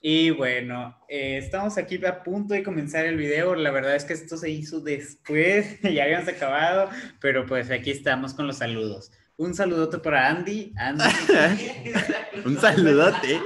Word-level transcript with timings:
Y 0.00 0.30
bueno, 0.30 0.96
eh, 1.08 1.38
estamos 1.38 1.78
aquí 1.78 2.04
a 2.04 2.22
punto 2.22 2.54
de 2.54 2.62
comenzar 2.62 3.06
el 3.06 3.16
video. 3.16 3.54
La 3.54 3.70
verdad 3.70 3.94
es 3.94 4.04
que 4.04 4.14
esto 4.14 4.36
se 4.36 4.50
hizo 4.50 4.80
después, 4.80 5.80
ya 5.82 6.04
habíamos 6.04 6.28
acabado, 6.28 6.88
pero 7.20 7.46
pues 7.46 7.70
aquí 7.70 7.90
estamos 7.90 8.34
con 8.34 8.46
los 8.46 8.58
saludos. 8.58 9.12
Un 9.36 9.54
saludote 9.54 9.98
para 9.98 10.28
Andy. 10.28 10.72
Andy. 10.76 11.04
Un 12.44 12.58
saludote. 12.58 13.40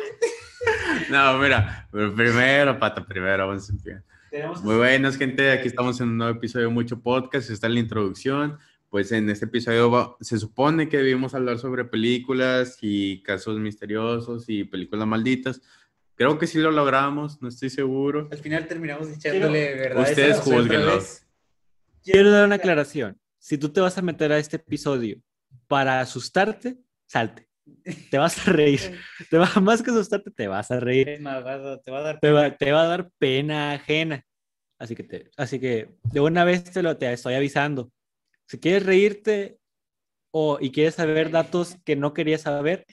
No, 1.11 1.39
mira, 1.39 1.89
pero 1.93 2.15
primero, 2.15 2.79
pata, 2.79 3.05
primero, 3.05 3.47
vamos 3.47 3.71
a 3.71 4.63
Muy 4.63 4.77
buenas, 4.77 5.17
gente. 5.17 5.51
Aquí 5.51 5.69
estamos 5.69 6.01
en 6.01 6.09
un 6.09 6.19
nuevo 6.19 6.37
episodio 6.37 6.67
de 6.69 6.73
Mucho 6.75 7.01
Podcast. 7.01 7.51
Está 7.51 7.67
en 7.69 7.75
la 7.75 7.81
introducción. 7.81 8.59
Pues 8.91 9.13
en 9.13 9.29
este 9.31 9.45
episodio 9.47 9.91
va- 9.91 10.17
se 10.21 10.39
supone 10.39 10.89
que 10.89 10.97
debimos 10.99 11.35
hablar 11.35 11.59
sobre 11.59 11.85
películas 11.85 12.79
y 12.81 13.23
casos 13.23 13.59
misteriosos 13.59 14.49
y 14.49 14.65
películas 14.65 15.07
malditas. 15.07 15.61
Creo 16.17 16.39
que 16.39 16.47
sí 16.47 16.59
lo 16.59 16.71
logramos, 16.71 17.41
no 17.43 17.49
estoy 17.49 17.69
seguro. 17.69 18.29
Al 18.33 18.39
final 18.39 18.67
terminamos 18.67 19.11
echándole 19.11 19.75
verdad. 19.75 20.09
Ustedes 20.09 20.41
júzguenlo. 20.41 20.99
Quiero 22.03 22.31
dar 22.31 22.47
una 22.47 22.55
aclaración. 22.57 23.21
Si 23.39 23.59
tú 23.59 23.69
te 23.69 23.81
vas 23.81 23.99
a 23.99 24.03
meter 24.03 24.33
a 24.33 24.39
este 24.39 24.57
episodio 24.57 25.21
para 25.69 26.01
asustarte, 26.01 26.79
salte. 27.07 27.49
Te 28.11 28.17
vas 28.17 28.47
a 28.47 28.53
reír. 28.53 28.81
Te 29.31 29.39
va, 29.39 29.51
más 29.61 29.83
que 29.83 29.91
asustarte, 29.91 30.31
te 30.31 30.47
vas 30.47 30.71
a 30.71 30.81
reír. 30.81 31.19
Te 31.19 31.23
va 31.23 31.99
a 31.99 32.03
dar 32.03 32.21
Te 32.21 32.31
va, 32.31 32.57
te 32.57 32.73
va 32.73 32.83
a 32.83 32.87
dar 32.87 33.11
pena 33.19 33.73
ajena. 33.73 34.25
Así 34.79 34.95
que, 34.95 35.03
te, 35.03 35.31
así 35.37 35.59
que 35.59 35.97
de 36.03 36.21
una 36.21 36.45
vez 36.45 36.65
te 36.65 36.83
lo 36.83 36.97
te 36.97 37.13
estoy 37.13 37.35
avisando. 37.35 37.91
Si 38.47 38.59
quieres 38.59 38.87
reírte 38.87 39.59
o, 40.31 40.59
y 40.61 40.71
quieres 40.71 40.95
saber 40.95 41.31
datos 41.31 41.77
que 41.85 41.97
no 41.97 42.15
querías 42.15 42.43
saber 42.43 42.87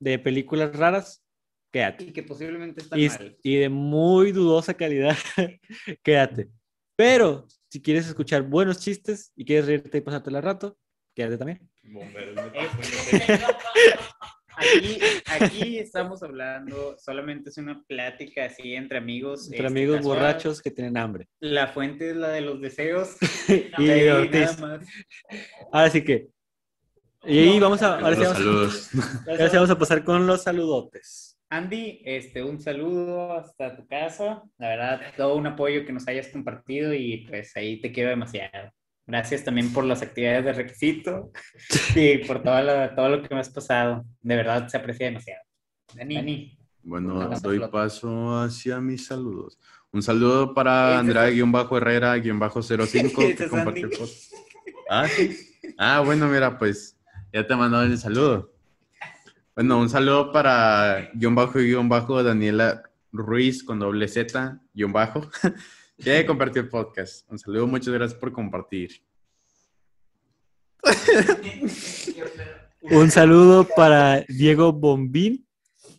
de 0.00 0.18
películas 0.18 0.74
raras, 0.74 1.25
quédate. 1.72 2.04
y 2.04 2.12
que 2.12 2.22
posiblemente 2.22 2.82
está 2.82 2.98
y, 2.98 3.08
mal. 3.08 3.36
y 3.42 3.56
de 3.56 3.68
muy 3.68 4.32
dudosa 4.32 4.74
calidad, 4.74 5.16
quédate. 6.02 6.48
Pero 6.96 7.46
si 7.68 7.82
quieres 7.82 8.06
escuchar 8.06 8.42
buenos 8.42 8.80
chistes 8.80 9.32
y 9.36 9.44
quieres 9.44 9.66
reírte 9.66 9.98
y 9.98 10.00
pasártela 10.00 10.40
rato, 10.40 10.78
quédate 11.14 11.38
también. 11.38 11.68
Aquí, 14.58 14.98
aquí 15.26 15.78
estamos 15.78 16.22
hablando, 16.22 16.96
solamente 16.98 17.50
es 17.50 17.58
una 17.58 17.84
plática 17.86 18.46
así 18.46 18.74
entre 18.74 18.96
amigos. 18.96 19.44
Entre 19.46 19.58
este, 19.58 19.66
amigos 19.66 19.96
casual. 19.98 20.16
borrachos 20.16 20.62
que 20.62 20.70
tienen 20.70 20.96
hambre. 20.96 21.28
La 21.40 21.68
fuente 21.68 22.08
es 22.10 22.16
la 22.16 22.28
de 22.30 22.40
los 22.40 22.60
deseos. 22.62 23.16
y 23.48 23.84
de 23.84 23.92
ahí 23.92 24.00
de 24.00 24.06
nada 24.06 24.20
Ortiz. 24.22 24.58
más. 24.60 24.86
Así 25.72 26.02
que. 26.02 26.28
Y 27.24 27.38
ahí 27.40 27.60
vamos 27.60 27.82
a, 27.82 27.98
ahora 27.98 28.14
sí 28.14 28.22
Los 28.22 28.32
vamos, 28.32 28.38
saludos. 28.38 28.90
ahora 29.26 29.48
sí 29.50 29.56
vamos 29.56 29.70
a 29.70 29.78
pasar 29.78 30.04
con 30.04 30.26
los 30.26 30.42
saludotes. 30.42 31.25
Andy, 31.48 32.02
este, 32.04 32.42
un 32.42 32.60
saludo 32.60 33.32
hasta 33.34 33.76
tu 33.76 33.86
casa. 33.86 34.42
La 34.58 34.68
verdad, 34.68 35.00
todo 35.16 35.36
un 35.36 35.46
apoyo 35.46 35.84
que 35.86 35.92
nos 35.92 36.08
hayas 36.08 36.28
compartido 36.28 36.92
y 36.92 37.26
pues 37.28 37.56
ahí 37.56 37.80
te 37.80 37.92
quiero 37.92 38.10
demasiado. 38.10 38.72
Gracias 39.06 39.44
también 39.44 39.72
por 39.72 39.84
las 39.84 40.02
actividades 40.02 40.44
de 40.44 40.52
requisito 40.52 41.30
y 41.94 42.18
por 42.18 42.42
todo 42.42 42.60
lo, 42.62 42.94
todo 42.96 43.08
lo 43.08 43.22
que 43.22 43.32
me 43.32 43.40
has 43.40 43.50
pasado. 43.50 44.04
De 44.20 44.34
verdad, 44.34 44.66
se 44.66 44.76
aprecia 44.76 45.06
demasiado. 45.06 45.40
Dani, 45.94 46.58
Bueno, 46.82 47.14
Vamos 47.18 47.38
a 47.38 47.40
doy 47.42 47.60
paso 47.70 48.36
hacia 48.40 48.80
mis 48.80 49.06
saludos. 49.06 49.60
Un 49.92 50.02
saludo 50.02 50.52
para 50.52 51.00
Ese 51.00 51.10
es- 51.12 51.16
Andrea-Herrera-05 51.16 52.82
Ese 53.22 53.36
que 53.36 53.48
compartió. 53.48 53.88
Ah, 54.90 55.06
sí. 55.06 55.36
Ah, 55.78 56.00
bueno, 56.04 56.26
mira, 56.26 56.58
pues 56.58 56.98
ya 57.32 57.46
te 57.46 57.54
mandó 57.54 57.82
el 57.82 57.96
saludo. 57.96 58.52
Bueno, 59.56 59.78
un 59.78 59.88
saludo 59.88 60.32
para 60.32 61.10
guion 61.14 61.34
bajo 61.34 61.58
guion 61.58 61.88
bajo 61.88 62.22
Daniela 62.22 62.82
Ruiz 63.10 63.64
con 63.64 63.78
doble 63.78 64.06
Z 64.06 64.60
guion 64.74 64.92
bajo 64.92 65.30
que 65.96 66.26
compartió 66.26 66.60
el 66.60 66.68
podcast. 66.68 67.26
Un 67.30 67.38
saludo, 67.38 67.66
muchas 67.66 67.94
gracias 67.94 68.20
por 68.20 68.32
compartir. 68.32 69.02
Un 72.82 73.10
saludo 73.10 73.66
para 73.74 74.26
Diego 74.28 74.74
Bombín. 74.74 75.48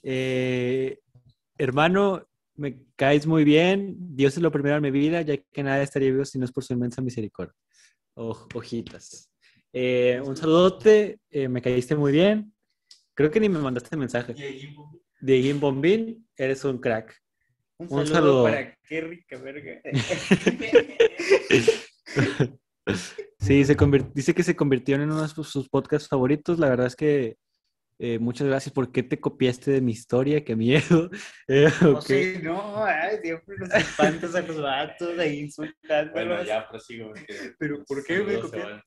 Eh, 0.04 1.00
hermano, 1.58 2.28
me 2.58 2.84
caes 2.96 3.26
muy 3.26 3.44
bien. 3.44 3.96
Dios 3.98 4.38
es 4.38 4.44
lo 4.44 4.52
primero 4.52 4.76
en 4.76 4.84
mi 4.84 4.92
vida, 4.92 5.24
ya 5.24 5.36
que 5.36 5.64
nada 5.64 5.82
estaría 5.82 6.12
vivo 6.12 6.26
si 6.26 6.38
no 6.38 6.46
es 6.46 6.52
por 6.52 6.64
su 6.64 6.74
inmensa 6.74 7.02
misericordia. 7.02 7.56
Eh, 9.74 10.22
un 10.24 10.38
saludote, 10.38 11.22
eh, 11.32 11.48
me 11.48 11.60
caíste 11.60 11.96
muy 11.96 12.12
bien. 12.12 12.54
Creo 13.18 13.32
que 13.32 13.40
ni 13.40 13.50
me 13.50 13.58
mandaste 13.58 13.98
mensaje. 13.98 14.36
Diego 15.20 15.60
Bombín, 15.60 16.30
eres 16.36 16.64
un 16.64 16.78
crack. 16.78 17.20
un 17.80 17.88
Un 17.90 18.06
saludo, 18.06 18.14
saludo. 18.14 18.44
para 18.44 18.78
qué 18.88 19.02
rica 19.02 19.38
verga. 19.40 19.82
Sí, 23.40 23.64
se 23.66 23.76
dice 24.16 24.34
que 24.34 24.44
se 24.44 24.56
convirtió 24.56 24.96
en 24.96 25.02
uno 25.04 25.22
de 25.22 25.28
sus, 25.28 25.70
podcasts 25.70 26.08
favoritos. 26.10 26.58
La 26.60 26.70
verdad 26.70 26.88
es 26.88 26.96
que 26.96 27.38
eh, 28.00 28.18
muchas 28.20 28.48
gracias. 28.48 28.74
¿Por 28.74 28.92
qué 28.92 29.04
te 29.04 29.20
copiaste 29.20 29.72
de 29.72 29.82
mi 29.82 29.92
historia? 29.92 30.44
¡Qué 30.44 30.56
miedo! 30.56 31.10
Eh, 31.48 31.70
No 31.82 31.92
ok. 32.00 32.06
sé, 32.06 32.40
no, 32.44 32.84
ay, 32.86 33.18
siempre 33.22 33.56
los 33.58 33.74
espantas 33.74 34.36
a 34.36 34.42
los 34.42 34.62
vatos 34.62 35.18
ahí 35.20 35.40
insultándolos. 35.40 36.14
Bueno, 36.14 36.44
ya 36.44 36.68
prosigo. 36.68 37.10
porque 37.10 37.54
Pero, 37.58 37.84
¿por 37.86 38.04
qué 38.04 38.20
me 38.24 38.40
copiaste? 38.40 38.82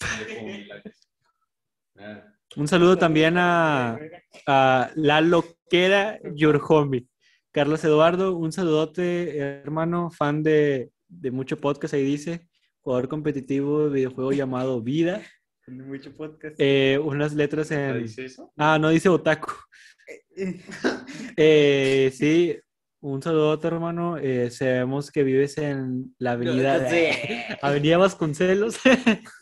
Un 2.56 2.66
saludo 2.66 2.98
también 2.98 3.36
a, 3.38 3.98
a 4.46 4.90
la 4.96 5.20
loquera 5.20 6.18
Your 6.34 6.60
Homie. 6.68 7.06
Carlos 7.52 7.84
Eduardo, 7.84 8.36
un 8.36 8.52
saludote, 8.52 9.38
hermano, 9.38 10.10
fan 10.10 10.42
de, 10.42 10.90
de 11.08 11.30
mucho 11.30 11.56
podcast, 11.60 11.94
ahí 11.94 12.04
dice, 12.04 12.48
jugador 12.80 13.08
competitivo 13.08 13.84
de 13.84 13.90
videojuego 13.90 14.32
llamado 14.32 14.80
Vida. 14.82 15.22
Mucho 15.66 16.12
podcast. 16.16 16.56
Eh, 16.58 16.98
unas 17.02 17.34
letras 17.34 17.68
¿ya 17.68 17.90
en... 17.90 18.02
dice 18.02 18.24
eso? 18.24 18.52
Ah, 18.56 18.78
no 18.80 18.88
dice 18.90 19.08
Otaku. 19.08 19.52
Eh, 21.36 22.10
sí, 22.14 22.56
un 23.00 23.22
saludote, 23.22 23.66
hermano. 23.68 24.16
Eh, 24.16 24.50
sabemos 24.50 25.10
que 25.10 25.22
vives 25.22 25.58
en 25.58 26.14
la 26.18 26.32
avenida, 26.32 26.78
No 26.78 26.88
sé. 26.88 27.44
avenida 27.62 27.98
Vasconcelos. 27.98 28.76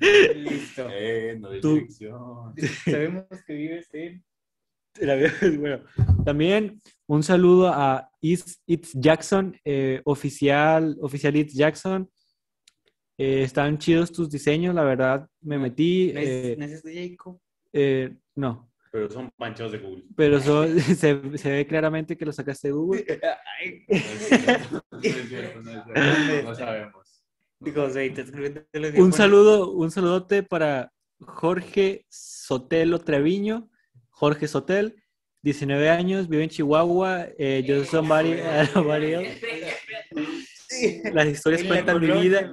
Listo. 0.00 0.88
Eh, 0.90 1.36
no 1.40 1.50
de 1.50 1.60
Tú- 1.60 1.74
dirección. 1.74 2.54
Sabemos 2.84 3.24
que 3.46 3.52
vives 3.54 3.88
en. 3.94 4.24
Bueno. 5.58 5.80
También 6.24 6.80
un 7.06 7.22
saludo 7.22 7.68
a 7.68 8.10
It's, 8.20 8.62
It's 8.66 8.92
Jackson, 8.94 9.58
eh, 9.64 10.00
oficial, 10.04 10.96
oficial 11.00 11.34
It's 11.36 11.54
Jackson. 11.54 12.10
Eh, 13.18 13.42
están 13.42 13.78
chidos 13.78 14.12
tus 14.12 14.30
diseños, 14.30 14.74
la 14.74 14.82
verdad. 14.84 15.26
Me 15.40 15.58
metí. 15.58 16.12
¿No 16.12 16.20
es, 16.20 16.28
eh, 16.28 16.56
este 16.60 17.08
Jacob? 17.10 17.40
eh, 17.72 18.14
no, 18.36 18.70
Pero 18.90 19.08
son 19.10 19.30
panchos 19.36 19.72
de 19.72 19.78
Google. 19.78 20.04
pero 20.14 20.38
son- 20.40 20.78
se, 20.80 21.38
se 21.38 21.50
ve 21.50 21.66
claramente 21.66 22.16
que 22.16 22.26
lo 22.26 22.32
sacaste 22.32 22.68
de 22.68 22.72
Google. 22.74 23.04
Ay, 23.60 23.84
No 23.88 23.96
es 23.96 24.28
cierto, 24.28 24.82
no 24.90 24.98
es 25.00 25.28
cierto, 25.28 25.62
no 25.62 25.70
es 25.70 25.84
cierto, 26.26 26.48
no 26.50 26.54
sabemos. 26.54 27.01
Digo, 27.62 27.88
sí, 27.90 28.10
te 28.10 29.00
Un 29.00 29.12
saludo, 29.12 29.72
un 29.72 29.90
saludote 29.90 30.42
para 30.42 30.92
Jorge 31.20 32.06
Sotelo 32.08 32.98
Treviño. 32.98 33.68
Jorge 34.10 34.46
Sotel, 34.46 35.02
19 35.42 35.90
años, 35.90 36.28
vive 36.28 36.44
en 36.44 36.50
Chihuahua. 36.50 37.26
Eh, 37.38 37.64
yo 37.66 37.76
soy 37.78 37.86
somebody, 37.86 38.36
somebody 38.72 39.12
else. 39.12 39.40
Las 41.12 41.26
historias 41.26 41.64
cuentan 41.64 42.00
mi 42.00 42.10
vida. 42.10 42.50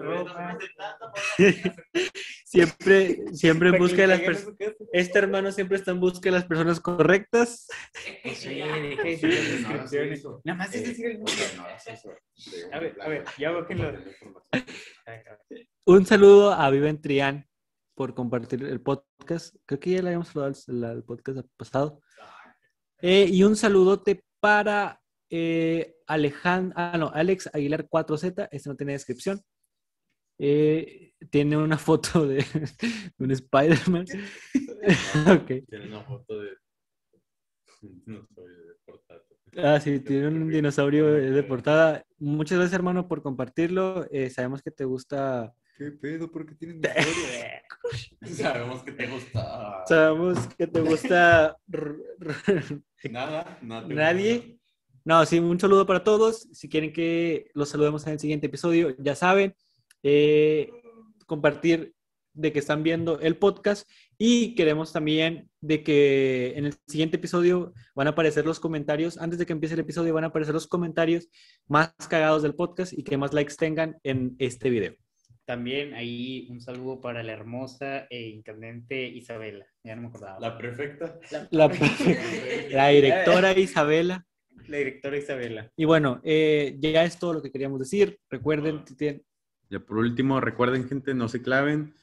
Siempre, 2.49 3.25
siempre 3.31 3.69
en 3.69 3.77
busca 3.77 3.97
de 4.01 4.07
las 4.07 4.21
personas. 4.21 4.55
Este 4.91 5.19
hermano 5.19 5.51
siempre 5.51 5.77
está 5.77 5.91
en 5.91 5.99
busca 5.99 6.21
de 6.21 6.31
las 6.31 6.45
personas 6.45 6.79
correctas. 6.79 7.67
Sí, 8.33 8.55
deja 8.55 8.75
de 8.75 8.95
decir 9.03 9.29
las 9.31 9.47
descripciones. 9.51 10.23
Nada 10.43 10.57
más 10.57 10.73
es 10.73 10.81
Eh, 10.81 10.87
decir 10.87 11.05
el 11.05 11.17
nombre. 11.17 11.33
es 11.77 11.87
eso. 11.87 12.09
De- 12.09 12.73
A 12.73 12.79
ver, 12.79 12.97
a 13.01 13.07
ver, 13.07 13.23
ya 13.37 13.51
cabrón. 13.67 14.03
Un 15.85 16.05
saludo 16.07 16.51
a 16.53 16.67
Viven 16.71 16.99
Trián 16.99 17.47
por 17.93 18.15
compartir 18.15 18.63
el 18.63 18.81
podcast. 18.81 19.55
Creo 19.67 19.79
que 19.79 19.91
ya 19.91 20.01
le 20.01 20.07
habíamos 20.07 20.29
hablado 20.35 20.55
al, 20.69 20.83
al 20.85 21.03
podcast 21.03 21.47
pasado. 21.55 22.01
Eh, 22.99 23.27
y 23.29 23.43
un 23.43 23.55
saludote 23.57 24.23
para 24.39 24.99
eh, 25.29 25.93
Alejandro, 26.07 26.73
ah, 26.75 26.95
no, 26.97 27.11
Alex 27.13 27.47
Aguilar 27.53 27.87
4Z. 27.87 28.47
Este 28.51 28.69
no 28.69 28.75
tiene 28.75 28.93
descripción. 28.93 29.39
Eh, 30.39 31.13
tiene 31.29 31.57
una 31.57 31.77
foto 31.77 32.25
de, 32.25 32.37
de 33.17 33.25
un 33.25 33.31
Spider-Man. 33.31 34.05
ok. 35.41 35.47
Tiene 35.67 35.87
una 35.87 36.01
foto 36.03 36.39
de. 36.39 36.49
No 38.05 38.27
soy 38.33 38.47
de 38.47 38.73
portátil. 38.85 39.37
Ah, 39.57 39.79
sí, 39.79 39.99
tiene 39.99 40.27
un 40.27 40.49
dinosaurio 40.49 41.11
de 41.11 41.43
portada. 41.43 42.05
Muchas 42.17 42.57
gracias, 42.57 42.75
hermano, 42.75 43.07
por 43.07 43.21
compartirlo. 43.21 44.05
Eh, 44.11 44.29
sabemos 44.29 44.61
que 44.61 44.71
te 44.71 44.85
gusta. 44.85 45.53
¿Qué 45.77 45.91
pedo? 45.91 46.29
¿Por 46.31 46.45
qué 46.45 46.55
tienen 46.55 46.81
Sabemos 48.21 48.83
que 48.83 48.91
te 48.91 49.07
gusta. 49.07 49.83
Sabemos 49.87 50.47
que 50.55 50.67
te 50.67 50.81
gusta. 50.81 51.57
Nada, 53.09 53.59
nada. 53.61 53.87
Nadie. 53.87 54.59
No, 55.05 55.25
sí, 55.25 55.39
un 55.39 55.59
saludo 55.59 55.85
para 55.85 56.03
todos. 56.03 56.47
Si 56.51 56.69
quieren 56.69 56.93
que 56.93 57.49
los 57.53 57.69
saludemos 57.69 58.05
en 58.05 58.13
el 58.13 58.19
siguiente 58.19 58.47
episodio, 58.47 58.95
ya 58.99 59.15
saben, 59.15 59.55
eh, 60.03 60.69
compartir 61.25 61.93
de 62.33 62.53
que 62.53 62.59
están 62.59 62.83
viendo 62.83 63.19
el 63.19 63.37
podcast 63.37 63.89
y 64.17 64.55
queremos 64.55 64.93
también 64.93 65.49
de 65.61 65.83
que 65.83 66.53
en 66.55 66.65
el 66.65 66.73
siguiente 66.87 67.17
episodio 67.17 67.73
van 67.95 68.07
a 68.07 68.11
aparecer 68.11 68.45
los 68.45 68.59
comentarios, 68.59 69.17
antes 69.17 69.39
de 69.39 69.45
que 69.45 69.53
empiece 69.53 69.73
el 69.75 69.81
episodio 69.81 70.13
van 70.13 70.23
a 70.23 70.27
aparecer 70.27 70.53
los 70.53 70.67
comentarios 70.67 71.27
más 71.67 71.93
cagados 72.09 72.43
del 72.43 72.55
podcast 72.55 72.93
y 72.93 73.03
que 73.03 73.17
más 73.17 73.33
likes 73.33 73.55
tengan 73.57 73.97
en 74.03 74.35
este 74.39 74.69
video. 74.69 74.95
También 75.45 75.95
ahí 75.95 76.47
un 76.51 76.61
saludo 76.61 77.01
para 77.01 77.23
la 77.23 77.33
hermosa 77.33 78.05
e 78.11 78.27
intendente 78.29 79.07
Isabela. 79.07 79.65
Ya 79.83 79.95
no 79.95 80.03
me 80.03 80.07
acordaba. 80.09 80.39
La 80.39 80.55
perfecta. 80.57 81.19
La, 81.49 81.67
la 82.69 82.87
directora 82.89 83.57
Isabela. 83.57 84.25
La 84.67 84.77
directora 84.77 85.17
Isabela. 85.17 85.71
Y 85.75 85.85
bueno, 85.85 86.21
eh, 86.23 86.75
ya 86.79 87.03
es 87.03 87.17
todo 87.17 87.33
lo 87.33 87.41
que 87.41 87.51
queríamos 87.51 87.79
decir. 87.79 88.19
Recuerden, 88.29 88.83
tienen- 88.85 89.23
Ya 89.69 89.79
por 89.79 89.97
último, 89.97 90.41
recuerden, 90.41 90.87
gente, 90.87 91.13
no 91.13 91.27
se 91.29 91.41
claven. 91.41 91.93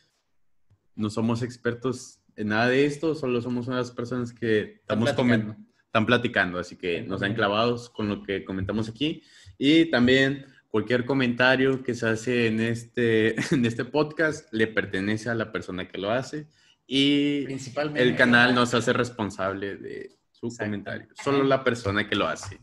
No 0.95 1.11
somos 1.11 1.43
expertos 1.43 2.21
en 2.37 2.49
nada 2.49 2.69
de 2.69 2.87
esto, 2.87 3.15
solo 3.15 3.41
somos 3.41 3.67
unas 3.67 3.91
personas 3.91 4.33
que 4.33 4.79
estamos 4.81 5.13
platicando. 5.13 5.57
están 5.85 6.07
platicando, 6.07 6.59
así 6.59 6.77
que 6.77 7.01
nos 7.03 7.23
han 7.23 7.33
comentando. 7.33 7.37
clavados 7.37 7.91
con 7.91 8.09
lo 8.09 8.23
que 8.23 8.45
comentamos 8.45 8.89
aquí. 8.89 9.23
Y 9.59 9.87
también 9.91 10.47
cualquier 10.69 11.07
comentario 11.07 11.83
que 11.83 11.95
se 11.95 12.09
hace 12.09 12.47
en 12.47 12.61
este, 12.61 13.35
en 13.55 13.65
este 13.65 13.85
podcast 13.85 14.53
le 14.53 14.67
pertenece 14.67 15.31
a 15.31 15.35
la 15.35 15.51
persona 15.51 15.89
que 15.89 15.99
lo 15.99 16.11
hace. 16.11 16.47
Y 16.87 17.45
Principalmente. 17.45 18.03
el 18.03 18.15
canal 18.15 18.55
no 18.55 18.65
se 18.67 18.77
hace 18.77 18.93
responsable 18.93 19.77
de 19.77 20.17
su 20.31 20.55
comentario, 20.57 21.09
solo 21.23 21.43
la 21.43 21.65
persona 21.65 22.07
que 22.09 22.15
lo 22.15 22.29
hace. 22.29 22.61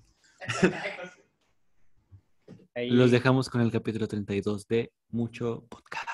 Ahí- 2.75 2.89
los 2.89 3.11
dejamos 3.11 3.49
con 3.49 3.61
el 3.61 3.71
capítulo 3.71 4.07
32 4.07 4.67
de 4.67 4.91
Mucho 5.09 5.65
Podcast. 5.69 6.07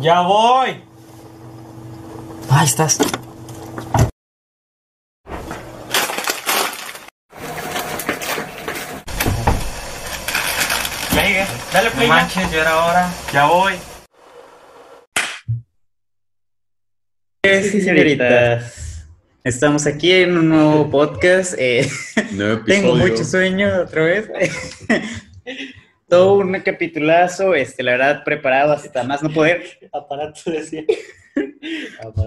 ¡Ya 0.00 0.22
voy! 0.22 0.82
Ahí 2.50 2.64
estás. 2.66 2.98
Llegué. 11.14 11.46
Dale 11.72 11.90
play. 11.90 12.08
No 12.08 12.14
manches, 12.14 12.50
ya 12.50 12.60
era 12.60 12.84
hora. 12.86 13.10
Ya 13.32 13.46
voy. 13.46 13.74
Sí, 17.44 17.80
señoritas. 17.80 18.79
Estamos 19.42 19.86
aquí 19.86 20.12
en 20.12 20.36
un 20.36 20.50
nuevo 20.50 20.90
podcast. 20.90 21.54
eh, 21.58 21.88
Nuevo 22.32 22.62
tengo 22.66 22.94
mucho 22.94 23.24
sueño 23.24 23.82
otra 23.82 24.04
vez. 24.04 24.30
Todo 26.08 26.34
un 26.34 26.52
capitulazo, 26.60 27.54
este, 27.54 27.82
la 27.82 27.92
verdad, 27.92 28.24
preparado 28.24 28.72
hasta 28.72 29.02
más 29.04 29.22
no 29.22 29.30
poder. 29.30 29.64
Aparato 29.92 30.50
decía. 30.50 30.84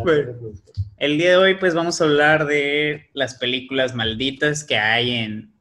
Bueno. 0.04 0.34
El 0.98 1.18
día 1.18 1.32
de 1.32 1.38
hoy, 1.38 1.56
pues, 1.56 1.76
vamos 1.76 2.00
a 2.00 2.06
hablar 2.06 2.46
de 2.48 3.10
las 3.14 3.36
películas 3.36 3.94
malditas 3.94 4.64
que 4.64 4.78
hay 4.78 5.12
en... 5.12 5.54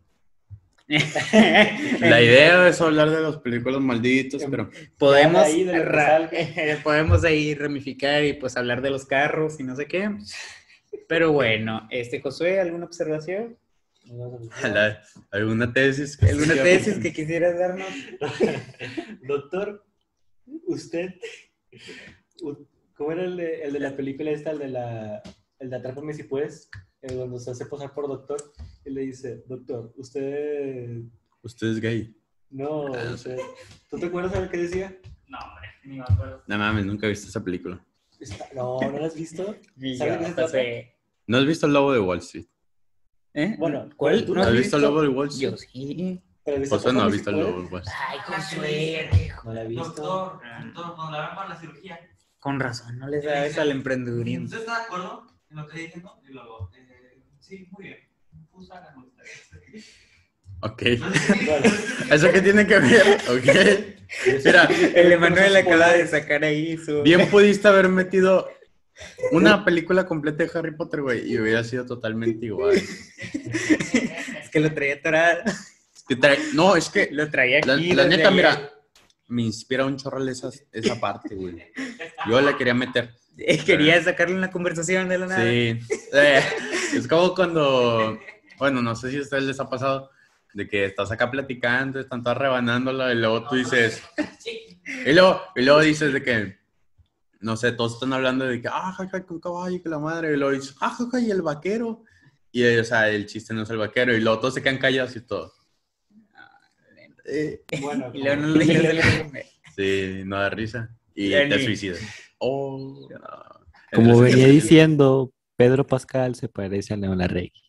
La 0.88 2.22
idea 2.22 2.69
es 2.69 2.81
hablar 2.81 3.10
de 3.10 3.22
las 3.22 3.38
películas 3.38 3.81
malditos, 3.81 4.44
pero 4.48 4.70
podemos, 4.98 5.43
ahí 5.43 5.66
podemos 6.84 7.25
ahí 7.25 7.55
ramificar 7.55 8.22
y 8.25 8.34
pues 8.34 8.56
hablar 8.56 8.82
de 8.82 8.90
los 8.90 9.06
carros 9.06 9.58
y 9.58 9.64
no 9.64 9.75
sé 9.75 9.87
qué. 9.87 10.10
Pero 11.09 11.33
bueno, 11.33 11.87
este 11.91 12.21
Josué, 12.21 12.61
¿alguna 12.61 12.87
observación? 12.87 13.56
la- 14.62 15.00
alguna 15.31 15.73
tesis. 15.73 16.21
¿Alguna 16.23 16.55
tesis 16.55 16.99
que 16.99 17.12
quisieras 17.12 17.59
darnos? 17.59 17.87
Doctor, 19.27 19.85
usted. 20.67 21.11
¿Cómo 22.94 23.12
era 23.12 23.25
el 23.25 23.37
de, 23.37 23.62
el 23.62 23.73
de 23.73 23.81
la 23.81 23.97
película 23.97 24.31
esta, 24.31 24.50
el 24.50 24.59
de 24.59 24.69
la. 24.69 25.23
El 25.59 25.71
de 25.71 25.77
Atrápame 25.77 26.12
si 26.12 26.25
puedes? 26.25 26.69
El 27.00 27.17
donde 27.17 27.39
se 27.41 27.50
hace 27.53 27.67
pasar 27.67 27.94
por 27.94 28.09
doctor 28.09 28.53
y 28.85 28.91
le 28.91 29.03
dice, 29.03 29.44
doctor, 29.47 29.93
usted. 29.97 31.03
Usted 31.43 31.67
es 31.69 31.81
gay. 31.81 32.17
No, 32.50 32.91
usted. 33.15 33.39
¿Tú 33.89 33.99
te 33.99 34.06
acuerdas 34.06 34.33
de 34.33 34.41
lo 34.43 34.50
que 34.50 34.59
decía? 34.59 34.97
No, 35.29 35.39
hombre, 35.39 35.69
ni 35.85 35.97
me 35.99 36.05
acuerdo. 36.05 36.43
No 36.47 36.59
mames, 36.59 36.85
nunca 36.85 37.06
he 37.06 37.11
visto 37.11 37.29
esa 37.29 37.43
película. 37.43 37.85
Está- 38.22 38.48
No, 38.54 38.78
¿no 38.80 38.98
lo 38.98 39.04
has 39.04 39.14
visto? 39.14 39.56
Y 39.76 39.96
¿Sabes 39.96 40.34
yo? 40.36 40.42
Josué, 40.42 40.96
¿No 41.26 41.38
has 41.38 41.46
visto 41.46 41.66
El 41.66 41.72
Lobo 41.72 41.92
de 41.92 42.00
Wall 42.00 42.19
Street? 42.19 42.46
¿eh? 43.34 43.56
Bueno, 43.58 43.88
¿cuál? 43.96 44.24
¿tú 44.24 44.34
¿No 44.34 44.42
¿Has 44.42 44.52
visto 44.52 44.76
El 44.76 44.82
Lobo 44.82 45.02
de 45.02 45.08
Wall 45.08 45.28
Yo 45.30 45.50
Street? 45.50 45.70
sí. 45.72 46.22
¿Pero 46.44 46.58
viste 46.60 46.74
José 46.76 46.92
no 46.92 47.02
ha 47.02 47.08
visto 47.08 47.30
El? 47.30 47.36
Lobo 47.40 47.62
de 47.62 47.66
Wall 47.69 47.82
Street. 47.82 47.98
Ay, 48.08 48.19
Josué. 48.26 49.10
No 49.44 49.52
la 49.54 49.62
he 49.62 49.66
visto. 49.69 49.84
Doctor, 50.02 50.40
doctor, 50.74 50.94
cuando 50.96 51.19
la 51.19 51.26
ven 51.26 51.34
para 51.36 51.48
la 51.50 51.60
cirugía, 51.60 52.00
Con 52.38 52.58
razón, 52.60 52.98
no 52.98 53.08
le 53.08 53.22
sabes 53.22 53.58
al 53.58 53.70
emprendedurismo. 53.70 54.44
¿usted 54.46 54.58
está 54.60 54.78
de 54.78 54.84
acuerdo 54.84 55.26
en 55.50 55.56
lo 55.56 55.62
que 55.62 55.69
estoy 55.70 55.82
diciendo? 55.86 56.20
Y 56.28 56.32
luego, 56.32 56.70
eh, 56.76 57.22
sí, 57.40 57.69
muy 57.70 57.84
bien. 57.84 57.98
Pusa 58.50 58.80
la 58.80 58.92
nota. 58.94 59.22
Ok. 60.60 60.82
¿Eso 62.10 62.30
qué 62.32 62.40
tiene 62.42 62.66
que 62.66 62.78
ver? 62.78 63.16
Ok. 63.28 64.01
Mira, 64.44 64.69
El 64.94 65.12
Emanuel 65.12 65.56
acaba 65.56 65.93
de 65.93 66.06
sacar 66.06 66.44
ahí 66.44 66.76
su... 66.79 67.03
bien 67.03 67.26
pudiste 67.31 67.67
haber 67.69 67.88
metido 67.88 68.49
una 69.32 69.64
película 69.64 70.05
completa 70.06 70.44
de 70.44 70.50
Harry 70.55 70.76
Potter, 70.76 71.00
güey, 71.03 71.31
y 71.32 71.38
hubiera 71.38 71.64
sido 71.64 71.87
totalmente 71.87 72.47
igual. 72.47 72.75
Es 72.76 74.50
que 74.50 74.61
lo 74.61 74.73
traía 74.73 74.94
atorado. 74.94 75.41
Es 75.47 76.05
que 76.06 76.17
trae- 76.17 76.53
No, 76.55 76.76
es 76.76 76.88
que 76.91 77.09
Lo 77.11 77.31
traía 77.31 77.61
La, 77.64 77.75
aquí. 77.75 77.93
la 77.93 78.05
desde 78.05 78.17
neta, 78.19 78.29
ayer. 78.29 78.37
mira, 78.37 78.70
me 79.29 79.43
inspira 79.43 79.87
un 79.87 79.97
chorro 79.97 80.23
esa, 80.29 80.50
esa 80.73 81.00
parte, 81.00 81.35
güey. 81.35 81.56
Yo 82.29 82.41
la 82.41 82.56
quería 82.56 82.75
meter. 82.75 83.11
Eh, 83.38 83.58
Quería 83.65 84.03
sacarle 84.03 84.35
una 84.37 84.50
conversación 84.50 85.08
de 85.08 85.19
la 85.19 85.26
nada. 85.26 85.43
Sí. 85.43 85.79
Eh, 86.12 86.41
es 86.94 87.08
como 87.08 87.35
cuando, 87.35 88.20
bueno, 88.58 88.82
no 88.82 88.94
sé 88.94 89.11
si 89.11 89.17
a 89.17 89.23
ustedes 89.23 89.44
les 89.44 89.58
ha 89.58 89.70
pasado, 89.70 90.11
de 90.54 90.69
que 90.69 90.84
estás 90.84 91.10
acá 91.10 91.31
platicando, 91.31 92.00
están 92.00 92.22
todas 92.22 92.38
rebanándola 92.38 93.12
y 93.12 93.16
luego 93.16 93.46
tú 93.49 93.56
dices, 93.56 94.02
y 95.06 95.12
luego, 95.12 95.40
y 95.56 95.62
luego 95.62 95.81
dices 95.81 96.12
de 96.12 96.22
que, 96.22 96.58
no 97.40 97.56
sé, 97.56 97.72
todos 97.72 97.94
están 97.94 98.12
hablando 98.12 98.46
de 98.46 98.60
que, 98.60 98.69
ah, 98.69 98.93
jaja, 98.93 99.24
con 99.24 99.41
caballo, 99.41 99.82
que 99.82 99.88
la 99.88 99.98
madre, 99.98 100.32
y 100.32 100.36
luego 100.36 100.53
dices, 100.53 100.77
ah, 100.81 100.91
jaja, 100.91 101.20
y 101.20 101.31
el 101.31 101.43
vaquero. 101.43 102.05
Y, 102.50 102.65
o 102.77 102.84
sea, 102.84 103.08
el 103.08 103.27
chiste 103.27 103.55
no 103.55 103.62
es 103.62 103.70
el 103.70 103.79
vaquero, 103.79 104.15
y 104.15 104.20
luego 104.20 104.38
todos 104.41 104.55
se 104.55 104.62
quedan 104.62 104.79
callados 104.79 105.17
y 105.17 105.20
todo. 105.22 105.53
Eh, 107.24 107.62
bueno. 107.81 108.10
Y 108.12 108.22
luego 108.22 108.43
no 108.43 108.53
como- 108.53 108.58
le 108.58 108.65
digas 108.65 109.06
Sí, 109.77 110.22
no 110.24 110.36
da 110.36 110.50
risa. 110.50 110.94
Y 111.15 111.31
te 111.31 111.65
suicidas. 111.65 112.00
Oh, 112.38 113.08
no. 113.10 113.62
Como 113.93 114.20
venía 114.20 114.48
diciendo, 114.48 115.32
Pedro 115.56 115.86
Pascal 115.86 116.34
se 116.34 116.48
parece 116.48 116.94
a 116.94 116.96
León 116.96 117.19
Larregui. 117.19 117.62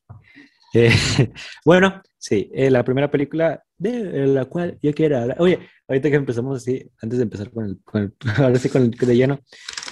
Eh, 0.74 0.89
bueno, 1.65 2.01
sí, 2.24 2.50
eh, 2.53 2.72
la 2.72 2.86
primera 2.86 3.12
película 3.12 3.62
de 3.77 4.27
la 4.27 4.46
cual 4.46 4.80
yo 4.82 4.94
quiero 4.94 5.18
hablar. 5.18 5.38
Oye, 5.42 5.60
ahorita 5.89 6.10
que 6.10 6.15
empezamos 6.15 6.58
así, 6.58 6.89
antes 7.01 7.20
de 7.20 7.24
empezar 7.24 7.51
con 7.51 7.65
el, 7.65 7.82
con 7.84 8.03
el- 8.03 8.13
ahora 8.38 8.58
sí 8.58 8.70
con 8.70 8.84
el 8.84 8.92
de 8.92 9.15
lleno, 9.15 9.39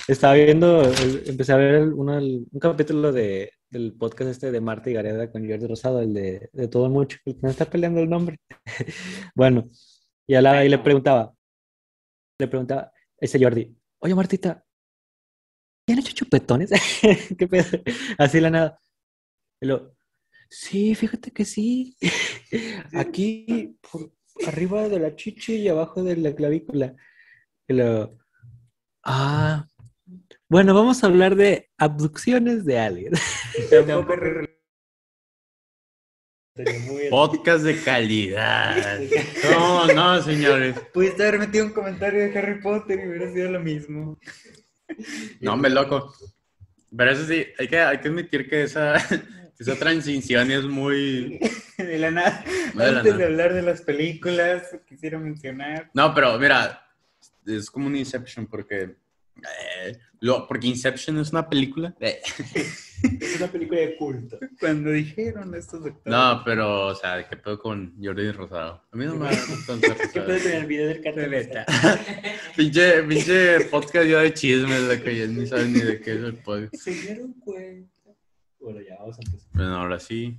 estaba 0.08 0.36
viendo, 0.36 0.82
empecé 1.26 1.52
a 1.52 1.58
ver 1.58 1.76
el- 1.76 1.94
uno, 1.94 2.18
un 2.20 2.60
capítulo 2.60 3.12
de, 3.12 3.52
del 3.70 3.94
podcast 3.94 4.32
este 4.32 4.50
de 4.52 4.62
Marta 4.62 4.90
y 4.90 4.94
Gareda 4.94 5.30
con 5.30 5.46
Jordi 5.48 5.68
Rosado, 5.68 6.00
el 6.02 6.14
de, 6.14 6.50
de 6.54 6.68
Todo 6.70 6.90
Mucho, 6.90 7.18
el 7.26 7.36
que 7.36 7.42
me 7.44 7.50
está 7.50 7.66
peleando 7.66 8.00
el 8.00 8.10
nombre. 8.10 8.38
bueno, 9.36 9.70
y, 10.26 10.36
a 10.36 10.42
la, 10.42 10.64
le 10.64 10.78
preguntaba, 10.80 11.34
le 12.40 12.48
preguntaba, 12.48 12.94
ese 13.18 13.44
Jordi, 13.44 13.76
oye 14.00 14.16
Martita, 14.16 14.64
¿te 15.86 15.92
han 15.94 16.00
hecho 16.00 16.14
chupetones? 16.14 16.72
¿Qué 17.38 17.48
pedo? 17.48 17.82
Así 18.18 18.40
la 18.40 18.50
nada. 18.50 18.80
Y 19.60 19.68
sí, 20.52 20.94
fíjate 20.94 21.32
que 21.32 21.46
sí. 21.46 21.98
Aquí, 22.94 23.78
por 23.90 24.12
arriba 24.48 24.88
de 24.90 25.00
la 25.00 25.16
chichi 25.16 25.56
y 25.56 25.70
abajo 25.70 26.04
de 26.04 26.18
la 26.18 26.36
clavícula. 26.36 26.96
Lo, 27.68 28.18
ah, 29.04 29.68
bueno, 30.50 30.74
vamos 30.74 31.04
a 31.04 31.08
hablar 31.08 31.36
de 31.36 31.70
abducciones 31.78 32.66
de 32.66 32.80
muy- 36.88 37.10
Podcast 37.10 37.64
de 37.64 37.82
calidad. 37.82 39.00
No, 39.52 39.88
no, 39.88 40.22
señores. 40.22 40.76
Pudiste 40.94 41.24
haber 41.24 41.40
metido 41.40 41.66
un 41.66 41.72
comentario 41.72 42.20
de 42.20 42.38
Harry 42.38 42.62
Potter 42.62 43.00
y 43.00 43.08
hubiera 43.08 43.32
sido 43.32 43.52
lo 43.52 43.60
mismo. 43.62 44.20
No, 45.40 45.56
me 45.56 45.70
loco. 45.70 46.14
Pero 46.96 47.12
eso 47.12 47.26
sí, 47.26 47.46
hay 47.58 47.68
que, 47.70 47.80
hay 47.80 48.00
que 48.02 48.10
admitir 48.10 48.50
que 48.50 48.64
esa, 48.64 48.98
esa 49.62 49.76
transición 49.76 50.52
es 50.52 50.64
muy... 50.66 51.40
De 51.78 51.98
la 51.98 52.12
nada. 52.12 52.44
muy 52.74 52.86
de 52.86 52.92
la 52.92 52.98
Antes 53.00 53.18
de 53.18 53.24
hablar 53.26 53.54
de 53.54 53.62
las 53.64 53.82
películas, 53.82 54.64
quisiera 54.88 55.18
mencionar. 55.18 55.90
No, 55.96 56.14
pero 56.14 56.38
mira, 56.38 56.86
es 57.46 57.72
como 57.72 57.88
un 57.88 57.96
Inception 57.96 58.46
porque 58.46 58.96
Eh, 59.38 59.98
lo- 60.20 60.48
porque 60.48 60.68
Inception 60.68 61.18
es 61.20 61.32
una 61.32 61.50
película. 61.50 61.96
Eh, 62.00 62.22
Es 63.20 63.38
una 63.38 63.48
película 63.52 63.80
de 63.80 63.96
culto. 63.98 64.38
Cuando 64.60 64.92
dijeron 64.92 65.56
estos 65.56 65.84
doctores. 65.84 66.06
No, 66.06 66.44
pero, 66.46 66.86
o 66.90 66.94
sea, 66.96 67.28
¿qué 67.28 67.36
pedo 67.36 67.58
con 67.58 67.96
Jordi 68.00 68.32
Rosado? 68.32 68.84
A 68.92 68.96
mí 68.96 69.06
no 69.06 69.16
me 69.16 69.28
tanto 69.68 69.82
¿Qué 69.82 70.04
rosado. 70.04 70.26
puedes 70.26 70.46
en 70.46 70.54
el 70.62 70.66
video 70.68 70.88
del 70.88 71.02
cartel? 71.02 71.32
Neta. 71.32 71.66
Pinche, 72.56 73.02
pinche 73.04 73.62
podcast 73.72 74.08
ya 74.08 74.20
de 74.20 74.34
chismes, 74.36 74.82
la 74.82 75.02
que 75.02 75.18
ya 75.18 75.26
ni 75.26 75.48
saben 75.48 75.74
ni 75.74 75.80
de 75.80 76.00
qué 76.00 76.12
es 76.14 76.20
el 76.20 76.36
podcast. 76.36 76.76
Se 76.76 76.92
dieron 76.92 77.34
cuenta. 77.40 77.91
Bueno, 78.62 78.80
ya 78.82 78.96
vamos 79.00 79.18
a 79.18 79.22
empezar. 79.26 79.50
Bueno, 79.54 79.76
ahora 79.76 80.00
sí, 80.00 80.38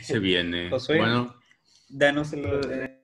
se 0.00 0.18
viene. 0.18 0.68
Josué. 0.70 0.98
Bueno, 0.98 1.34
Danos 1.88 2.32
el. 2.32 3.00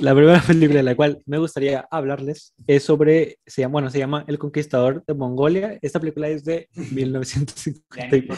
La 0.00 0.12
primera 0.12 0.42
película 0.42 0.78
de 0.78 0.82
la 0.82 0.96
cual 0.96 1.22
me 1.24 1.38
gustaría 1.38 1.86
hablarles 1.88 2.52
es 2.66 2.82
sobre, 2.82 3.38
se 3.46 3.60
llama, 3.60 3.72
bueno, 3.74 3.90
se 3.90 3.98
llama 3.98 4.24
El 4.26 4.38
Conquistador 4.38 5.04
de 5.06 5.14
Mongolia. 5.14 5.78
Esta 5.82 6.00
película 6.00 6.28
es 6.28 6.44
de 6.44 6.68
1950. 6.92 8.34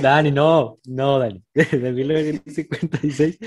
Dani, 0.00 0.30
no, 0.30 0.78
no, 0.86 1.18
Dani, 1.18 1.42
de 1.54 1.92
1956. 1.92 3.38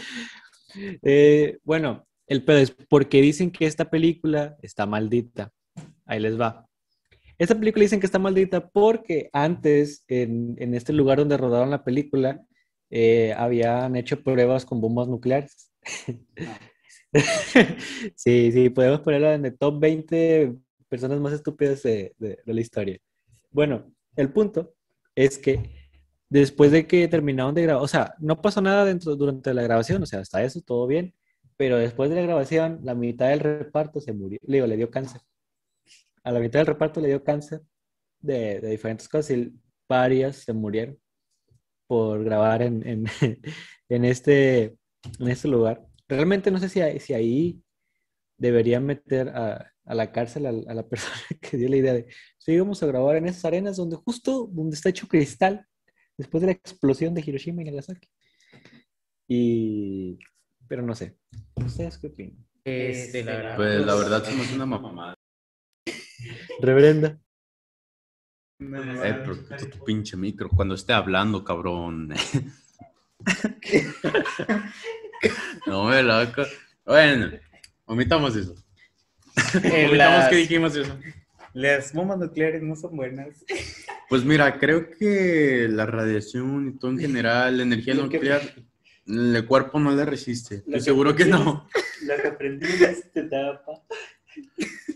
Eh, 1.01 1.57
bueno, 1.63 2.05
el 2.27 2.43
pedo 2.43 2.57
es 2.57 2.71
porque 2.89 3.21
dicen 3.21 3.49
que 3.49 3.65
esta 3.65 3.89
película 3.89 4.57
está 4.61 4.85
maldita. 4.85 5.53
Ahí 6.05 6.19
les 6.19 6.39
va. 6.39 6.66
Esta 7.37 7.55
película 7.57 7.83
dicen 7.83 7.99
que 7.99 8.05
está 8.07 8.19
maldita 8.19 8.69
porque 8.69 9.29
antes, 9.33 10.03
en, 10.07 10.55
en 10.59 10.73
este 10.73 10.93
lugar 10.93 11.19
donde 11.19 11.37
rodaron 11.37 11.69
la 11.69 11.83
película, 11.83 12.41
eh, 12.89 13.33
habían 13.37 13.95
hecho 13.95 14.23
pruebas 14.23 14.65
con 14.65 14.81
bombas 14.81 15.07
nucleares. 15.07 15.71
sí, 18.15 18.51
sí, 18.51 18.69
podemos 18.69 19.01
ponerlo 19.01 19.31
en 19.33 19.45
el 19.45 19.57
top 19.57 19.79
20 19.79 20.55
personas 20.89 21.19
más 21.19 21.33
estúpidas 21.33 21.83
de, 21.83 22.13
de- 22.17 22.39
de 22.45 22.53
la 22.53 22.61
historia. 22.61 22.97
Bueno, 23.51 23.91
el 24.15 24.31
punto 24.31 24.73
es 25.15 25.37
que 25.37 25.71
después 26.29 26.71
de 26.71 26.87
que 26.87 27.07
terminaron 27.07 27.55
de 27.55 27.63
grabar, 27.63 27.83
o 27.83 27.87
sea, 27.87 28.13
no 28.19 28.41
pasó 28.41 28.61
nada 28.61 28.85
dentro, 28.85 29.15
durante 29.15 29.53
la 29.53 29.63
grabación, 29.63 30.03
o 30.03 30.05
sea, 30.05 30.19
hasta 30.21 30.43
eso 30.43 30.61
todo 30.61 30.87
bien, 30.87 31.13
pero 31.57 31.77
después 31.77 32.09
de 32.09 32.17
la 32.17 32.21
grabación, 32.23 32.79
la 32.83 32.95
mitad 32.95 33.29
del 33.29 33.39
reparto 33.39 33.99
se 34.01 34.13
murió, 34.13 34.39
le 34.43 34.57
digo, 34.57 34.67
le 34.67 34.77
dio 34.77 34.91
cáncer. 34.91 35.21
A 36.27 36.31
la 36.31 36.39
mitad 36.39 36.59
del 36.59 36.67
reparto 36.67 36.99
le 36.99 37.07
dio 37.07 37.23
cáncer 37.23 37.61
de, 38.19 38.59
de 38.59 38.69
diferentes 38.69 39.07
cosas 39.07 39.31
y 39.37 39.53
varias 39.87 40.37
se 40.37 40.51
murieron 40.53 40.97
por 41.87 42.23
grabar 42.23 42.61
en, 42.61 42.85
en, 42.85 43.05
en 43.89 44.05
este, 44.05 44.77
en 45.19 45.27
este 45.29 45.47
lugar. 45.47 45.85
Realmente 46.07 46.51
no 46.51 46.59
sé 46.59 46.67
si, 46.69 46.81
ahí- 46.81 46.99
si 46.99 47.13
ahí 47.13 47.61
deberían 48.37 48.85
meter 48.85 49.29
a, 49.29 49.71
a 49.85 49.95
la 49.95 50.11
cárcel 50.11 50.45
a, 50.45 50.49
a 50.49 50.73
la 50.73 50.85
persona 50.89 51.15
que 51.41 51.55
dio 51.57 51.69
la 51.69 51.77
idea 51.77 51.93
de, 51.93 52.07
sí, 52.37 52.57
vamos 52.59 52.83
a 52.83 52.87
grabar 52.87 53.15
en 53.15 53.27
esas 53.27 53.45
arenas 53.45 53.77
donde 53.77 53.95
justo 53.95 54.49
donde 54.51 54.75
está 54.75 54.89
hecho 54.89 55.07
cristal 55.07 55.65
después 56.17 56.41
de 56.41 56.47
la 56.47 56.53
explosión 56.53 57.13
de 57.13 57.23
Hiroshima 57.25 57.61
y 57.61 57.65
Nagasaki. 57.65 58.09
Y, 59.29 60.19
pero 60.67 60.81
no 60.81 60.93
sé. 60.95 61.17
¿Ustedes 61.55 61.97
qué 61.97 62.07
opinan? 62.07 62.45
Este, 62.65 63.23
la 63.23 63.31
verdad. 63.31 63.55
pues 63.55 63.85
la 63.85 63.95
verdad 63.95 64.23
se 64.23 64.35
me 64.35 64.41
hace 64.41 64.55
una 64.55 64.65
mamada. 64.65 65.16
Reverenda. 66.59 67.19
Eh, 68.59 69.15
pero 69.23 69.37
quita 69.37 69.57
tu 69.57 69.83
pinche 69.85 70.17
micro 70.17 70.49
cuando 70.49 70.73
esté 70.75 70.93
hablando, 70.93 71.43
cabrón. 71.43 72.09
no 75.67 75.85
me 75.85 76.03
loco. 76.03 76.43
Bueno, 76.85 77.31
omitamos 77.85 78.35
eso. 78.35 78.55
Eh, 79.63 79.85
Omitamos 79.87 80.19
las- 80.19 80.29
que 80.29 80.35
dijimos 80.37 80.75
eso. 80.75 80.97
Las 81.53 81.93
bombas 81.93 82.17
nucleares 82.19 82.61
no 82.61 82.75
son 82.75 82.95
buenas. 82.95 83.43
Pues 84.09 84.23
mira, 84.23 84.57
creo 84.59 84.89
que 84.91 85.67
la 85.69 85.85
radiación 85.85 86.69
y 86.69 86.77
todo 86.79 86.91
en 86.91 86.99
general, 86.99 87.57
la 87.57 87.63
energía 87.63 87.93
Lo 87.95 88.07
que- 88.09 88.17
nuclear, 88.17 88.41
el 89.07 89.45
cuerpo 89.47 89.79
no 89.79 89.91
le 89.95 90.05
resiste. 90.05 90.55
Estoy 90.55 90.73
que 90.73 90.81
seguro 90.81 91.15
que 91.15 91.25
no. 91.25 91.67
Lo 92.03 92.15
que 92.21 92.27
aprendí 92.27 92.65
en 92.67 92.83
esta 92.83 93.19
etapa. 93.19 93.83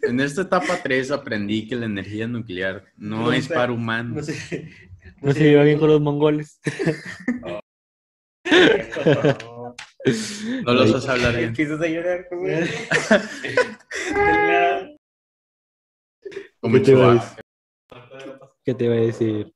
En 0.03 0.19
esta 0.19 0.41
etapa 0.41 0.79
3 0.81 1.11
aprendí 1.11 1.67
que 1.67 1.75
la 1.75 1.85
energía 1.85 2.27
nuclear 2.27 2.85
no 2.97 3.25
No 3.25 3.33
es 3.33 3.47
para 3.47 3.71
humanos. 3.71 4.15
No 4.17 4.23
sé. 4.23 4.71
No 5.21 5.33
se 5.33 5.43
lleva 5.43 5.63
bien 5.63 5.79
con 5.79 5.89
los 5.89 6.01
mongoles. 6.01 6.59
No 10.65 10.73
los 10.73 10.95
hace 10.95 11.11
hablar 11.11 11.35
bien. 11.35 11.49
Empiezas 11.49 11.79
a 11.79 11.87
llorar, 11.87 12.27
¿Qué 16.61 16.69
te 16.71 16.77
a 16.77 16.81
Chihuahua. 16.81 17.37
¿Qué 18.63 18.73
te 18.73 18.85
iba 18.85 18.95
a 18.95 18.97
decir? 18.97 19.53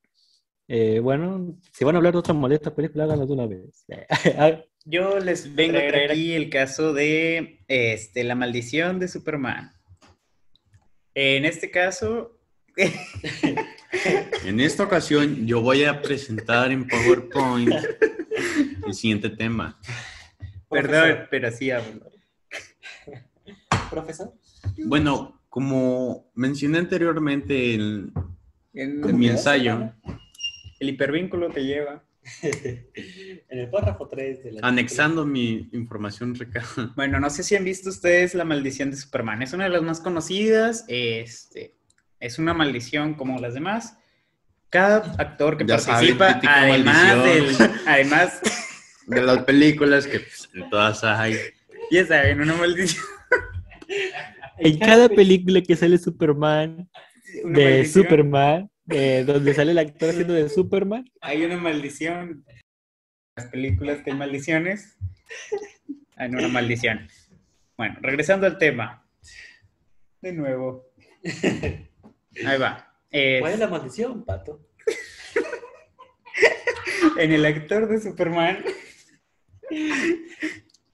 Eh, 0.68 1.00
bueno, 1.00 1.58
si 1.72 1.84
van 1.84 1.94
a 1.94 1.98
hablar 1.98 2.12
de 2.12 2.18
otra 2.18 2.34
molesta 2.34 2.74
película, 2.74 3.04
háganlo 3.04 3.26
de 3.26 3.32
una 3.32 3.46
vez. 3.46 3.84
Ah, 4.38 4.60
Yo 4.84 5.18
les 5.18 5.54
vengo 5.54 5.78
a 5.78 5.86
traer 5.86 6.12
aquí 6.12 6.32
el 6.32 6.50
caso 6.50 6.92
de 6.92 7.64
este, 7.68 8.24
la 8.24 8.34
maldición 8.34 8.98
de 8.98 9.08
Superman. 9.08 9.75
En 11.18 11.46
este 11.46 11.70
caso, 11.70 12.38
En 14.44 14.60
esta 14.60 14.84
ocasión 14.84 15.46
yo 15.46 15.62
voy 15.62 15.84
a 15.84 16.02
presentar 16.02 16.70
en 16.70 16.86
PowerPoint 16.86 17.72
el 18.86 18.94
siguiente 18.94 19.30
tema. 19.30 19.78
perdón, 20.68 21.26
pero 21.30 21.50
sí 21.50 21.70
hablo. 21.70 22.10
Profesor. 23.90 24.34
Bueno, 24.84 25.40
como 25.48 26.30
mencioné 26.34 26.78
anteriormente 26.78 27.74
en, 27.74 28.12
En, 28.74 29.08
en 29.08 29.18
mi 29.18 29.28
ensayo, 29.28 29.92
el 30.80 30.88
hipervínculo 30.90 31.48
te 31.50 31.64
lleva. 31.64 32.04
En 33.48 33.58
el 33.58 33.70
párrafo 33.70 34.08
3 34.08 34.44
de 34.44 34.52
la. 34.52 34.66
anexando 34.66 35.24
mi 35.24 35.68
información 35.72 36.34
recada. 36.34 36.92
Bueno, 36.96 37.20
no 37.20 37.30
sé 37.30 37.42
si 37.42 37.56
han 37.56 37.64
visto 37.64 37.90
ustedes 37.90 38.34
La 38.34 38.44
Maldición 38.44 38.90
de 38.90 38.96
Superman. 38.96 39.42
Es 39.42 39.52
una 39.52 39.64
de 39.64 39.70
las 39.70 39.82
más 39.82 40.00
conocidas. 40.00 40.84
Este, 40.88 41.76
es 42.20 42.38
una 42.38 42.54
maldición 42.54 43.14
como 43.14 43.38
las 43.38 43.54
demás. 43.54 43.98
Cada 44.70 45.12
actor 45.18 45.56
que 45.56 45.64
Ya 45.64 45.78
participa, 45.78 46.34
típica 46.34 46.62
además 46.62 47.24
del, 47.24 47.70
además, 47.86 48.40
De 49.06 49.22
las 49.22 49.44
películas 49.44 50.06
que 50.06 50.18
pues, 50.18 50.50
en 50.52 50.68
todas 50.68 51.04
hay. 51.04 51.36
ya 51.92 52.04
saben, 52.04 52.40
una 52.40 52.54
maldición. 52.54 53.04
En 54.58 54.78
cada 54.78 55.08
película 55.08 55.62
que 55.62 55.76
sale 55.76 55.96
Superman, 55.96 56.88
una 57.44 57.58
de 57.58 57.64
maldición, 57.64 58.04
Superman, 58.04 58.70
eh, 58.90 59.24
donde 59.26 59.54
sale 59.54 59.72
el 59.72 59.78
actor 59.78 60.10
haciendo 60.10 60.34
de 60.34 60.48
Superman, 60.48 61.10
Hay 61.20 61.44
una 61.44 61.56
maldición. 61.56 62.44
Las 63.36 63.46
películas 63.48 64.02
que 64.02 64.12
hay 64.12 64.16
maldiciones. 64.16 64.96
Hay 66.16 66.30
una 66.30 66.48
maldición. 66.48 67.08
Bueno, 67.76 67.98
regresando 68.00 68.46
al 68.46 68.58
tema. 68.58 69.06
De 70.22 70.32
nuevo. 70.32 70.86
Ahí 72.46 72.58
va. 72.58 72.94
Eh, 73.10 73.38
¿Cuál 73.40 73.52
es 73.52 73.58
la 73.58 73.68
maldición, 73.68 74.24
pato? 74.24 74.66
en 77.18 77.32
el 77.32 77.44
actor 77.44 77.88
de 77.88 78.00
Superman. 78.00 78.64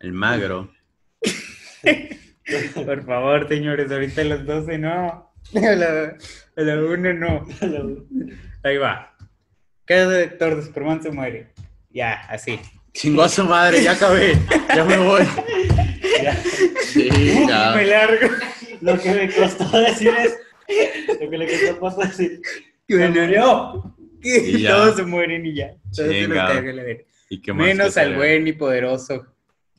El 0.01 0.13
magro. 0.13 0.73
Por 2.75 3.05
favor, 3.05 3.49
señores, 3.49 3.91
ahorita 3.91 4.23
a 4.23 4.25
las 4.25 4.47
12 4.47 4.79
no. 4.79 5.33
A 6.57 6.61
la, 6.63 6.73
a 6.73 6.77
la 6.77 6.83
1 6.85 7.13
no. 7.15 7.47
Ahí 8.65 8.77
va. 8.77 9.15
Cada 9.85 10.21
actor 10.23 10.57
de 10.57 10.63
Superman 10.63 11.03
se 11.03 11.11
muere. 11.11 11.53
Ya, 11.91 12.13
así. 12.29 12.59
Chingó 12.93 13.23
a 13.23 13.29
su 13.29 13.45
madre, 13.45 13.83
ya 13.83 13.93
acabé. 13.93 14.39
Ya 14.75 14.85
me 14.85 14.97
voy. 14.99 15.23
Sí, 16.93 17.09
ya. 17.49 17.73
Me 17.75 17.87
largo. 17.87 18.29
Lo 18.83 19.01
que 19.01 19.13
me 19.13 19.31
costó 19.33 19.79
decir 19.81 20.13
es. 20.19 20.39
Lo 21.21 21.31
que 21.31 21.39
le 21.39 21.47
costó 21.49 21.81
pasar 21.81 22.09
decir. 22.09 22.41
Bueno, 22.89 23.27
no. 23.27 23.97
Y 24.23 24.61
ya. 24.61 24.73
Todos 24.77 24.97
se 24.97 25.03
mueren 25.05 25.47
y 25.47 25.55
ya. 25.55 25.75
Todos 25.95 26.11
se 26.11 26.29
la 26.29 26.61
verga. 26.61 27.03
¿Y 27.31 27.53
Menos 27.53 27.95
que 27.95 28.01
al 28.01 28.15
buen 28.15 28.47
y 28.47 28.53
poderoso 28.53 29.27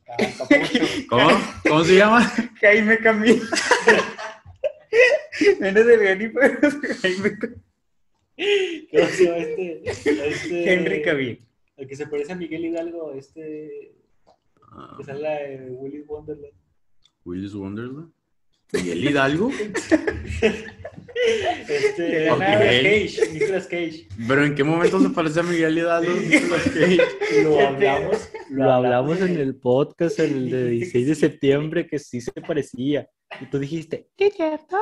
"Ah, 0.10 0.16
papucho". 0.40 0.80
¿Cómo? 1.08 1.30
¿Cómo 1.68 1.84
se 1.84 1.96
llama? 1.98 2.34
Jaime 2.62 2.98
Camilo. 2.98 3.44
Menos 5.60 5.88
el 5.88 6.00
Camilo. 6.04 6.40
¿Cómo 8.92 9.08
se 9.10 9.26
llama 9.26 9.38
este? 9.38 9.82
este 9.90 10.74
Henry 10.74 11.02
Cavill. 11.02 11.46
El 11.78 11.88
que 11.88 11.96
se 11.96 12.08
parece 12.08 12.32
a 12.34 12.36
Miguel 12.36 12.66
Hidalgo, 12.66 13.14
este. 13.14 13.94
Ah, 14.72 14.96
Que 14.98 15.04
sale 15.04 15.22
la 15.22 15.32
de 15.36 15.68
Willy 15.72 16.02
Wonderland. 16.02 16.54
Willis 17.26 17.54
Wonderland. 17.54 18.12
¿Y 18.74 18.90
el 18.90 19.04
Hidalgo? 19.06 19.52
Este, 21.68 22.02
De 22.02 22.26
la 22.26 22.34
Ok. 22.34 22.40
nada. 22.40 22.60
Cage, 22.60 23.30
Nicolas 23.34 23.68
Cage. 23.68 24.08
Pero 24.28 24.46
¿en 24.46 24.56
qué 24.56 24.64
momento 24.64 25.00
se 25.00 25.10
parece 25.10 25.40
a 25.40 25.44
Miguel 25.44 25.78
Hidalgo? 25.78 26.12
Nicolas 26.14 26.64
Cage? 26.64 27.44
Lo 27.44 27.60
hablamos, 27.60 28.30
Lo 28.50 28.72
hablamos 28.72 29.22
en 29.22 29.38
el 29.38 29.56
podcast 29.56 30.20
el 30.20 30.50
de 30.50 30.70
16 30.72 31.08
de 31.08 31.16
septiembre 31.16 31.88
que 31.88 32.00
sí 32.00 32.20
se 32.20 32.32
parecía. 32.32 33.08
Y 33.42 33.46
tú 33.48 33.60
dijiste, 33.60 34.10
¿qué 34.16 34.30
cierto? 34.32 34.78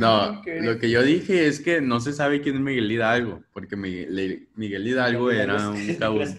No, 0.00 0.42
lo 0.62 0.78
que 0.78 0.88
yo 0.90 1.02
dije 1.02 1.46
es 1.46 1.60
que 1.60 1.80
no 1.82 2.00
se 2.00 2.12
sabe 2.14 2.40
quién 2.40 2.56
es 2.56 2.60
Miguel 2.62 2.90
Hidalgo, 2.90 3.44
porque 3.52 3.76
Miguel, 3.76 4.48
Miguel 4.54 4.86
Hidalgo 4.86 5.30
era 5.30 5.68
un 5.70 5.94
cabrón. 5.96 6.34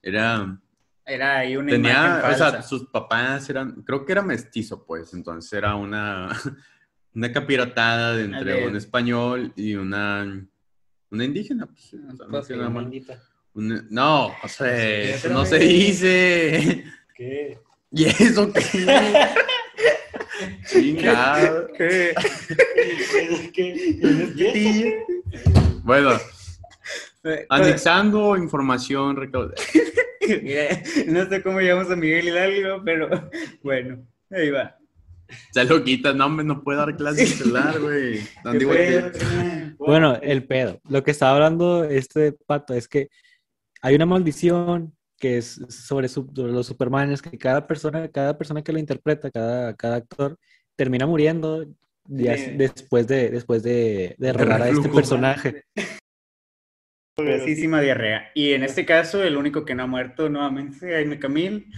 Era, 0.00 0.60
Era 1.04 1.38
ahí 1.38 1.56
una 1.56 1.70
tenía, 1.70 1.90
imagen 2.20 2.30
o 2.30 2.36
sea, 2.36 2.62
sus 2.62 2.88
papás 2.88 3.50
eran, 3.50 3.82
creo 3.82 4.04
que 4.04 4.12
era 4.12 4.22
mestizo, 4.22 4.84
pues, 4.86 5.12
entonces 5.12 5.52
era 5.52 5.74
una, 5.74 6.28
una 7.14 7.32
capirotada 7.32 8.14
de 8.14 8.24
entre 8.24 8.66
un 8.68 8.76
español 8.76 9.52
y 9.56 9.74
una, 9.74 10.46
una 11.10 11.24
indígena. 11.24 11.66
Pues, 11.66 11.94
o 11.94 12.16
sea, 12.16 12.26
no 12.26 12.28
Pues 12.28 12.46
sé 12.46 12.54
sí. 12.54 12.60
Una- 13.54 13.84
no, 13.90 14.26
o 14.28 14.48
sea, 14.48 14.68
Sí, 14.76 15.26
eso 15.26 15.28
no 15.30 15.44
se 15.44 15.58
dice. 15.58 16.84
¿Qué? 17.16 17.58
¿Y 17.90 18.04
eso 18.06 18.52
qué? 18.52 18.60
Chingado. 20.66 21.68
¿Qué? 21.78 22.14
¿Qué? 23.52 24.32
¿Qué? 24.36 25.04
Bueno, 25.82 26.12
Eh, 27.24 27.46
anexando 27.48 28.36
información 28.36 29.16
recaudada. 29.16 29.54
No 31.06 31.26
sé 31.26 31.42
cómo 31.42 31.58
llamamos 31.62 31.90
a 31.90 31.96
Miguel 31.96 32.28
Hidalgo, 32.28 32.82
pero 32.84 33.08
bueno, 33.62 34.06
ahí 34.30 34.50
va. 34.50 34.76
Se 35.52 35.64
lo 35.64 35.82
quitas, 35.82 36.14
no, 36.14 36.26
hombre, 36.26 36.44
no 36.44 36.62
puede 36.62 36.76
dar 36.76 36.94
clases 36.96 37.30
de 37.30 37.36
celular, 37.44 37.80
güey. 37.80 38.20
Bueno, 39.78 40.18
el 40.20 40.44
pedo. 40.44 40.82
Lo 40.86 41.02
que 41.02 41.12
estaba 41.12 41.32
hablando 41.32 41.84
este 41.84 42.32
pato 42.32 42.74
es 42.74 42.88
que 42.88 43.08
hay 43.80 43.94
una 43.94 44.04
maldición 44.04 44.94
que 45.18 45.38
es 45.38 45.60
sobre, 45.68 46.08
su- 46.08 46.30
sobre 46.34 46.52
los 46.52 46.66
Supermanes, 46.66 47.20
que 47.22 47.36
cada 47.38 47.66
persona, 47.66 48.08
cada 48.08 48.36
persona 48.38 48.62
que 48.62 48.72
lo 48.72 48.78
interpreta, 48.78 49.30
cada, 49.30 49.74
cada 49.74 49.96
actor, 49.96 50.36
termina 50.76 51.06
muriendo 51.06 51.66
después 52.06 53.06
de, 53.06 53.30
después 53.30 53.62
de, 53.62 54.14
de 54.18 54.32
rodar 54.32 54.62
a 54.62 54.68
este 54.70 54.88
personaje. 54.88 55.64
Progresísima 57.16 57.80
diarrea. 57.80 58.30
Y 58.34 58.52
en 58.52 58.62
este 58.62 58.86
caso, 58.86 59.22
el 59.24 59.36
único 59.36 59.64
que 59.64 59.74
no 59.74 59.82
ha 59.82 59.86
muerto 59.88 60.28
nuevamente, 60.28 60.90
Jaime 60.92 61.18
Camil. 61.18 61.66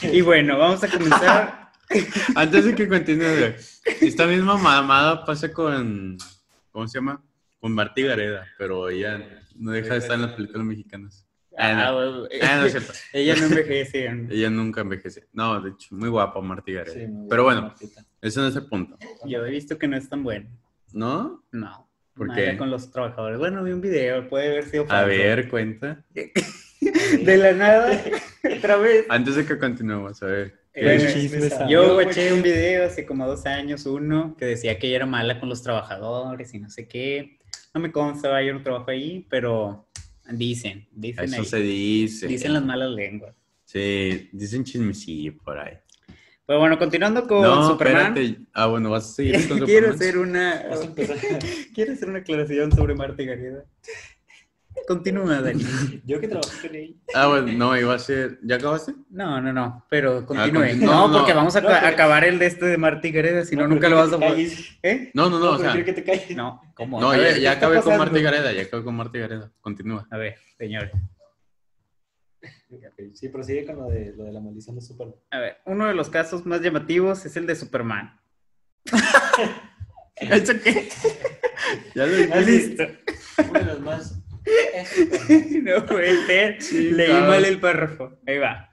Y 0.00 0.20
bueno, 0.20 0.56
vamos 0.56 0.82
a 0.84 0.88
comenzar. 0.88 1.72
Antes 2.36 2.66
de 2.66 2.74
que 2.76 2.86
continúe, 2.86 3.54
esta 4.00 4.26
misma 4.28 4.56
mamada 4.56 5.24
pasa 5.24 5.52
con. 5.52 6.16
¿Cómo 6.70 6.86
se 6.86 6.98
llama? 6.98 7.20
Con 7.58 7.72
Martí 7.72 8.02
Gareda, 8.02 8.46
pero 8.56 8.88
ella 8.88 9.20
no 9.56 9.72
deja 9.72 9.94
de 9.94 9.98
estar 9.98 10.14
en 10.14 10.22
las 10.22 10.32
películas 10.34 10.64
mexicanas. 10.64 11.26
Ah, 11.58 11.72
no. 11.74 11.80
Ah, 11.80 11.92
bueno, 11.92 12.18
no 12.20 12.64
es 12.66 12.72
cierto. 12.72 12.92
Ella 13.12 13.34
no 13.36 13.46
envejece. 13.46 14.08
¿no? 14.12 14.28
Ella 14.32 14.50
nunca 14.50 14.80
envejece. 14.82 15.26
No, 15.32 15.60
de 15.60 15.70
hecho, 15.70 15.88
muy 15.94 16.08
guapa 16.08 16.40
Martí 16.40 16.72
Gareda. 16.72 16.94
Sí, 16.94 17.06
muy 17.06 17.28
pero 17.28 17.44
bueno, 17.44 17.62
Martita. 17.62 18.04
ese 18.22 18.40
no 18.40 18.46
es 18.48 18.56
el 18.56 18.66
punto. 18.66 18.96
Yo 19.26 19.44
he 19.44 19.50
visto 19.50 19.78
que 19.78 19.88
no 19.88 19.96
es 19.96 20.08
tan 20.08 20.22
bueno. 20.22 20.48
¿No? 20.92 21.44
No. 21.52 21.88
¿Por 22.14 22.34
qué? 22.34 22.56
con 22.56 22.70
los 22.70 22.90
trabajadores. 22.90 23.38
Bueno, 23.38 23.62
vi 23.62 23.70
un 23.72 23.80
video, 23.80 24.28
puede 24.28 24.48
haber 24.48 24.64
sido 24.64 24.86
A 24.88 25.04
ver, 25.04 25.48
cuenta. 25.48 26.04
De 27.24 27.36
la 27.36 27.52
nada, 27.52 28.00
otra 28.58 28.76
vez. 28.76 29.06
Antes 29.08 29.36
de 29.36 29.44
que 29.46 29.58
continuemos, 29.58 30.22
a 30.22 30.26
ver. 30.26 30.58
Yo 31.68 31.96
guaché- 32.00 32.32
un 32.32 32.42
video 32.42 32.86
hace 32.86 33.04
como 33.04 33.26
dos 33.26 33.46
años, 33.46 33.84
uno, 33.86 34.36
que 34.38 34.44
decía 34.46 34.78
que 34.78 34.86
ella 34.86 34.96
era 34.96 35.06
mala 35.06 35.40
con 35.40 35.48
los 35.48 35.62
trabajadores 35.62 36.54
y 36.54 36.58
no 36.60 36.70
sé 36.70 36.86
qué. 36.88 37.38
No 37.74 37.80
me 37.80 37.90
consta, 37.92 38.40
yo 38.42 38.54
no 38.54 38.62
trabajo 38.62 38.90
ahí, 38.90 39.26
pero 39.28 39.87
dicen, 40.28 40.86
dicen 40.92 41.24
Eso 41.24 41.40
ahí. 41.40 41.44
se 41.46 41.60
dice. 41.60 42.26
Dicen 42.26 42.52
las 42.52 42.64
malas 42.64 42.90
lenguas. 42.90 43.34
Sí, 43.64 44.28
dicen 44.32 44.64
chismecillo 44.64 45.36
por 45.38 45.58
ahí. 45.58 45.74
Pero 46.46 46.60
bueno, 46.60 46.78
continuando 46.78 47.26
con 47.26 47.42
no, 47.42 47.68
Superman. 47.68 48.16
espérate. 48.16 48.40
Ah, 48.54 48.66
bueno, 48.66 48.88
vas 48.90 49.10
a 49.10 49.12
seguir 49.14 49.34
con 49.48 49.58
Quiero 49.60 49.92
Superman. 49.92 49.94
hacer 49.94 50.18
una 50.18 50.64
quiero 51.74 51.92
hacer 51.92 52.08
una 52.08 52.18
aclaración 52.20 52.72
sobre 52.72 52.94
Marta 52.94 53.22
Gareda. 53.22 53.64
Continúa, 54.88 55.42
Dani. 55.42 55.62
Yo 56.06 56.18
que 56.18 56.28
trabajé 56.28 56.66
con 56.66 56.74
ella. 56.76 56.94
Ah, 57.14 57.26
bueno, 57.26 57.52
no, 57.52 57.76
iba 57.76 57.94
a 57.94 57.98
ser. 57.98 58.38
¿Ya 58.42 58.56
acabaste? 58.56 58.94
No, 59.10 59.38
no, 59.38 59.52
no, 59.52 59.84
pero 59.90 60.24
continúe. 60.24 60.62
continúa. 60.62 60.86
no, 60.86 60.92
No, 60.92 61.08
no. 61.08 61.18
porque 61.18 61.34
vamos 61.34 61.54
a 61.56 61.60
No, 61.60 61.68
ca- 61.68 61.80
pero- 61.82 61.92
acabar 61.92 62.24
el 62.24 62.38
de 62.38 62.46
este 62.46 62.64
de 62.64 62.78
Marta 62.78 63.06
Gareda, 63.08 63.44
si 63.44 63.54
no, 63.54 63.68
nunca 63.68 63.90
lo 63.90 63.96
vas 63.96 64.10
a 64.14 64.18
poder. 64.18 64.48
¿Eh? 64.82 65.10
No, 65.12 65.28
no, 65.28 65.38
no, 65.38 65.44
No, 65.44 65.50
o 65.52 65.58
sea. 65.58 65.72
quiero 65.72 65.84
que 65.84 65.92
te 65.92 66.02
calles. 66.04 66.34
No, 66.34 66.62
¿cómo? 66.74 66.98
No, 67.02 67.12
ya, 67.14 67.20
ver, 67.20 67.34
ya 67.34 67.34
¿qué 67.34 67.54
está 67.54 67.66
acabé 67.66 67.82
con? 67.82 67.98
Marta 67.98 68.18
Gareda, 68.18 68.50
ya 68.52 68.62
acabé 68.62 68.82
con 68.82 68.96
Marta 68.96 69.18
Gareda. 69.18 69.52
Continúa. 69.60 70.08
A 70.10 70.16
ver, 70.16 70.36
señor. 70.56 70.90
Ok, 72.70 72.82
Sí, 73.14 73.28
prosigue 73.28 73.66
con 73.66 73.76
lo 73.76 73.88
de, 73.90 74.14
lo 74.16 74.24
de 74.24 74.32
la 74.32 74.40
maldición 74.40 74.74
de 74.76 74.80
Superman. 74.80 75.16
A 75.30 75.38
ver, 75.38 75.58
uno 75.66 75.86
de 75.86 75.92
los 75.94 76.08
casos 76.08 76.46
más 76.46 76.62
llamativos 76.62 77.26
es 77.26 77.36
el 77.36 77.46
de 77.46 77.56
Superman. 77.56 78.18
¿Eso 80.16 80.52
qué? 80.64 80.88
ya 81.94 82.06
lo 82.06 82.12
Ah, 82.34 82.38
dije. 82.38 82.50
listo. 82.50 82.84
Uno 83.50 83.58
de 83.58 83.64
los 83.66 83.80
más. 83.80 84.17
no 85.62 85.86
puede 85.86 86.26
ser. 86.26 86.62
Sí, 86.62 86.90
Leí 86.90 87.12
mal 87.12 87.44
el 87.44 87.58
párrafo. 87.60 88.18
Ahí 88.26 88.38
va. 88.38 88.70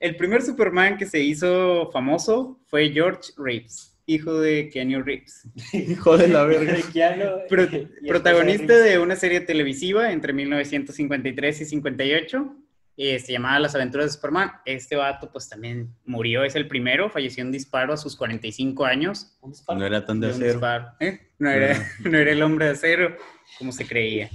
El 0.00 0.16
primer 0.16 0.42
Superman 0.42 0.96
que 0.96 1.06
se 1.06 1.20
hizo 1.20 1.90
famoso 1.92 2.60
fue 2.66 2.90
George 2.90 3.32
Reeves, 3.36 3.96
hijo 4.06 4.40
de 4.40 4.68
Keanu 4.68 5.02
Reeves. 5.02 5.46
Hijo 5.72 6.18
de 6.18 6.26
la 6.28 6.44
verga. 6.44 6.74
Keanu, 6.92 7.24
Pro- 7.48 7.68
protagonista 8.08 8.76
de 8.76 8.90
de 8.90 8.98
una 8.98 9.14
serie 9.16 9.40
televisiva 9.40 10.10
entre 10.12 10.32
1953 10.32 11.60
y 11.60 11.64
58. 11.66 12.56
eh, 12.96 13.18
se 13.20 13.32
llamaba 13.32 13.60
Las 13.60 13.76
aventuras 13.76 14.06
de 14.08 14.12
Superman. 14.12 14.50
Este 14.64 14.96
vato 14.96 15.30
pues 15.30 15.48
también 15.48 15.94
murió, 16.04 16.42
es 16.42 16.56
el 16.56 16.66
primero, 16.66 17.08
falleció 17.08 17.42
en 17.42 17.46
un 17.48 17.52
disparo 17.52 17.92
a 17.92 17.96
sus 17.96 18.16
45 18.16 18.84
años. 18.84 19.38
Un 19.40 19.52
disparo. 19.52 19.78
No 19.78 19.86
era 19.86 20.04
tan 20.04 20.18
de 20.18 20.30
acero. 20.30 20.60
¿eh? 20.98 21.20
No, 21.38 21.48
era, 21.48 21.90
no 22.00 22.18
era 22.18 22.32
el 22.32 22.42
hombre 22.42 22.66
de 22.66 22.72
acero 22.72 23.16
como 23.56 23.70
se 23.70 23.86
creía. 23.86 24.30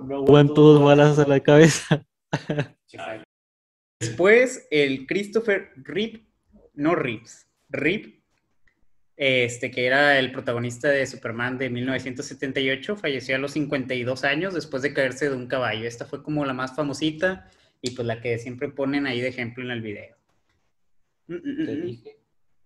No 0.00 0.16
aguanto- 0.18 0.54
todos 0.54 0.82
balas 0.82 1.18
a 1.18 1.26
la 1.26 1.40
cabeza. 1.40 2.04
Después, 4.00 4.66
el 4.70 5.06
Christopher 5.06 5.70
Reeve, 5.76 6.26
no 6.74 6.94
Reeves, 6.94 7.46
Reeve, 7.68 8.20
este, 9.16 9.70
que 9.70 9.86
era 9.86 10.18
el 10.18 10.32
protagonista 10.32 10.88
de 10.88 11.06
Superman 11.06 11.56
de 11.56 11.70
1978, 11.70 12.96
falleció 12.96 13.36
a 13.36 13.38
los 13.38 13.52
52 13.52 14.24
años 14.24 14.54
después 14.54 14.82
de 14.82 14.92
caerse 14.92 15.30
de 15.30 15.36
un 15.36 15.46
caballo. 15.46 15.86
Esta 15.86 16.04
fue 16.04 16.22
como 16.22 16.44
la 16.44 16.52
más 16.52 16.74
famosita 16.74 17.48
y 17.80 17.90
pues 17.90 18.06
la 18.06 18.20
que 18.20 18.38
siempre 18.38 18.68
ponen 18.68 19.06
ahí 19.06 19.20
de 19.20 19.28
ejemplo 19.28 19.64
en 19.64 19.70
el 19.70 19.82
video. 19.82 20.16
Mm, 21.28 21.34
mm, 21.34 21.66
Te 21.66 21.72
mm. 21.76 21.82
dije. 21.86 22.16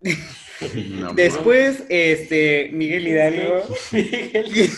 Después, 1.14 1.84
este, 1.88 2.70
Miguel 2.72 3.08
Hidalgo, 3.08 3.64
Miguel. 3.92 4.70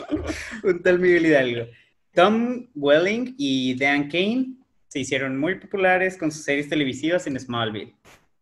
un 0.64 0.82
tal 0.82 0.98
Miguel 0.98 1.26
Hidalgo. 1.26 1.66
Tom 2.14 2.68
Welling 2.74 3.34
y 3.38 3.74
Dan 3.78 4.08
Kane 4.08 4.54
se 4.88 5.00
hicieron 5.00 5.38
muy 5.38 5.54
populares 5.58 6.16
con 6.18 6.30
sus 6.30 6.44
series 6.44 6.68
televisivas 6.68 7.26
en 7.26 7.38
Smallville, 7.40 7.94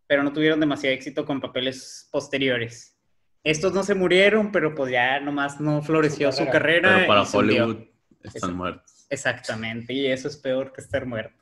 pero 0.06 0.22
no 0.24 0.32
tuvieron 0.32 0.58
demasiado 0.58 0.94
éxito 0.94 1.24
con 1.24 1.40
papeles 1.40 2.08
posteriores. 2.10 2.96
Estos 3.44 3.72
no 3.72 3.82
se 3.84 3.94
murieron, 3.94 4.50
pero 4.52 4.74
pues 4.74 4.92
ya 4.92 5.20
nomás 5.20 5.60
no 5.60 5.82
floreció 5.82 6.30
Su 6.32 6.44
su 6.44 6.50
carrera. 6.50 6.96
Pero 6.96 7.06
para 7.06 7.22
hundió. 7.22 7.38
Hollywood 7.38 7.84
están 8.22 8.50
Eso. 8.50 8.56
muertos. 8.56 9.06
Exactamente, 9.08 9.92
y 9.92 10.06
eso 10.06 10.28
es 10.28 10.36
peor 10.36 10.72
que 10.72 10.80
estar 10.80 11.06
muerto. 11.06 11.40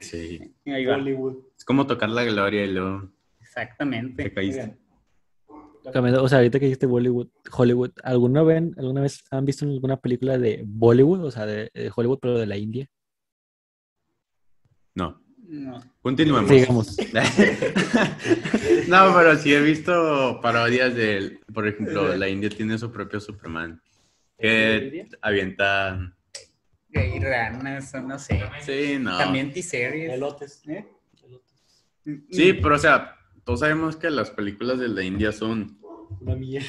Sí. 0.00 0.54
Hollywood. 0.66 1.36
Es 1.56 1.64
como 1.64 1.86
tocar 1.86 2.08
la 2.10 2.24
gloria 2.24 2.64
y 2.64 2.72
luego 2.72 3.10
Exactamente. 3.40 4.24
te 4.24 4.32
caíste. 4.32 4.76
Cambiando- 5.92 6.22
O 6.22 6.28
sea, 6.28 6.38
ahorita 6.38 6.58
que 6.60 6.66
dijiste 6.66 6.86
Bollywood, 6.86 7.28
Hollywood, 7.50 7.90
¿alguna 8.04 8.42
vez, 8.42 8.62
¿alguna 8.76 9.00
vez 9.00 9.24
han 9.30 9.44
visto 9.44 9.64
alguna 9.64 9.96
película 9.98 10.38
de 10.38 10.62
Bollywood? 10.66 11.24
O 11.24 11.30
sea, 11.30 11.46
de, 11.46 11.70
de 11.74 11.90
Hollywood, 11.94 12.18
pero 12.20 12.38
de 12.38 12.46
la 12.46 12.56
India. 12.56 12.88
No. 14.94 15.20
No. 15.48 15.82
Continuemos. 16.00 16.48
Sigamos. 16.50 16.96
no, 18.88 19.14
pero 19.14 19.36
sí 19.36 19.52
he 19.52 19.60
visto 19.60 20.38
parodias 20.40 20.94
de, 20.94 21.40
por 21.52 21.66
ejemplo, 21.66 22.14
la 22.16 22.28
India 22.28 22.48
tiene 22.48 22.78
su 22.78 22.90
propio 22.90 23.20
Superman. 23.20 23.80
Que 24.38 25.06
avienta. 25.20 26.14
Gay 26.88 27.18
ranas, 27.20 27.94
o 27.94 28.00
no 28.02 28.18
sé. 28.18 28.42
Sí, 28.60 28.98
no. 28.98 29.16
También 29.18 29.52
T-Series. 29.52 30.12
Elotes. 30.12 30.62
¿eh? 30.68 30.86
Elotes. 31.24 31.84
Sí, 32.30 32.54
pero 32.54 32.74
o 32.76 32.78
sea, 32.78 33.16
todos 33.44 33.60
sabemos 33.60 33.96
que 33.96 34.10
las 34.10 34.30
películas 34.30 34.78
de 34.78 34.88
la 34.88 35.02
India 35.02 35.32
son 35.32 35.78
Una 36.20 36.34
mierda. 36.36 36.68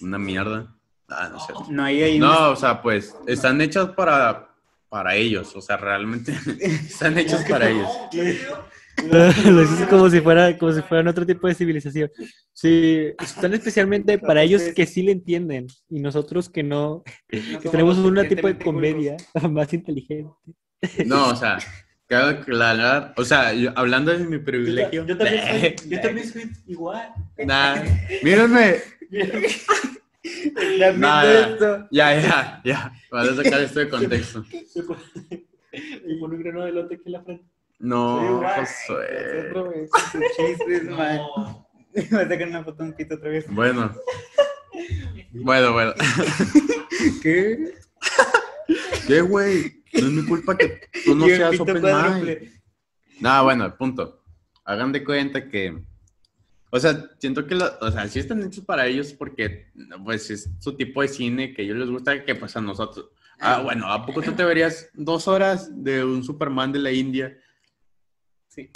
una 0.00 0.18
mierda. 0.18 0.76
Ah, 1.08 1.28
no 1.32 1.40
sé. 1.40 1.52
No 1.70 1.84
hay 1.84 2.02
ahí 2.02 2.18
No, 2.18 2.50
o 2.50 2.56
sea, 2.56 2.80
pues 2.82 3.16
están 3.26 3.60
hechas 3.60 3.90
para, 3.90 4.54
para 4.88 5.14
ellos. 5.16 5.54
O 5.56 5.60
sea, 5.60 5.76
realmente 5.76 6.32
están 6.60 7.18
hechas 7.18 7.44
para 7.48 7.68
ellos. 7.68 7.88
Lo 9.46 9.60
dices 9.60 9.86
como 9.88 10.10
si 10.10 10.20
fuera, 10.20 10.58
como 10.58 10.72
si 10.72 10.82
fueran 10.82 11.08
otro 11.08 11.24
tipo 11.24 11.48
de 11.48 11.54
civilización. 11.54 12.10
Sí, 12.52 13.12
son 13.40 13.54
especialmente 13.54 14.18
para 14.18 14.42
ellos 14.42 14.62
que 14.74 14.86
sí 14.86 15.02
le 15.02 15.12
entienden 15.12 15.68
y 15.88 16.00
nosotros 16.00 16.50
que 16.50 16.62
no, 16.62 17.02
que 17.28 17.40
tenemos 17.70 17.96
un 17.98 18.28
tipo 18.28 18.46
de 18.48 18.58
comedia 18.58 19.16
más 19.50 19.72
inteligente. 19.72 20.30
No, 21.06 21.28
o 21.30 21.36
sea, 21.36 21.58
cabe 22.10 22.30
aclarar, 22.32 23.14
o 23.16 23.24
sea, 23.24 23.52
yo- 23.54 23.72
hablando 23.76 24.10
de 24.12 24.18
mi 24.24 24.36
Yo, 24.38 24.44
privilegio. 24.44 25.06
yo 25.06 25.16
también 25.16 25.42
soy, 25.46 25.76
yo 25.88 26.00
también 26.00 26.28
soy 26.28 26.50
igual. 26.66 27.08
Nah, 27.46 27.76
mírenme. 28.22 28.76
Nah, 30.96 31.24
ya, 31.24 31.40
esto. 31.48 31.88
ya, 31.90 32.20
ya, 32.20 32.60
ya. 32.62 32.92
Para 33.10 33.34
sacar 33.34 33.60
esto 33.62 33.80
de 33.80 33.88
contexto. 33.88 34.44
Y 35.72 36.16
pone 36.18 36.34
un 36.34 36.42
grano 36.42 36.64
de 36.64 36.70
elote 36.70 36.94
aquí 36.96 37.04
en 37.06 37.12
la 37.12 37.22
frente. 37.22 37.44
No. 37.78 38.42
Josué. 38.42 39.52
Chistes, 40.36 40.82
man. 40.90 41.20
Voy 41.94 42.20
a 42.20 42.28
sacar 42.28 42.48
una 42.48 42.64
foto 42.64 42.82
un 42.82 42.92
pito 42.92 43.14
otra 43.14 43.30
vez. 43.30 43.46
Bueno. 43.48 43.94
Bueno, 45.30 45.72
bueno. 45.72 45.94
¿Qué? 47.22 47.72
¿Qué, 49.06 49.20
güey? 49.20 49.79
No 49.92 50.06
es 50.06 50.12
mi 50.12 50.24
culpa 50.24 50.56
que 50.56 50.80
tú 51.04 51.14
no 51.14 51.26
seas 51.26 51.58
open 51.60 51.82
mind. 51.82 52.60
Nah, 53.20 53.42
bueno, 53.42 53.76
punto. 53.76 54.22
Hagan 54.64 54.92
de 54.92 55.04
cuenta 55.04 55.48
que. 55.48 55.82
O 56.72 56.78
sea, 56.78 57.10
siento 57.18 57.46
que, 57.46 57.56
lo- 57.56 57.78
o 57.80 57.90
sea, 57.90 58.06
sí 58.06 58.20
están 58.20 58.42
hechos 58.44 58.64
para 58.64 58.86
ellos 58.86 59.12
porque, 59.12 59.66
pues, 60.04 60.30
es 60.30 60.48
su 60.60 60.76
tipo 60.76 61.02
de 61.02 61.08
cine 61.08 61.52
que 61.52 61.62
a 61.62 61.64
ellos 61.64 61.76
les 61.78 61.88
gusta 61.90 62.24
que, 62.24 62.34
pues, 62.36 62.56
a 62.56 62.60
nosotros. 62.60 63.10
Ah, 63.40 63.60
bueno, 63.62 63.90
¿a 63.90 64.06
poco 64.06 64.22
tú 64.22 64.32
te 64.32 64.44
verías 64.44 64.88
dos 64.94 65.26
horas 65.26 65.70
de 65.82 66.04
un 66.04 66.22
Superman 66.22 66.70
de 66.72 66.78
la 66.78 66.92
India? 66.92 67.36
Sí. 68.48 68.70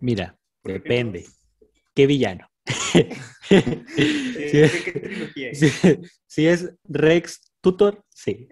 Mira, 0.00 0.38
depende. 0.64 1.26
¿Qué 1.94 2.06
villano? 2.06 2.48
¿De 3.50 4.68
Sí. 4.70 4.82
qué 4.84 4.92
trilogía 4.92 5.50
es? 5.50 5.58
Si, 5.60 5.70
si 6.26 6.46
es 6.46 6.72
Rex 6.84 7.52
Tutor, 7.60 8.02
sí. 8.08 8.48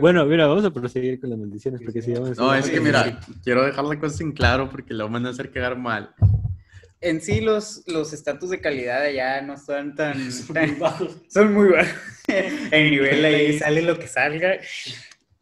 Bueno, 0.00 0.24
mira, 0.26 0.46
vamos 0.46 0.64
a 0.64 0.70
proseguir 0.70 1.20
con 1.20 1.30
las 1.30 1.38
maldiciones 1.38 1.80
porque 1.82 2.00
si 2.00 2.12
vamos 2.12 2.38
a 2.38 2.42
No, 2.42 2.54
es 2.54 2.70
que, 2.70 2.80
mira, 2.80 3.20
quiero 3.42 3.64
dejar 3.64 3.84
la 3.84 3.98
cosa 3.98 4.22
en 4.22 4.32
claro 4.32 4.70
porque 4.70 4.94
lo 4.94 5.08
van 5.08 5.26
a 5.26 5.30
hacer 5.30 5.50
quedar 5.50 5.76
mal. 5.76 6.14
En 7.00 7.20
sí, 7.20 7.40
los 7.40 7.82
los 7.86 8.12
estatus 8.12 8.50
de 8.50 8.60
calidad 8.60 9.02
allá 9.02 9.40
no 9.42 9.56
son 9.56 9.94
tan... 9.94 10.30
Son 10.32 10.54
tan- 10.54 10.70
muy 10.70 10.78
bajos. 10.78 11.16
son 11.28 11.52
muy 11.54 11.68
bajos. 11.70 11.94
El 12.70 12.90
nivel 12.90 13.24
ahí 13.24 13.58
sale 13.58 13.82
lo 13.82 13.98
que 13.98 14.06
salga. 14.06 14.58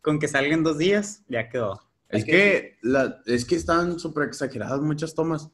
Con 0.00 0.18
que 0.18 0.28
salgan 0.28 0.62
dos 0.62 0.78
días, 0.78 1.24
ya 1.28 1.48
quedó. 1.48 1.82
Es 2.08 2.24
que, 2.24 2.78
la, 2.80 3.20
es 3.26 3.44
que 3.44 3.56
están 3.56 3.98
súper 3.98 4.28
exageradas 4.28 4.80
muchas 4.80 5.14
tomas. 5.14 5.50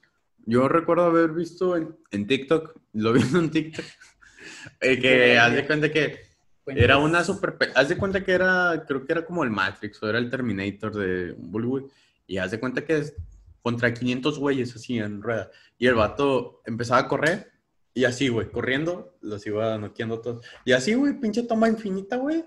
Yo 0.47 0.68
recuerdo 0.68 1.07
haber 1.07 1.33
visto 1.33 1.77
en, 1.77 1.97
en 2.12 2.27
TikTok, 2.29 2.79
lo 2.92 3.12
vi 3.12 3.23
en 3.23 3.51
TikTok, 3.51 3.85
eh, 4.81 4.99
que 5.01 5.37
haz 5.38 5.53
de 5.55 5.66
cuenta 5.66 5.90
que 5.90 6.20
era 6.66 6.98
una 6.98 7.22
super... 7.24 7.57
pe- 7.59 7.70
Haz 7.74 7.88
de 7.88 7.96
cuenta 7.96 8.24
que 8.24 8.33
era, 8.33 8.85
creo 8.87 9.05
que 9.05 9.12
era 9.12 9.24
como 9.24 9.44
el 9.44 9.50
Matrix 9.50 10.03
o 10.03 10.09
era 10.09 10.18
el 10.18 10.31
Terminator 10.31 10.94
de 10.94 11.35
Bollywood. 11.37 11.90
Y 12.27 12.38
haz 12.38 12.50
de 12.53 12.59
cuenta 12.61 12.85
que 12.85 12.96
es 12.98 13.14
contra 13.62 13.92
500 13.92 14.38
güeyes 14.38 14.74
así 14.74 14.98
en 14.98 15.20
rueda. 15.22 15.50
Y 15.79 15.87
el 15.87 15.94
vato 15.94 16.62
empezaba 16.66 17.00
a 17.00 17.09
correr 17.09 17.50
y 17.92 18.05
así, 18.05 18.29
güey, 18.29 18.50
corriendo, 18.50 19.16
los 19.20 19.46
iba 19.46 19.77
noqueando 19.79 20.20
todos. 20.20 20.44
Y 20.64 20.72
así, 20.72 20.94
güey, 20.94 21.14
pinche 21.20 21.42
toma 21.44 21.68
infinita, 21.68 22.16
güey. 22.16 22.44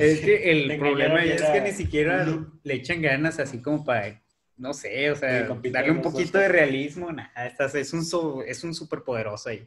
Es 0.00 0.20
que 0.20 0.50
el 0.52 0.78
problema 0.78 1.24
es 1.24 1.42
que 1.42 1.60
ni 1.60 1.72
siquiera 1.72 2.24
un- 2.28 2.60
le 2.62 2.74
echan 2.74 3.00
ganas 3.02 3.38
así 3.40 3.58
como 3.60 3.84
para, 3.84 4.22
no 4.56 4.72
sé, 4.74 5.10
o 5.10 5.16
sea, 5.16 5.46
darle 5.72 5.90
un 5.90 5.96
poquito 6.02 6.38
de 6.38 6.48
realismo. 6.48 7.10
Nada, 7.12 7.46
estás, 7.46 7.74
es 7.74 7.92
un 7.92 8.04
so- 8.04 8.42
es 8.44 8.62
un 8.64 8.74
superpoderoso 8.74 9.48
ahí. 9.48 9.66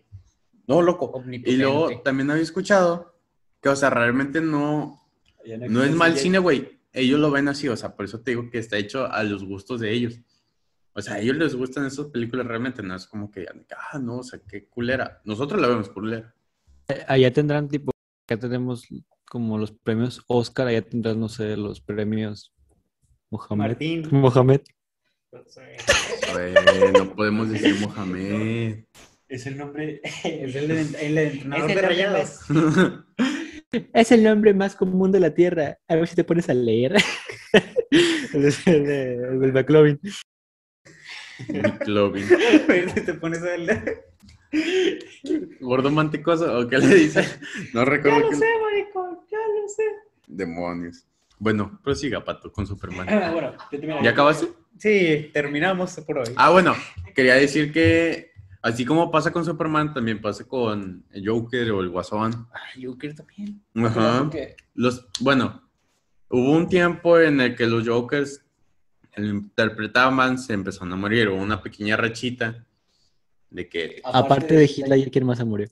No, 0.67 0.81
loco. 0.81 1.23
Y 1.31 1.55
luego 1.57 2.01
también 2.01 2.29
había 2.29 2.43
escuchado 2.43 3.15
que, 3.61 3.69
o 3.69 3.75
sea, 3.75 3.89
realmente 3.89 4.41
no, 4.41 5.01
no 5.69 5.83
es 5.83 5.91
mal 5.95 6.13
ya- 6.13 6.19
cine, 6.21 6.39
güey. 6.39 6.77
Ellos 6.93 7.19
lo 7.19 7.31
ven 7.31 7.47
así, 7.47 7.67
o 7.69 7.75
sea, 7.77 7.95
por 7.95 8.05
eso 8.05 8.21
te 8.21 8.31
digo 8.31 8.49
que 8.49 8.57
está 8.59 8.77
hecho 8.77 9.05
a 9.11 9.23
los 9.23 9.43
gustos 9.45 9.79
de 9.79 9.91
ellos. 9.91 10.19
O 10.93 11.01
sea, 11.01 11.15
a 11.15 11.19
ellos 11.19 11.37
les 11.37 11.53
gustan 11.55 11.85
esas 11.85 12.07
películas 12.07 12.47
realmente, 12.47 12.81
no 12.81 12.95
es 12.95 13.05
como 13.05 13.29
que, 13.29 13.45
ah, 13.93 13.99
no, 13.99 14.17
o 14.17 14.23
sea, 14.23 14.39
qué 14.47 14.67
culera. 14.67 15.21
Nosotros 15.25 15.61
la 15.61 15.67
vemos 15.67 15.89
culera. 15.89 16.33
Allá 17.07 17.31
tendrán 17.31 17.67
tipo, 17.67 17.91
acá 18.25 18.39
tenemos 18.39 18.87
como 19.29 19.57
los 19.59 19.71
premios 19.71 20.23
Oscar, 20.27 20.67
allá 20.67 20.81
tendrán, 20.81 21.19
no 21.19 21.29
sé, 21.29 21.55
los 21.55 21.81
premios 21.81 22.51
Mohamed. 23.29 23.57
Martín. 23.69 24.07
Mohamed. 24.11 24.61
No 26.93 27.13
podemos 27.15 27.49
decir 27.49 27.75
Mohamed. 27.79 28.85
Es 29.29 29.45
el 29.45 29.57
nombre. 29.57 30.01
Es 30.23 30.55
el, 30.55 30.67
de- 30.67 31.05
el 31.05 31.17
entrenador 31.17 31.69
Es 31.69 31.75
el 31.75 31.75
de 31.75 31.81
nombre 31.81 31.81
rayados. 31.87 32.39
Es 33.93 34.11
el 34.13 34.23
nombre 34.23 34.53
más 34.53 34.75
común 34.75 35.11
de 35.11 35.19
la 35.19 35.33
Tierra. 35.33 35.77
A 35.87 35.95
ver 35.95 36.07
si 36.07 36.15
te 36.15 36.23
pones 36.23 36.49
a 36.49 36.53
leer. 36.53 36.95
El, 38.33 38.41
de- 38.43 39.13
el 39.15 39.39
del 39.39 39.53
McLovin. 39.53 39.99
McLovin. 41.49 42.25
A 42.25 42.67
ver 42.67 42.89
si 42.91 43.01
te 43.01 43.13
pones 43.13 43.41
a 43.41 43.55
leer. 43.57 44.05
¿Gordo 45.61 45.89
mantecoso 45.91 46.59
o 46.59 46.67
qué 46.67 46.77
le 46.77 46.87
dice? 46.95 47.25
No 47.73 47.85
recuerdo 47.85 48.29
qué. 48.29 48.35
maricón, 48.35 49.19
ya 49.31 49.37
lo 49.37 49.67
sé. 49.69 49.83
Demonios. 50.27 51.05
Bueno, 51.39 51.79
prosiga, 51.83 52.23
Pato, 52.23 52.51
con 52.51 52.67
Superman. 52.67 53.07
Ah, 53.09 53.31
bueno, 53.31 53.55
ya. 53.71 54.03
¿Ya 54.03 54.09
acabaste? 54.11 54.47
Sí, 54.77 55.29
terminamos 55.33 55.95
por 56.05 56.19
hoy. 56.19 56.33
Ah, 56.35 56.51
bueno, 56.51 56.75
quería 57.15 57.35
decir 57.35 57.71
que 57.71 58.31
así 58.67 58.85
como 58.85 59.09
pasa 59.09 59.31
con 59.31 59.45
Superman, 59.45 59.93
también 59.93 60.21
pasa 60.21 60.45
con 60.45 61.05
el 61.11 61.27
Joker 61.27 61.71
o 61.71 61.81
el 61.81 61.89
Guasón. 61.89 62.47
Ah, 62.53 62.59
Joker 62.81 63.15
también. 63.15 63.61
Ajá. 63.75 64.29
Los, 64.75 65.07
bueno, 65.21 65.61
hubo 66.29 66.51
un 66.51 66.67
tiempo 66.67 67.17
en 67.17 67.39
el 67.39 67.55
que 67.55 67.65
los 67.65 67.87
Jokers 67.87 68.43
interpretaban 69.15 70.37
se 70.37 70.53
empezaron 70.53 70.91
a 70.93 70.95
morir. 70.97 71.29
Hubo 71.29 71.41
una 71.41 71.61
pequeña 71.61 71.95
rachita 71.95 72.65
de 73.49 73.69
que, 73.69 74.01
Aparte 74.03 74.55
de 74.55 74.65
Hitler, 74.65 75.09
¿quién 75.09 75.25
más 75.25 75.37
se 75.37 75.45
murió? 75.45 75.67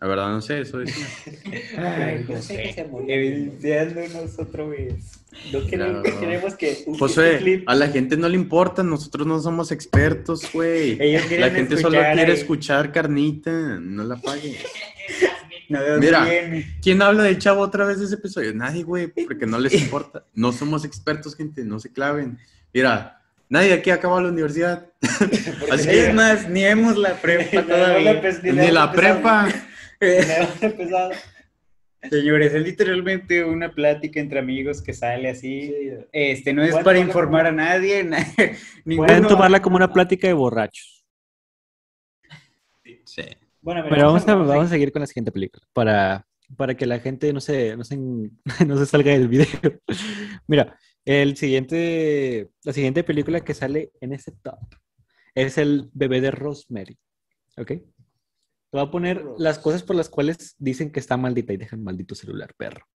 La 0.00 0.06
verdad 0.06 0.28
no 0.28 0.40
sé, 0.40 0.60
eso 0.60 0.78
decía. 0.78 1.06
Ay, 1.78 2.24
sé 2.40 2.56
que 2.56 2.72
se 2.72 2.82
José, 2.82 2.86
murió. 2.90 3.14
evidenciándonos 3.14 4.38
otra 4.38 4.64
vez. 4.64 4.94
No 5.52 5.66
queremos, 5.66 6.02
Claro. 6.02 6.20
queremos 6.20 6.54
que 6.54 6.82
un 6.86 6.98
Josué, 6.98 7.38
clip- 7.40 7.64
a 7.66 7.74
la 7.74 7.88
gente 7.88 8.16
no 8.16 8.28
le 8.28 8.34
importa, 8.36 8.82
nosotros 8.82 9.26
no 9.26 9.40
somos 9.40 9.70
expertos, 9.72 10.50
güey. 10.52 10.96
Ellos 11.00 11.22
La 11.38 11.50
gente 11.50 11.76
solo 11.76 11.98
quiere 12.14 12.32
escuchar 12.32 12.92
carnita, 12.92 13.50
no 13.80 14.04
la 14.04 14.16
pague. 14.16 14.56
No, 15.70 15.82
¿de 15.82 15.90
dónde 15.90 16.06
Mira. 16.06 16.64
¿Quién 16.80 17.02
habla 17.02 17.24
del 17.24 17.36
chavo 17.38 17.60
otra 17.60 17.84
vez 17.84 17.98
de 17.98 18.06
ese 18.06 18.14
episodio? 18.14 18.54
Nadie, 18.54 18.84
güey, 18.84 19.08
porque 19.08 19.44
no 19.44 19.58
les 19.58 19.74
importa. 19.82 20.24
No 20.34 20.50
somos 20.50 20.82
expertos, 20.86 21.36
gente, 21.36 21.62
no 21.62 21.78
se 21.78 21.92
claven. 21.92 22.38
Mira, 22.72 23.20
nadie 23.50 23.74
aquí 23.74 23.90
acaba 23.90 24.18
la 24.22 24.28
universidad. 24.28 24.86
Así 25.70 25.90
Es 25.90 26.06
que 26.06 26.12
más, 26.14 26.48
ni 26.48 26.64
hemos 26.64 26.96
la 26.96 27.20
prepa 27.20 27.60
Ni 27.60 27.68
todavía. 27.68 28.22
ni 28.44 28.70
la 28.70 28.90
prepa. 28.92 29.48
Empezado. 30.00 31.10
Señores, 32.10 32.54
es 32.54 32.62
literalmente 32.62 33.42
una 33.44 33.72
plática 33.74 34.20
entre 34.20 34.38
amigos 34.38 34.80
que 34.80 34.92
sale 34.92 35.28
así. 35.30 35.66
Sí. 35.68 35.90
Este, 36.12 36.52
no 36.52 36.62
es 36.62 36.76
para 36.76 36.98
informar 37.00 37.46
a 37.46 37.52
nadie. 37.52 38.04
na- 38.04 38.24
ninguno- 38.84 39.06
Pueden 39.08 39.26
tomarla 39.26 39.60
como 39.60 39.76
una 39.76 39.92
plática 39.92 40.28
de 40.28 40.32
borrachos. 40.32 41.04
Sí. 43.04 43.22
Bueno, 43.60 43.84
Pero 43.88 44.06
vamos 44.06 44.26
a, 44.28 44.34
vamos 44.36 44.66
a 44.66 44.68
seguir 44.68 44.92
con 44.92 45.00
la 45.00 45.06
siguiente 45.06 45.32
película 45.32 45.66
para, 45.72 46.26
para 46.56 46.74
que 46.76 46.86
la 46.86 47.00
gente 47.00 47.32
no 47.32 47.40
se, 47.40 47.76
no, 47.76 47.82
se, 47.84 47.96
no 48.66 48.78
se 48.78 48.86
salga 48.86 49.12
del 49.12 49.28
video. 49.28 49.46
Mira, 50.46 50.78
el 51.04 51.36
siguiente, 51.36 52.48
la 52.62 52.72
siguiente 52.72 53.02
película 53.02 53.40
que 53.40 53.54
sale 53.54 53.90
en 54.00 54.12
ese 54.12 54.32
top 54.32 54.60
es 55.34 55.58
el 55.58 55.90
bebé 55.92 56.20
de 56.20 56.30
Rosemary. 56.30 56.96
¿Ok? 57.56 57.72
Te 58.70 58.78
voy 58.78 58.86
a 58.86 58.90
poner 58.90 59.24
las 59.38 59.58
cosas 59.58 59.82
por 59.82 59.96
las 59.96 60.08
cuales 60.08 60.54
dicen 60.58 60.92
que 60.92 61.00
está 61.00 61.16
maldita 61.16 61.52
y 61.52 61.56
dejan 61.56 61.82
maldito 61.82 62.14
celular, 62.14 62.52
perro. 62.56 62.86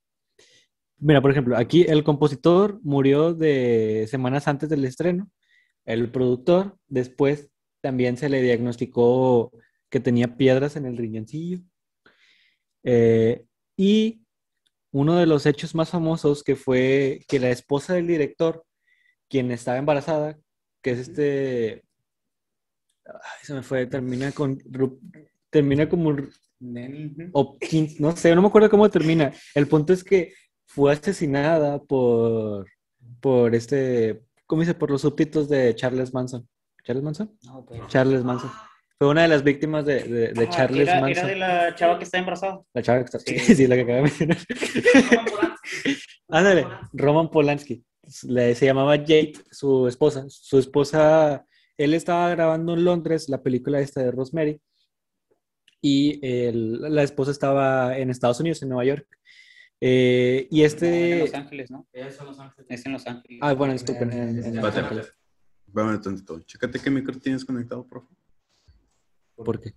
Mira, 0.98 1.22
por 1.22 1.32
ejemplo, 1.32 1.58
aquí 1.58 1.84
el 1.88 2.04
compositor 2.04 2.80
murió 2.84 3.34
de 3.34 4.06
semanas 4.10 4.48
antes 4.48 4.70
del 4.70 4.86
estreno. 4.86 5.30
El 5.84 6.12
productor 6.12 6.78
después 6.88 7.50
también 7.82 8.18
se 8.18 8.30
le 8.30 8.42
diagnosticó 8.42 9.52
que 9.90 10.00
tenía 10.00 10.38
piedras 10.38 10.76
en 10.76 10.86
el 10.86 10.96
riñoncillo. 10.96 11.60
Eh, 12.84 13.44
y 13.76 14.22
uno 14.92 15.16
de 15.16 15.26
los 15.26 15.46
hechos 15.46 15.74
más 15.74 15.90
famosos 15.90 16.44
que 16.44 16.56
fue 16.56 17.22
que 17.28 17.40
la 17.40 17.50
esposa 17.50 17.96
del 17.96 18.08
director, 18.08 18.64
quien 19.28 19.52
estaba 19.52 19.78
embarazada, 19.80 20.38
que 20.84 20.92
es 20.92 21.00
este... 21.00 21.84
Ay, 23.06 23.40
se 23.42 23.56
me 23.56 23.64
fue, 23.64 23.88
termina 23.88 24.32
con... 24.32 24.60
Ru- 24.60 25.00
Termina 25.54 25.88
como. 25.88 26.14
Hopkins, 27.34 28.00
no 28.00 28.16
sé, 28.16 28.34
no 28.36 28.42
me 28.42 28.48
acuerdo 28.48 28.70
cómo 28.70 28.90
termina. 28.90 29.32
El 29.54 29.68
punto 29.68 29.94
es 29.94 30.04
que 30.04 30.34
fue 30.66 30.92
asesinada 30.94 31.80
por, 31.84 32.66
por 33.22 33.54
este, 33.54 34.22
¿cómo 34.48 34.62
dice? 34.62 34.74
Por 34.74 34.90
los 34.90 35.02
subtítulos 35.02 35.48
de 35.50 35.76
Charles 35.76 36.14
Manson. 36.14 36.48
¿Charles 36.84 37.04
Manson? 37.04 37.38
No, 37.44 37.64
pues. 37.66 37.82
Charles 37.88 38.24
Manson. 38.24 38.50
Fue 38.98 39.08
una 39.10 39.22
de 39.24 39.28
las 39.28 39.44
víctimas 39.44 39.86
de, 39.86 40.04
de- 40.04 40.34
de 40.34 40.44
Ah, 40.46 40.50
Charles 40.50 40.88
era, 40.88 41.02
Manson. 41.02 41.30
era 41.30 41.34
de 41.34 41.36
la 41.70 41.76
chava 41.76 41.98
que 41.98 42.04
está 42.06 42.18
embarazada. 42.18 42.62
La 42.74 42.82
chava 42.82 43.00
que 43.00 43.06
está... 43.06 43.20
Sí, 43.20 43.38
Sí. 43.40 43.56
sí, 43.56 43.68
la 43.68 43.76
que 43.76 43.82
acaba 43.82 43.98
de 43.98 44.04
mencionar. 44.04 44.38
Ándale, 46.30 46.66
Roman 46.94 47.30
Polanski. 47.30 47.84
Le, 48.28 48.56
se 48.56 48.66
llamaba 48.66 48.98
Jade, 48.98 49.34
su 49.52 49.88
esposa. 49.88 50.26
Su 50.30 50.58
esposa, 50.60 51.46
él 51.78 51.94
estaba 51.94 52.30
grabando 52.30 52.74
en 52.74 52.84
Londres 52.86 53.30
la 53.30 53.42
película 53.42 53.80
esta 53.80 54.02
de 54.02 54.12
Rosemary 54.12 54.62
y 55.86 56.20
el- 56.26 56.80
la 56.82 57.04
esposa 57.04 57.30
estaba 57.32 57.98
en 57.98 58.10
Estados 58.10 58.40
Unidos, 58.40 58.64
en 58.64 58.70
Nueva 58.70 58.86
York. 58.86 59.06
Eh, 59.82 60.48
y 60.50 60.56
No, 60.56 60.62
en 60.62 60.66
este... 60.66 61.20
Los 61.20 61.34
Ángeles, 61.34 61.70
¿no? 61.70 61.86
Eso 61.92 62.24
Los 62.24 62.40
Ángeles. 62.40 62.66
Es 62.70 62.86
en 62.86 62.94
Los 62.94 63.06
Ángeles. 63.06 63.40
Ah, 63.42 63.54
bueno, 63.54 63.74
disculpen. 63.74 64.14
en- 64.14 64.46
en 64.46 64.56
Los. 64.56 64.78
Ángeles. 64.78 65.12
Espérame 65.68 66.02
tantito. 66.02 66.40
Chécate 66.40 66.80
qué 66.80 66.90
micro 66.90 67.20
tienes 67.20 67.44
conectado, 67.44 67.86
por 67.86 68.02
favor. 68.04 68.18
¿Por 69.36 69.60
qué? 69.60 69.74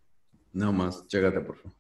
No 0.53 0.73
más, 0.73 1.07
chécate, 1.09 1.41
por 1.41 1.57
favor. 1.57 1.75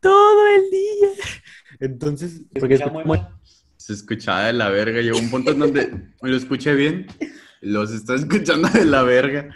Todo 0.00 0.46
el 0.56 0.70
día. 0.70 1.08
Entonces, 1.80 2.42
porque 2.58 2.74
es 2.74 2.80
Se 3.86 3.92
escuchaba 3.92 4.46
de 4.46 4.52
la 4.52 4.68
verga. 4.68 5.00
Llegó 5.00 5.16
un 5.16 5.30
punto 5.30 5.52
en 5.52 5.60
donde 5.60 5.88
lo 6.20 6.36
escuché 6.36 6.74
bien. 6.74 7.06
Los 7.60 7.92
está 7.92 8.16
escuchando 8.16 8.68
de 8.68 8.84
la 8.84 9.04
verga. 9.04 9.54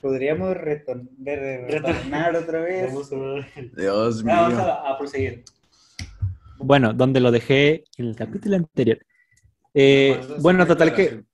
Podríamos 0.00 0.56
retornar 0.56 2.36
otra 2.36 2.60
vez. 2.60 2.86
Vamos 2.86 3.12
a 3.12 3.16
ver. 3.16 3.70
Dios 3.76 4.24
mío. 4.24 4.34
Ah, 4.34 4.42
Vamos 4.48 4.58
a, 4.60 4.92
a 4.92 4.98
proseguir. 4.98 5.44
Bueno, 6.56 6.94
donde 6.94 7.20
lo 7.20 7.30
dejé 7.30 7.84
en 7.98 8.06
el 8.06 8.16
capítulo 8.16 8.56
anterior. 8.56 8.98
Eh, 9.74 10.22
bueno, 10.40 10.66
total 10.66 10.94
que... 10.94 11.24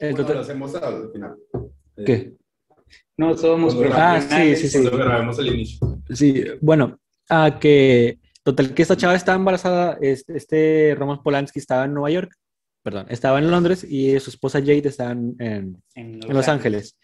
el 0.00 0.14
Bueno, 0.14 0.34
lo 0.34 0.40
hacemos 0.40 0.74
al 0.74 1.12
final. 1.12 1.36
¿Qué? 2.04 2.32
No 3.16 3.36
somos 3.36 3.76
Ah, 3.92 4.20
sí, 4.20 4.56
sí, 4.56 4.68
sí. 4.68 4.82
Cuando 4.82 4.98
grabemos 4.98 5.38
el 5.38 5.46
inicio. 5.46 6.02
Sí, 6.10 6.44
bueno, 6.60 6.98
a 7.28 7.56
que 7.60 8.18
total 8.44 8.74
que 8.74 8.82
esta 8.82 8.96
chava 8.96 9.14
estaba 9.16 9.36
embarazada, 9.36 9.98
este, 10.00 10.36
este 10.36 10.94
Roman 10.96 11.22
Polanski 11.22 11.58
estaba 11.58 11.84
en 11.86 11.94
Nueva 11.94 12.10
York, 12.10 12.32
perdón, 12.82 13.06
estaba 13.08 13.38
en 13.40 13.50
Londres 13.50 13.82
y 13.82 14.18
su 14.20 14.30
esposa 14.30 14.60
Jade 14.60 14.86
estaba 14.88 15.10
en, 15.12 15.34
en- 15.38 15.82
Los 16.28 16.48
Ángeles. 16.48 16.96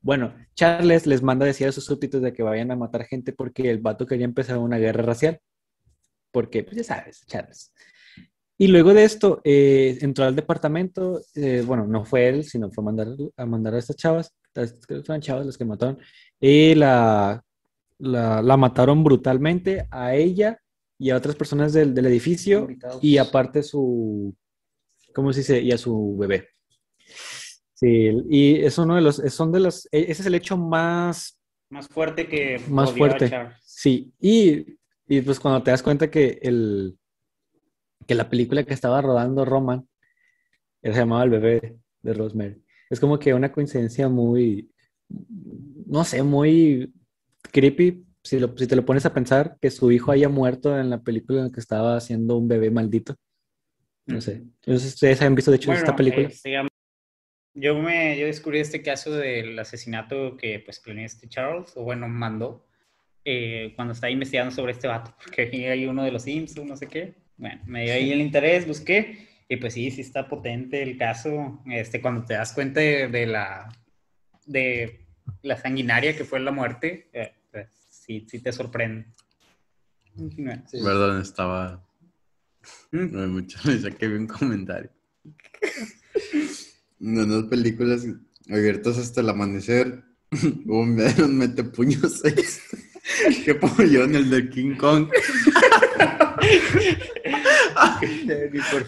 Bueno, 0.00 0.34
Charles 0.54 1.06
les 1.06 1.22
manda 1.22 1.44
a 1.44 1.48
decir 1.48 1.66
a 1.66 1.72
sus 1.72 1.84
súbditos 1.84 2.20
de 2.22 2.32
que 2.32 2.42
vayan 2.42 2.70
a 2.70 2.76
matar 2.76 3.04
gente 3.04 3.32
porque 3.32 3.70
el 3.70 3.78
vato 3.78 4.04
quería 4.06 4.24
empezar 4.26 4.58
una 4.58 4.78
guerra 4.78 5.02
racial. 5.02 5.40
Porque, 6.30 6.62
pues 6.62 6.76
ya 6.76 6.84
sabes, 6.84 7.24
Charles. 7.26 7.72
Y 8.58 8.66
luego 8.68 8.92
de 8.92 9.04
esto, 9.04 9.40
eh, 9.44 9.96
entró 10.02 10.24
al 10.24 10.36
departamento, 10.36 11.20
eh, 11.34 11.62
bueno, 11.66 11.86
no 11.86 12.04
fue 12.04 12.28
él, 12.28 12.44
sino 12.44 12.70
fue 12.70 12.82
a 12.82 12.84
mandar 12.84 13.08
a, 13.36 13.46
mandar 13.46 13.74
a 13.74 13.78
estas 13.78 13.96
chavas, 13.96 14.34
estas- 14.48 14.74
creo 14.86 15.00
que 15.00 15.06
fueron 15.06 15.22
chavas 15.22 15.46
las 15.46 15.56
que 15.56 15.64
mataron, 15.64 15.98
y 16.40 16.74
la, 16.74 17.42
la, 17.98 18.42
la 18.42 18.56
mataron 18.56 19.02
brutalmente 19.04 19.86
a 19.90 20.14
ella 20.14 20.60
y 20.98 21.10
a 21.10 21.16
otras 21.16 21.36
personas 21.36 21.72
del, 21.72 21.94
del 21.94 22.06
edificio, 22.06 22.68
y 23.00 23.18
aparte 23.18 23.62
su, 23.62 24.34
¿cómo 25.14 25.32
se 25.32 25.40
dice? 25.40 25.60
Y 25.60 25.70
a 25.72 25.78
su 25.78 26.16
bebé. 26.18 26.48
Sí, 27.74 28.10
y 28.28 28.56
es 28.56 28.76
uno 28.78 28.96
de 28.96 29.02
los, 29.02 29.16
son 29.16 29.52
de 29.52 29.60
los, 29.60 29.86
e- 29.92 30.10
ese 30.10 30.22
es 30.22 30.26
el 30.26 30.34
hecho 30.34 30.56
más 30.56 31.38
Más 31.70 31.86
fuerte 31.86 32.26
que 32.26 32.58
Más 32.68 32.92
fuerte. 32.92 33.30
Sí, 33.62 34.12
y, 34.20 34.76
y 35.06 35.20
pues 35.20 35.38
cuando 35.38 35.62
te 35.62 35.70
das 35.70 35.82
cuenta 35.82 36.10
que 36.10 36.38
el 36.42 36.98
que 38.06 38.14
la 38.14 38.28
película 38.28 38.64
que 38.64 38.74
estaba 38.74 39.00
rodando 39.02 39.44
Roman 39.44 39.86
él 40.82 40.92
se 40.94 41.00
llamaba 41.00 41.24
El 41.24 41.30
bebé 41.30 41.78
de 42.02 42.14
Rosemary. 42.14 42.62
Es 42.88 43.00
como 43.00 43.18
que 43.18 43.34
una 43.34 43.52
coincidencia 43.52 44.08
muy, 44.08 44.70
no 45.86 46.04
sé, 46.04 46.22
muy 46.22 46.92
creepy 47.52 48.04
si, 48.28 48.38
lo- 48.38 48.56
si 48.56 48.66
te 48.66 48.76
lo 48.76 48.84
pones 48.84 49.06
a 49.06 49.12
pensar 49.14 49.56
que 49.60 49.70
su 49.70 49.90
hijo 49.90 50.12
haya 50.12 50.28
muerto 50.28 50.78
en 50.78 50.90
la 50.90 51.00
película 51.02 51.38
en 51.40 51.46
la 51.46 51.52
que 51.52 51.60
estaba 51.60 51.96
haciendo 51.96 52.36
un 52.36 52.48
bebé 52.48 52.70
maldito. 52.70 53.14
No 54.06 54.20
sé. 54.20 54.42
Entonces, 54.64 54.94
ustedes 54.94 55.20
han 55.22 55.34
visto 55.34 55.50
de 55.50 55.56
hecho 55.58 55.72
esta 55.72 55.92
Bueno, 55.92 55.96
película. 55.96 56.28
este, 56.28 56.48
digamos, 56.48 56.70
yo 57.54 57.74
me 57.78 58.18
yo 58.18 58.26
descubrí 58.26 58.58
este 58.60 58.82
caso 58.82 59.12
del 59.12 59.58
asesinato 59.58 60.36
que 60.36 60.60
pues 60.60 60.80
planeó 60.80 61.04
este 61.04 61.28
Charles, 61.28 61.72
o 61.76 61.82
bueno, 61.82 62.08
mandó, 62.08 62.64
eh, 63.24 63.72
cuando 63.76 63.92
estaba 63.92 64.10
investigando 64.10 64.54
sobre 64.54 64.72
este 64.72 64.88
vato, 64.88 65.14
porque 65.24 65.42
ahí 65.70 65.86
uno 65.86 66.04
de 66.04 66.12
los 66.12 66.22
Simpsons, 66.22 66.68
no 66.68 66.76
sé 66.76 66.86
qué. 66.86 67.14
Bueno, 67.36 67.60
me 67.66 67.84
dio 67.84 67.94
ahí 67.94 68.10
el 68.12 68.20
interés, 68.20 68.66
busqué, 68.66 69.28
y 69.48 69.56
pues 69.56 69.74
sí, 69.74 69.90
sí 69.90 70.00
está 70.00 70.28
potente 70.28 70.82
el 70.82 70.96
caso, 70.96 71.62
este, 71.70 72.00
cuando 72.00 72.24
te 72.24 72.34
das 72.34 72.52
cuenta 72.52 72.80
de, 72.80 73.08
de 73.08 73.26
la, 73.26 73.68
de 74.46 75.06
la 75.42 75.56
sanguinaria 75.56 76.16
que 76.16 76.24
fue 76.24 76.40
la 76.40 76.50
muerte, 76.50 77.08
eh, 77.12 77.32
sí, 78.08 78.26
sí 78.28 78.40
te 78.40 78.50
sorprende. 78.52 79.06
Continúa. 80.16 80.64
Perdón, 80.72 81.20
estaba. 81.20 81.84
Mm. 82.90 83.12
No 83.12 83.22
hay 83.22 83.28
mucha 83.28 83.60
risa 83.62 83.90
que 83.90 84.08
vi 84.08 84.16
un 84.16 84.26
comentario. 84.26 84.90
En 87.00 87.16
unas 87.16 87.44
películas 87.44 88.04
abiertas 88.50 88.98
hasta 88.98 89.20
el 89.20 89.28
amanecer, 89.28 90.02
hubo 90.66 90.80
un 90.80 91.00
un 91.00 91.38
mete 91.38 91.62
puños 91.62 92.20
seis. 92.20 92.60
¿Qué 93.44 93.56
en 93.78 94.14
el 94.16 94.28
de 94.28 94.50
King 94.50 94.74
Kong? 94.76 95.08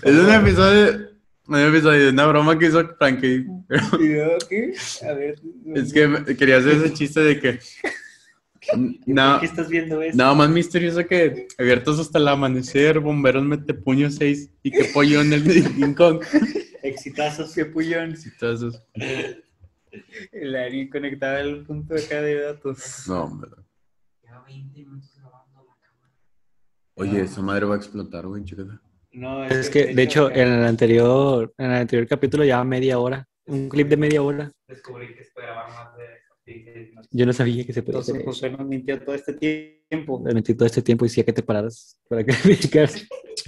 Es 0.03 0.15
un 0.17 0.31
episodio, 0.33 1.11
un 1.47 1.59
episodio 1.59 2.05
de 2.07 2.11
una 2.11 2.27
broma 2.27 2.59
que 2.59 2.67
hizo 2.67 2.97
Frankie. 2.99 3.47
¿Qué? 4.49 4.75
A 5.09 5.13
ver. 5.13 5.41
Es 5.77 5.93
que 5.93 6.37
quería 6.37 6.57
hacer 6.57 6.73
ese 6.73 6.93
chiste 6.93 7.21
de 7.21 7.39
que. 7.41 7.61
No, 9.07 9.33
¿Por 9.33 9.41
qué 9.41 9.47
estás 9.47 9.69
viendo 9.69 10.01
eso? 10.03 10.17
nada 10.17 10.35
más 10.35 10.49
misterioso 10.51 11.05
que 11.07 11.49
abiertos 11.59 11.99
hasta 11.99 12.19
el 12.19 12.29
amanecer, 12.29 13.01
bomberos 13.01 13.43
mete 13.45 13.75
puños 13.75 14.15
seis 14.17 14.51
y 14.63 14.71
que 14.71 14.85
pollo 14.95 15.21
en 15.23 15.33
el 15.33 15.95
Kong. 15.97 16.23
Exitazos. 16.83 17.53
Qué 17.55 17.65
pullón. 17.67 18.15
Entonces, 18.25 18.81
El 20.33 20.57
Ari 20.57 20.89
conectado 20.89 21.37
al 21.39 21.65
punto 21.65 21.95
de 21.95 22.05
acá 22.05 22.23
de 22.23 22.41
datos. 22.41 23.05
no, 23.09 23.25
hombre. 23.25 23.51
Lleva 24.23 24.43
20 24.47 24.79
minutos 24.81 25.11
grabando 25.17 25.65
la 25.67 25.77
cámara. 25.81 26.15
Oye, 26.95 27.23
esa 27.23 27.43
madre 27.43 27.67
va 27.67 27.75
a 27.75 27.79
explotar, 27.79 28.27
güey, 28.27 28.45
chécate. 28.45 28.73
No, 29.13 29.45
Es 29.45 29.69
que, 29.69 29.93
de 29.95 30.03
hecho, 30.03 30.31
en 30.31 30.49
el 30.49 30.65
anterior, 30.65 31.53
en 31.59 31.67
el 31.73 31.77
anterior 31.79 32.07
capítulo 32.07 32.45
ya 32.45 32.63
media 32.63 32.99
hora, 33.01 33.27
un 33.47 33.69
clip 33.69 33.89
de 33.89 33.97
media 33.97 34.23
hora. 34.23 34.53
Descubrí 34.69 35.13
que 35.15 35.25
se 35.25 35.33
puede 35.33 35.49
grabar 35.49 35.69
más 35.69 35.97
de 35.97 36.05
no- 36.05 36.30
Yo 37.11 37.27
no 37.27 37.33
sabía 37.33 37.65
que 37.65 37.73
se 37.73 37.83
podía 37.83 37.99
Entonces 38.01 38.15
hacer. 38.15 38.25
José 38.27 38.51
nos 38.51 38.67
mintió 38.67 39.01
todo 39.03 39.15
este 39.15 39.33
tiempo. 39.35 40.21
Me 40.21 40.35
metí 40.35 40.55
todo 40.55 40.67
este 40.67 40.83
tiempo 40.83 41.05
y 41.05 41.09
decía 41.09 41.25
que 41.25 41.33
te 41.33 41.43
pararas 41.43 41.99
para 42.09 42.25
que 42.25 42.33
verificaras. 42.45 43.07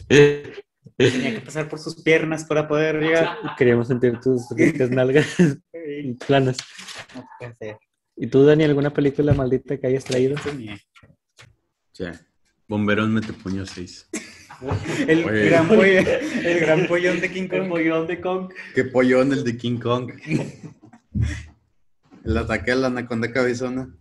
Tenía 0.08 1.34
que 1.34 1.40
pasar 1.44 1.68
por 1.68 1.78
sus 1.78 2.02
piernas 2.02 2.44
para 2.44 2.66
poder 2.68 3.00
llegar. 3.00 3.36
Queríamos 3.56 3.88
sentir 3.88 4.18
tus 4.20 4.48
ricas 4.56 4.90
nalgas 4.92 5.36
planas. 6.26 6.56
No 7.14 7.24
puede 7.38 7.54
ser. 7.54 7.76
¿Y 8.16 8.26
tú, 8.26 8.44
Dani, 8.44 8.64
alguna 8.64 8.92
película 8.92 9.32
maldita 9.32 9.78
que 9.78 9.86
hayas 9.86 10.04
traído? 10.04 10.36
Sí. 11.92 12.04
Bomberos 12.68 13.08
mete 13.08 13.32
puños 13.32 13.70
seis. 13.70 14.08
El 15.08 15.24
Oye. 15.24 15.46
gran, 15.46 15.66
pollo, 15.66 15.82
el 15.84 16.60
gran 16.60 16.86
pollón 16.86 17.20
de 17.20 17.30
King 17.32 17.48
El 17.50 17.60
Kong. 17.60 17.68
pollón 17.68 18.06
de 18.06 18.20
Kong. 18.20 18.52
Qué 18.74 18.84
pollón 18.84 19.32
el 19.32 19.42
de 19.44 19.56
King 19.56 19.78
Kong. 19.78 20.12
El 22.24 22.37
ataque 22.37 22.72
a 22.72 22.76
la 22.76 22.87
anaconda 22.88 23.32
cabezona. 23.32 23.94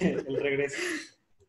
El 0.00 0.40
regreso. 0.40 0.76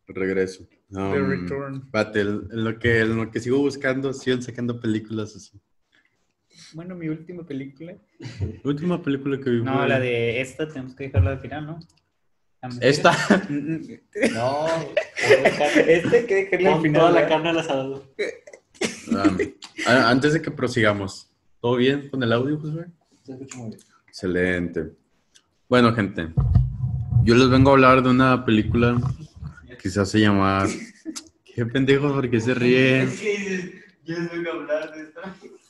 Regreso. 0.07 0.63
Um, 0.91 1.13
The 1.13 1.19
Return. 1.19 1.75
espérate, 1.85 2.21
en 2.21 2.47
en 2.51 2.63
lo 2.63 2.79
que, 2.79 2.99
en 3.01 3.15
lo 3.15 3.29
que 3.29 3.39
sigo 3.39 3.59
buscando, 3.59 4.11
siguen 4.11 4.41
sacando 4.41 4.79
películas 4.79 5.35
así. 5.35 5.59
Bueno, 6.73 6.95
mi 6.95 7.07
última 7.09 7.45
película. 7.45 7.95
La 8.19 8.61
última 8.63 9.01
película 9.01 9.39
que 9.39 9.49
vi 9.51 9.61
No, 9.63 9.85
la 9.85 9.99
de 9.99 10.41
esta 10.41 10.67
tenemos 10.67 10.95
que 10.95 11.05
dejarla 11.05 11.31
al 11.31 11.39
final, 11.39 11.65
¿no? 11.65 11.79
Esta. 12.81 13.11
Mm, 13.49 13.53
mm. 13.75 14.33
No. 14.33 14.67
Este 15.87 16.25
que 16.25 16.35
dejarla 16.35 16.75
al 16.75 16.81
final. 16.81 17.01
toda 17.01 17.11
la 17.11 17.27
carne 17.27 17.49
al 17.49 17.59
asador. 17.59 18.13
Um, 19.11 19.37
a- 19.87 20.09
antes 20.09 20.33
de 20.33 20.41
que 20.41 20.51
prosigamos, 20.51 21.31
¿todo 21.61 21.75
bien 21.77 22.09
con 22.09 22.21
el 22.23 22.33
audio, 22.33 22.59
Josué? 22.59 22.85
Se 23.23 23.33
escucha 23.33 23.57
muy 23.57 23.69
bien. 23.69 23.79
Excelente. 24.07 24.91
Bueno, 25.69 25.93
gente, 25.93 26.29
yo 27.23 27.35
les 27.35 27.47
vengo 27.49 27.69
a 27.69 27.73
hablar 27.73 28.01
de 28.01 28.09
una 28.09 28.43
película 28.43 28.99
que 29.79 29.89
se 29.89 30.01
hace 30.01 30.19
llamar. 30.19 30.67
Qué 31.45 31.65
pendejo, 31.65 32.13
porque 32.13 32.39
se 32.39 32.53
ríen. 32.53 33.07
Es 33.09 33.19
que 33.19 33.37
dices, 33.37 33.71
yo 34.03 34.17
les 34.19 34.31
vengo 34.31 34.49
a 34.49 34.53
hablar 34.53 34.91
de 34.93 35.01
esto. 35.03 35.21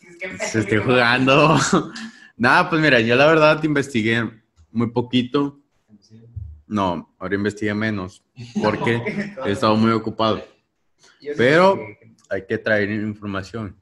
Es 0.10 0.18
que 0.18 0.28
me- 0.30 0.38
Se 0.40 0.60
esté 0.62 0.78
jugando. 0.78 1.58
Nada, 2.38 2.70
pues 2.70 2.82
mira, 2.82 3.02
yo 3.02 3.16
la 3.16 3.26
verdad 3.28 3.62
investigué 3.64 4.30
muy 4.72 4.90
poquito. 4.92 5.60
No, 6.68 7.14
ahora 7.20 7.36
investigué 7.36 7.74
menos 7.74 8.24
porque 8.64 9.02
he 9.46 9.52
estado 9.52 9.76
muy 9.76 9.92
ocupado. 9.92 10.42
Pero- 11.38 11.78
Hay 12.32 12.46
que 12.46 12.58
traer 12.60 12.92
información. 12.92 13.76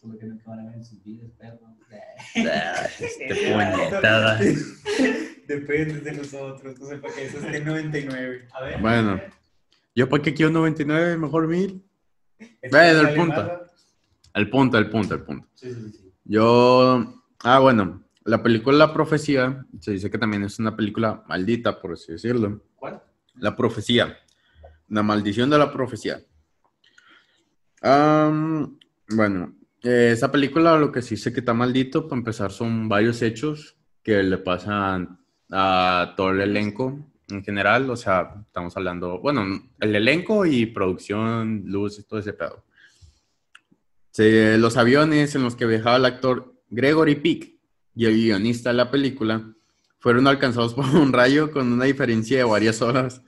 Solo 0.00 0.16
que 0.16 0.26
no 0.26 0.38
van 0.46 0.60
a 0.60 0.70
ver 0.70 0.82
sus 0.84 1.02
vidas, 1.04 1.28
perro. 1.38 1.58
Ah, 2.36 2.86
Este 2.98 3.52
puñetada. 3.52 4.38
Depende 5.46 6.00
de 6.00 6.12
nosotros, 6.12 6.78
no 6.78 6.86
sé 6.86 6.98
para 6.98 7.14
qué 7.14 7.24
eso 7.24 7.38
es 7.38 7.52
de 7.52 7.60
99. 7.60 8.48
A 8.52 8.62
ver. 8.62 8.80
Bueno, 8.80 9.20
yo 9.94 10.08
para 10.08 10.22
qué 10.22 10.32
quiero 10.34 10.52
99, 10.52 11.16
mejor 11.16 11.48
1000. 11.48 11.82
Esto 12.38 12.76
Bueno, 12.76 13.00
el 13.00 13.06
vale 13.06 13.16
punto. 13.16 13.60
Al 14.32 14.50
punto, 14.50 14.76
al 14.76 14.90
punto, 14.90 15.14
al 15.14 15.24
punto. 15.24 15.48
Sí, 15.54 15.74
sí, 15.74 15.90
sí. 15.92 16.12
Yo, 16.24 17.22
ah, 17.40 17.58
bueno, 17.58 18.04
la 18.24 18.42
película 18.42 18.76
La 18.78 18.92
Profecía 18.94 19.64
se 19.80 19.90
dice 19.92 20.10
que 20.10 20.18
también 20.18 20.44
es 20.44 20.58
una 20.58 20.76
película 20.76 21.24
maldita, 21.26 21.80
por 21.80 21.94
así 21.94 22.12
decirlo. 22.12 22.62
¿Cuál? 22.76 23.02
La 23.36 23.56
Profecía, 23.56 24.16
la 24.88 25.02
maldición 25.02 25.50
de 25.50 25.58
la 25.58 25.72
profecía. 25.72 26.20
Am, 27.82 28.78
bueno, 29.08 29.54
eh, 29.82 30.10
esa 30.12 30.30
película 30.30 30.76
lo 30.76 30.92
que 30.92 31.02
sí 31.02 31.16
sé 31.16 31.32
que 31.32 31.40
está 31.40 31.54
maldito, 31.54 32.08
para 32.08 32.18
empezar, 32.18 32.52
son 32.52 32.88
varios 32.88 33.22
hechos 33.22 33.76
que 34.02 34.22
le 34.22 34.38
pasan 34.38 35.18
a 35.50 36.14
todo 36.16 36.30
el 36.30 36.40
elenco 36.40 36.98
en 37.28 37.44
general. 37.44 37.88
O 37.90 37.96
sea, 37.96 38.34
estamos 38.46 38.76
hablando, 38.76 39.18
bueno, 39.20 39.44
el 39.78 39.96
elenco 39.96 40.46
y 40.46 40.66
producción, 40.66 41.62
luz 41.66 42.04
todo 42.06 42.20
ese 42.20 42.32
pedo. 42.32 42.64
Los 44.58 44.76
aviones 44.76 45.34
en 45.34 45.42
los 45.42 45.56
que 45.56 45.66
viajaba 45.66 45.96
el 45.96 46.04
actor 46.04 46.54
Gregory 46.68 47.14
Peck 47.14 47.52
y 47.94 48.04
el 48.04 48.14
guionista 48.14 48.70
de 48.70 48.76
la 48.76 48.90
película 48.90 49.54
fueron 49.98 50.26
alcanzados 50.26 50.74
por 50.74 50.84
un 50.86 51.12
rayo 51.12 51.50
con 51.50 51.72
una 51.72 51.84
diferencia 51.84 52.38
de 52.38 52.44
varias 52.44 52.82
horas. 52.82 53.22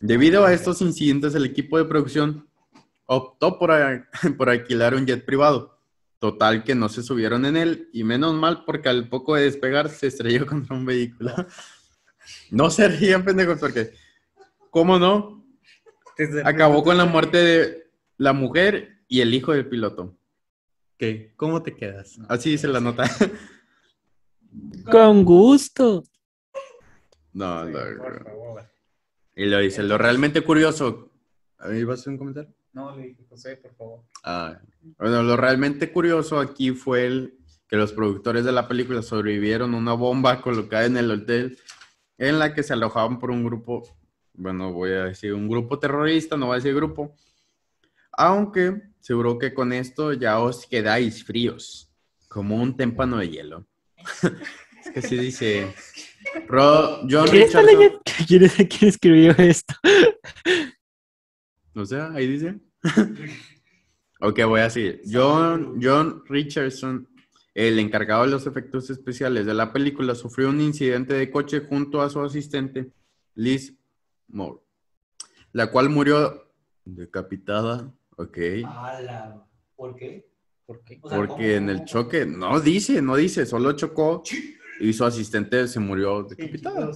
Debido 0.00 0.44
a 0.44 0.52
estos 0.52 0.82
incidentes, 0.82 1.34
el 1.34 1.44
equipo 1.44 1.78
de 1.78 1.84
producción 1.84 2.46
optó 3.06 3.58
por, 3.58 3.70
por 4.36 4.50
alquilar 4.50 4.94
un 4.94 5.06
jet 5.06 5.24
privado. 5.24 5.75
Total 6.18 6.64
que 6.64 6.74
no 6.74 6.88
se 6.88 7.02
subieron 7.02 7.44
en 7.44 7.56
él 7.56 7.90
y 7.92 8.04
menos 8.04 8.34
mal 8.34 8.64
porque 8.64 8.88
al 8.88 9.08
poco 9.08 9.34
de 9.34 9.42
despegar 9.42 9.88
se 9.90 10.06
estrelló 10.06 10.46
contra 10.46 10.76
un 10.76 10.86
vehículo. 10.86 11.32
No 12.50 12.70
se 12.70 12.88
rían, 12.88 13.24
pendejos, 13.24 13.58
porque 13.58 13.92
¿cómo 14.70 14.98
no? 14.98 15.44
Acabó 16.44 16.82
con 16.82 16.96
la 16.96 17.04
muerte 17.04 17.36
de 17.38 17.90
la 18.16 18.32
mujer 18.32 19.02
y 19.08 19.20
el 19.20 19.34
hijo 19.34 19.52
del 19.52 19.68
piloto. 19.68 20.16
¿Qué? 20.96 21.34
¿Cómo 21.36 21.62
te 21.62 21.74
quedas? 21.74 22.18
Así 22.28 22.50
dice 22.50 22.68
la 22.68 22.80
nota. 22.80 23.04
Con 24.90 25.24
gusto. 25.24 26.04
No, 27.32 27.64
no, 27.66 27.72
por 27.72 28.18
no. 28.18 28.24
favor. 28.24 28.70
Y 29.34 29.44
lo 29.44 29.58
dice, 29.58 29.82
lo 29.82 29.98
realmente 29.98 30.40
curioso. 30.40 31.10
¿Ahí 31.58 31.84
vas 31.84 31.98
a 31.98 32.00
hacer 32.00 32.12
un 32.14 32.18
comentario? 32.18 32.54
No, 32.76 32.94
le 32.94 33.06
dije, 33.08 33.24
José, 33.30 33.56
por 33.56 33.74
favor. 33.74 34.02
Ah, 34.22 34.60
bueno, 34.98 35.22
lo 35.22 35.34
realmente 35.38 35.90
curioso 35.90 36.38
aquí 36.38 36.72
fue 36.72 37.06
el, 37.06 37.38
que 37.68 37.76
los 37.76 37.94
productores 37.94 38.44
de 38.44 38.52
la 38.52 38.68
película 38.68 39.00
sobrevivieron 39.00 39.72
a 39.72 39.78
una 39.78 39.94
bomba 39.94 40.42
colocada 40.42 40.84
en 40.84 40.98
el 40.98 41.10
hotel 41.10 41.58
en 42.18 42.38
la 42.38 42.52
que 42.52 42.62
se 42.62 42.74
alojaban 42.74 43.18
por 43.18 43.30
un 43.30 43.44
grupo, 43.44 43.82
bueno, 44.34 44.74
voy 44.74 44.90
a 44.90 45.04
decir 45.04 45.32
un 45.32 45.48
grupo 45.48 45.78
terrorista, 45.78 46.36
no 46.36 46.46
voy 46.48 46.52
a 46.52 46.56
decir 46.56 46.74
grupo, 46.74 47.14
aunque 48.12 48.82
seguro 49.00 49.38
que 49.38 49.54
con 49.54 49.72
esto 49.72 50.12
ya 50.12 50.38
os 50.38 50.66
quedáis 50.66 51.24
fríos, 51.24 51.90
como 52.28 52.56
un 52.56 52.76
témpano 52.76 53.16
de 53.16 53.30
hielo. 53.30 53.66
es 54.84 54.90
que 54.92 54.98
así 54.98 55.16
dice 55.16 55.74
Ro- 56.46 57.00
John 57.08 57.26
¿Quién, 57.28 57.46
Richardson. 57.46 57.66
leyendo? 57.66 58.02
¿Quién, 58.28 58.42
es- 58.44 58.54
quién 58.54 58.88
escribió 58.90 59.30
esto? 59.38 59.74
O 61.76 61.84
sea, 61.84 62.10
ahí 62.12 62.26
dice. 62.26 62.58
ok, 64.20 64.40
voy 64.46 64.60
a 64.60 64.64
decir. 64.64 65.02
John, 65.10 65.78
John 65.80 66.22
Richardson, 66.26 67.06
el 67.54 67.78
encargado 67.78 68.24
de 68.24 68.30
los 68.30 68.46
efectos 68.46 68.88
especiales 68.88 69.44
de 69.44 69.52
la 69.52 69.72
película, 69.72 70.14
sufrió 70.14 70.48
un 70.48 70.60
incidente 70.60 71.14
de 71.14 71.30
coche 71.30 71.60
junto 71.60 72.00
a 72.00 72.08
su 72.08 72.20
asistente, 72.20 72.90
Liz 73.34 73.76
Moore, 74.28 74.60
la 75.52 75.70
cual 75.70 75.90
murió 75.90 76.50
decapitada. 76.84 77.92
Ok. 78.16 78.38
¿Por 79.76 79.94
qué? 79.96 80.26
¿Por 80.64 80.82
qué? 80.82 80.98
O 81.02 81.08
sea, 81.10 81.18
Porque 81.18 81.34
¿cómo? 81.34 81.44
en 81.44 81.68
el 81.68 81.84
choque, 81.84 82.24
no 82.24 82.58
dice, 82.58 83.02
no 83.02 83.16
dice, 83.16 83.44
solo 83.44 83.72
chocó 83.72 84.22
y 84.80 84.92
su 84.94 85.04
asistente 85.04 85.68
se 85.68 85.78
murió 85.78 86.22
decapitada. 86.22 86.90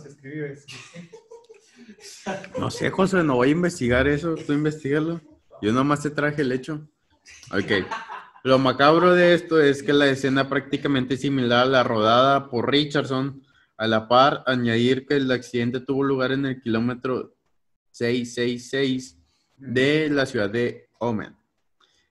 No 2.58 2.70
sé, 2.70 2.90
José, 2.90 3.22
no 3.22 3.36
voy 3.36 3.48
a 3.48 3.52
investigar 3.52 4.08
eso, 4.08 4.34
tú 4.34 4.52
investigalo. 4.52 5.20
Yo 5.62 5.72
nomás 5.72 6.02
te 6.02 6.10
traje 6.10 6.42
el 6.42 6.52
hecho. 6.52 6.88
Ok. 7.52 7.86
Lo 8.42 8.58
macabro 8.58 9.14
de 9.14 9.34
esto 9.34 9.60
es 9.60 9.82
que 9.82 9.92
la 9.92 10.08
escena 10.08 10.48
prácticamente 10.48 11.16
similar 11.16 11.64
a 11.64 11.70
la 11.70 11.82
rodada 11.82 12.48
por 12.48 12.70
Richardson. 12.70 13.42
A 13.76 13.86
la 13.86 14.08
par, 14.08 14.42
añadir 14.46 15.06
que 15.06 15.16
el 15.16 15.30
accidente 15.30 15.80
tuvo 15.80 16.02
lugar 16.02 16.32
en 16.32 16.46
el 16.46 16.60
kilómetro 16.60 17.34
666 17.92 19.18
de 19.56 20.08
la 20.10 20.26
ciudad 20.26 20.50
de 20.50 20.88
Omen. 20.98 21.36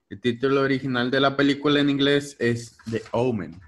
El 0.08 0.20
título 0.20 0.62
original 0.62 1.10
de 1.10 1.20
la 1.20 1.36
película 1.36 1.80
en 1.80 1.90
inglés 1.90 2.36
es 2.40 2.76
The 2.90 3.02
Omen. 3.12 3.60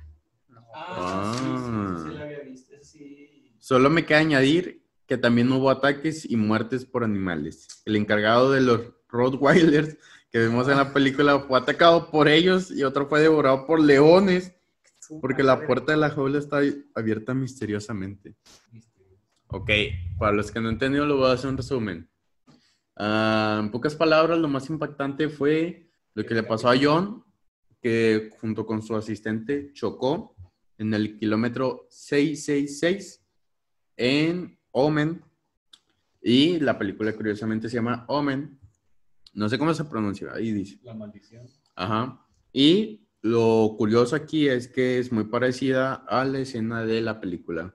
Ah, 0.74 1.34
sí, 1.36 1.44
sí, 1.44 1.52
sí, 1.54 2.10
sí, 2.10 2.18
la 2.18 2.24
había 2.24 2.40
visto. 2.40 2.74
ese 2.74 2.84
Sí. 2.84 3.56
Solo 3.60 3.90
me 3.90 4.04
queda 4.04 4.18
añadir 4.18 4.81
que 5.12 5.18
también 5.18 5.52
hubo 5.52 5.68
ataques 5.68 6.24
y 6.24 6.36
muertes 6.36 6.86
por 6.86 7.04
animales. 7.04 7.68
El 7.84 7.96
encargado 7.96 8.50
de 8.50 8.62
los 8.62 8.80
Rottweilers 9.10 9.98
que 10.30 10.38
vemos 10.38 10.66
en 10.68 10.78
la 10.78 10.94
película 10.94 11.38
fue 11.40 11.58
atacado 11.58 12.10
por 12.10 12.28
ellos 12.28 12.70
y 12.70 12.82
otro 12.82 13.06
fue 13.10 13.20
devorado 13.20 13.66
por 13.66 13.78
leones 13.78 14.54
porque 15.20 15.42
la 15.42 15.66
puerta 15.66 15.92
de 15.92 15.98
la 15.98 16.08
jaula 16.08 16.38
está 16.38 16.62
abierta 16.94 17.34
misteriosamente. 17.34 18.36
Ok, 19.48 19.70
para 20.18 20.32
los 20.32 20.50
que 20.50 20.60
no 20.60 20.68
han 20.68 20.76
entendido, 20.76 21.04
lo 21.04 21.18
voy 21.18 21.28
a 21.28 21.34
hacer 21.34 21.50
un 21.50 21.58
resumen. 21.58 22.08
Ah, 22.96 23.60
en 23.62 23.70
pocas 23.70 23.94
palabras, 23.94 24.38
lo 24.38 24.48
más 24.48 24.70
impactante 24.70 25.28
fue 25.28 25.90
lo 26.14 26.24
que 26.24 26.32
le 26.32 26.42
pasó 26.42 26.70
a 26.70 26.78
John, 26.82 27.22
que 27.82 28.30
junto 28.40 28.64
con 28.64 28.80
su 28.80 28.96
asistente 28.96 29.74
chocó 29.74 30.34
en 30.78 30.94
el 30.94 31.18
kilómetro 31.18 31.86
666 31.90 33.22
en 33.98 34.58
Omen. 34.72 35.22
Y 36.20 36.60
la 36.60 36.78
película 36.78 37.12
curiosamente 37.12 37.68
se 37.68 37.76
llama 37.76 38.04
Omen. 38.08 38.58
No 39.34 39.48
sé 39.48 39.58
cómo 39.58 39.72
se 39.72 39.84
pronuncia, 39.84 40.32
ahí 40.32 40.52
dice. 40.52 40.78
La 40.82 40.94
maldición. 40.94 41.46
Ajá. 41.74 42.26
Y 42.52 43.06
lo 43.22 43.74
curioso 43.78 44.16
aquí 44.16 44.48
es 44.48 44.68
que 44.68 44.98
es 44.98 45.10
muy 45.12 45.24
parecida 45.24 45.94
a 46.08 46.24
la 46.24 46.40
escena 46.40 46.84
de 46.84 47.00
la 47.00 47.20
película. 47.20 47.74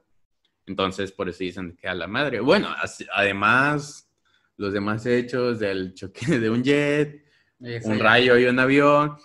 Entonces, 0.65 1.11
por 1.11 1.29
eso 1.29 1.39
dicen 1.39 1.75
que 1.79 1.87
a 1.87 1.95
la 1.95 2.07
madre. 2.07 2.41
Bueno, 2.41 2.67
además, 3.13 4.11
los 4.57 4.73
demás 4.73 5.05
hechos 5.05 5.59
del 5.59 5.93
choque 5.93 6.25
de 6.39 6.49
un 6.49 6.63
jet, 6.63 7.23
Esa 7.59 7.89
un 7.89 7.97
ya. 7.97 8.03
rayo 8.03 8.37
y 8.37 8.45
un 8.45 8.59
avión, 8.59 9.15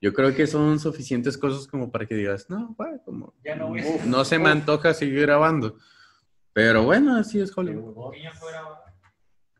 yo 0.00 0.12
creo 0.12 0.34
que 0.34 0.46
son 0.46 0.80
suficientes 0.80 1.38
cosas 1.38 1.66
como 1.66 1.90
para 1.92 2.06
que 2.06 2.14
digas, 2.14 2.48
no, 2.50 2.74
bueno, 2.76 3.00
como 3.04 3.34
Ya 3.44 3.54
no 3.56 4.24
se 4.24 4.38
me 4.38 4.50
antoja 4.50 4.94
seguir 4.94 5.20
grabando. 5.20 5.78
Pero 6.52 6.84
bueno, 6.84 7.16
así 7.16 7.40
es 7.40 7.56
Hollywood. 7.56 8.12
Niño 8.14 8.32
fuera. 8.32 8.62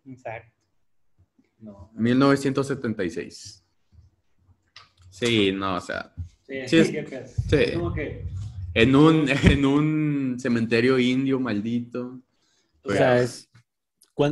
Exacto. 0.07 0.53
No. 1.59 1.90
1976. 1.94 3.64
Sí, 5.11 5.53
no, 5.53 5.76
o 5.76 5.81
sea, 5.81 6.12
Sí, 6.46 6.66
Sí, 6.66 6.76
es- 6.79 6.88
sí. 6.88 6.96
Es 7.57 7.72
como 7.76 7.92
que. 7.92 8.26
En 8.74 8.94
un, 8.96 9.29
en 9.29 9.64
un 9.66 10.37
cementerio 10.40 10.98
indio 10.98 11.38
maldito. 11.40 12.20
O 12.83 12.92
sea, 12.92 13.20
es, 13.20 13.48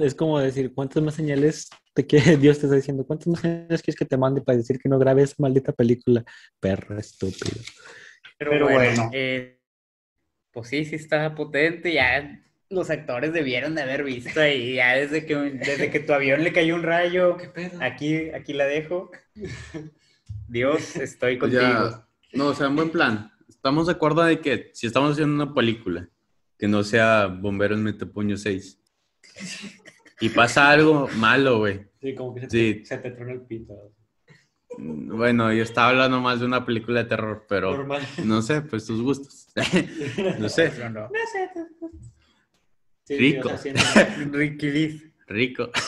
es 0.02 0.14
como 0.14 0.38
decir, 0.40 0.72
¿cuántas 0.74 1.02
más 1.02 1.14
señales 1.14 1.68
te 1.94 2.06
quiere, 2.06 2.36
Dios 2.36 2.58
te 2.58 2.66
está 2.66 2.76
diciendo? 2.76 3.04
¿Cuántas 3.06 3.28
más 3.28 3.40
señales 3.40 3.82
quieres 3.82 3.96
que 3.98 4.04
te 4.04 4.16
mande 4.16 4.40
para 4.40 4.58
decir 4.58 4.78
que 4.78 4.88
no 4.88 4.98
grabes 4.98 5.30
esa 5.32 5.36
maldita 5.42 5.72
película? 5.72 6.24
Perro 6.60 6.98
estúpido. 6.98 7.60
Pero, 8.38 8.50
Pero 8.52 8.64
bueno, 8.66 8.78
bueno. 9.02 9.10
eh, 9.12 9.60
pues 10.52 10.68
sí, 10.68 10.84
sí 10.84 10.94
está 10.96 11.34
potente. 11.34 11.92
Ya 11.92 12.40
los 12.70 12.90
actores 12.90 13.32
debieron 13.32 13.74
de 13.74 13.82
haber 13.82 14.04
visto 14.04 14.40
ahí. 14.40 14.74
Ya 14.74 14.94
desde 14.94 15.24
que, 15.26 15.34
desde 15.36 15.90
que 15.90 16.00
tu 16.00 16.12
avión 16.12 16.42
le 16.44 16.52
cayó 16.52 16.74
un 16.74 16.82
rayo, 16.82 17.36
¿Qué 17.36 17.48
pedo? 17.48 17.78
aquí, 17.82 18.30
aquí 18.30 18.52
la 18.52 18.64
dejo. 18.66 19.10
Dios, 20.48 20.96
estoy 20.96 21.38
contigo. 21.38 21.62
ya, 21.62 22.06
no, 22.32 22.48
o 22.48 22.54
sea, 22.54 22.66
en 22.66 22.76
buen 22.76 22.90
plan. 22.90 23.32
Estamos 23.48 23.86
de 23.86 23.92
acuerdo 23.92 24.22
de 24.22 24.40
que 24.40 24.70
si 24.74 24.86
estamos 24.86 25.12
haciendo 25.12 25.42
una 25.42 25.54
película 25.54 26.08
que 26.58 26.68
no 26.68 26.82
sea 26.84 27.26
Bomberos 27.26 27.78
Metapuño 27.78 28.36
6 28.36 28.78
y 30.20 30.28
pasa 30.30 30.70
algo 30.70 31.08
malo, 31.16 31.58
güey. 31.58 31.86
Sí, 32.00 32.14
como 32.14 32.34
que 32.34 32.42
se, 32.42 32.50
Sí. 32.50 32.74
te, 32.80 32.84
se 32.84 32.98
te 32.98 33.10
trona 33.12 33.32
el 33.32 33.40
pito. 33.42 33.74
Bueno, 34.76 35.52
yo 35.52 35.62
estaba 35.62 35.88
hablando 35.88 36.20
más 36.20 36.40
de 36.40 36.46
una 36.46 36.64
película 36.64 37.02
de 37.02 37.08
terror, 37.08 37.46
pero 37.48 37.72
Normal. 37.76 38.02
no 38.24 38.42
sé, 38.42 38.60
pues 38.62 38.84
tus 38.86 39.00
gustos. 39.02 39.48
no 40.38 40.48
sé. 40.48 40.72
No, 40.78 40.90
no. 40.90 41.08
Sí, 41.08 42.07
sí, 43.08 43.16
Rico. 43.18 43.50
siendo- 43.56 43.82
Ricky. 44.36 45.02
Rico. 45.26 45.70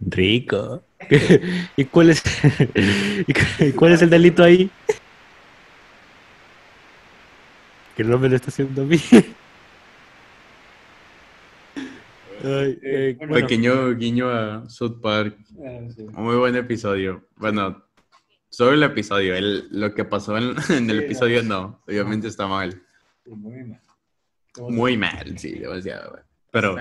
Rico. 0.00 0.82
¿Y 1.76 1.84
cuál 1.86 2.10
es, 2.10 2.22
y 3.26 3.32
cu- 3.32 3.64
y 3.64 3.72
cuál 3.72 3.92
es 3.92 4.02
el 4.02 4.10
delito 4.10 4.42
ahí? 4.44 4.70
Que 7.96 8.04
no 8.04 8.18
me 8.18 8.28
lo 8.28 8.36
está 8.36 8.48
haciendo 8.50 8.82
a 8.82 8.84
mí. 8.84 9.00
Ay, 12.44 12.78
eh, 12.82 13.14
bueno, 13.18 13.34
Pequeño 13.34 13.94
guiño 13.96 14.28
a 14.30 14.68
South 14.68 15.00
Park. 15.02 15.36
Ah, 15.64 15.80
sí. 15.94 16.02
Muy 16.12 16.36
buen 16.36 16.54
episodio. 16.54 17.26
Bueno, 17.36 17.84
solo 18.48 18.72
el 18.74 18.82
episodio. 18.84 19.34
El, 19.34 19.66
lo 19.72 19.92
que 19.94 20.04
pasó 20.04 20.36
en, 20.38 20.54
en 20.70 20.90
el 20.90 20.98
Sí, 21.00 21.04
episodio 21.06 21.42
no. 21.42 21.82
Obviamente 21.88 22.28
está 22.28 22.46
mal. 22.46 22.80
Muy 23.28 23.64
mal. 23.64 23.80
Muy 24.58 24.96
mal, 24.96 25.38
sí, 25.38 25.58
demasiado. 25.58 26.18
Pero, 26.50 26.76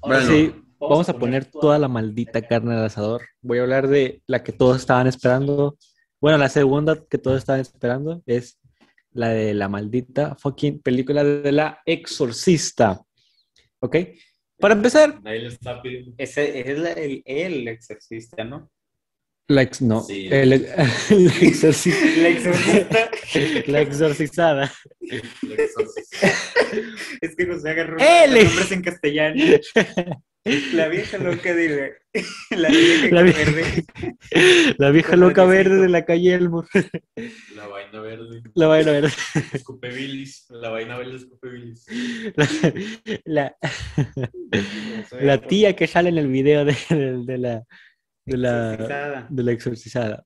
bueno, 0.00 0.26
sí, 0.28 0.54
vamos 0.78 1.08
a 1.08 1.18
poner 1.18 1.44
toda 1.46 1.78
la 1.78 1.88
maldita 1.88 2.40
carne 2.46 2.74
al 2.74 2.84
asador. 2.86 3.22
Voy 3.42 3.58
a 3.58 3.62
hablar 3.62 3.88
de 3.88 4.22
la 4.26 4.42
que 4.42 4.52
todos 4.52 4.78
estaban 4.78 5.06
esperando. 5.06 5.76
Bueno, 6.20 6.38
la 6.38 6.48
segunda 6.48 7.04
que 7.08 7.18
todos 7.18 7.38
estaban 7.38 7.60
esperando 7.60 8.22
es 8.26 8.58
la 9.12 9.28
de 9.30 9.54
la 9.54 9.68
maldita 9.68 10.36
fucking 10.36 10.80
película 10.80 11.24
de 11.24 11.52
la 11.52 11.80
exorcista. 11.84 13.00
¿Ok? 13.80 13.96
Para 14.58 14.74
empezar, 14.74 15.22
Nadie 15.22 15.40
le 15.40 15.48
está 15.48 15.80
pidiendo. 15.80 16.12
Ese 16.18 16.70
es 16.70 16.78
la- 16.78 16.92
el, 16.92 17.22
el 17.24 17.68
exorcista, 17.68 18.42
¿no? 18.44 18.70
La 19.48 19.62
ex, 19.62 19.80
no, 19.82 20.02
Sí. 20.02 20.28
el, 20.30 20.52
el 20.52 20.66
exorci- 20.66 22.16
La 22.22 22.28
exorcista. 22.28 23.10
la 23.66 23.80
exorcizada. 23.80 24.72
es 27.20 27.34
que 27.36 27.46
nos 27.46 27.64
agarró 27.64 27.96
¡El! 27.98 28.34
los 28.34 28.44
nombres 28.44 28.72
en 28.72 28.82
castellano. 28.82 29.42
La 30.72 30.88
vieja 30.88 31.18
loca 31.18 31.52
de 31.54 31.68
la, 31.68 32.20
la 32.56 32.68
vieja 32.70 33.08
La 33.14 33.22
vie- 33.22 33.34
verde. 33.34 33.84
La 34.78 34.90
vieja 34.90 35.16
loca 35.16 35.44
verde 35.44 35.76
de 35.76 35.88
la 35.88 36.04
calle 36.06 36.34
Elmo. 36.34 36.64
La 37.54 37.66
vaina 37.66 38.00
verde. 38.00 38.42
La 38.54 38.66
vaina 38.66 38.92
verde. 38.92 39.10
Escupe 39.52 39.88
bilis. 39.90 40.46
La 40.48 40.70
vaina 40.70 40.96
verde 40.96 41.16
escupe 41.16 41.48
bilis. 41.50 41.84
La, 42.34 42.48
la, 43.24 43.56
la 45.20 45.40
tía 45.42 45.76
que 45.76 45.86
sale 45.86 46.08
en 46.10 46.18
el 46.18 46.28
video 46.28 46.64
de, 46.64 46.76
de- 46.90 47.18
de 47.26 47.38
la, 47.38 47.62
de, 48.28 48.36
la, 48.36 48.74
Exorcizada. 48.74 49.26
de 49.30 49.42
la 49.42 49.52
exorcizada. 49.52 50.24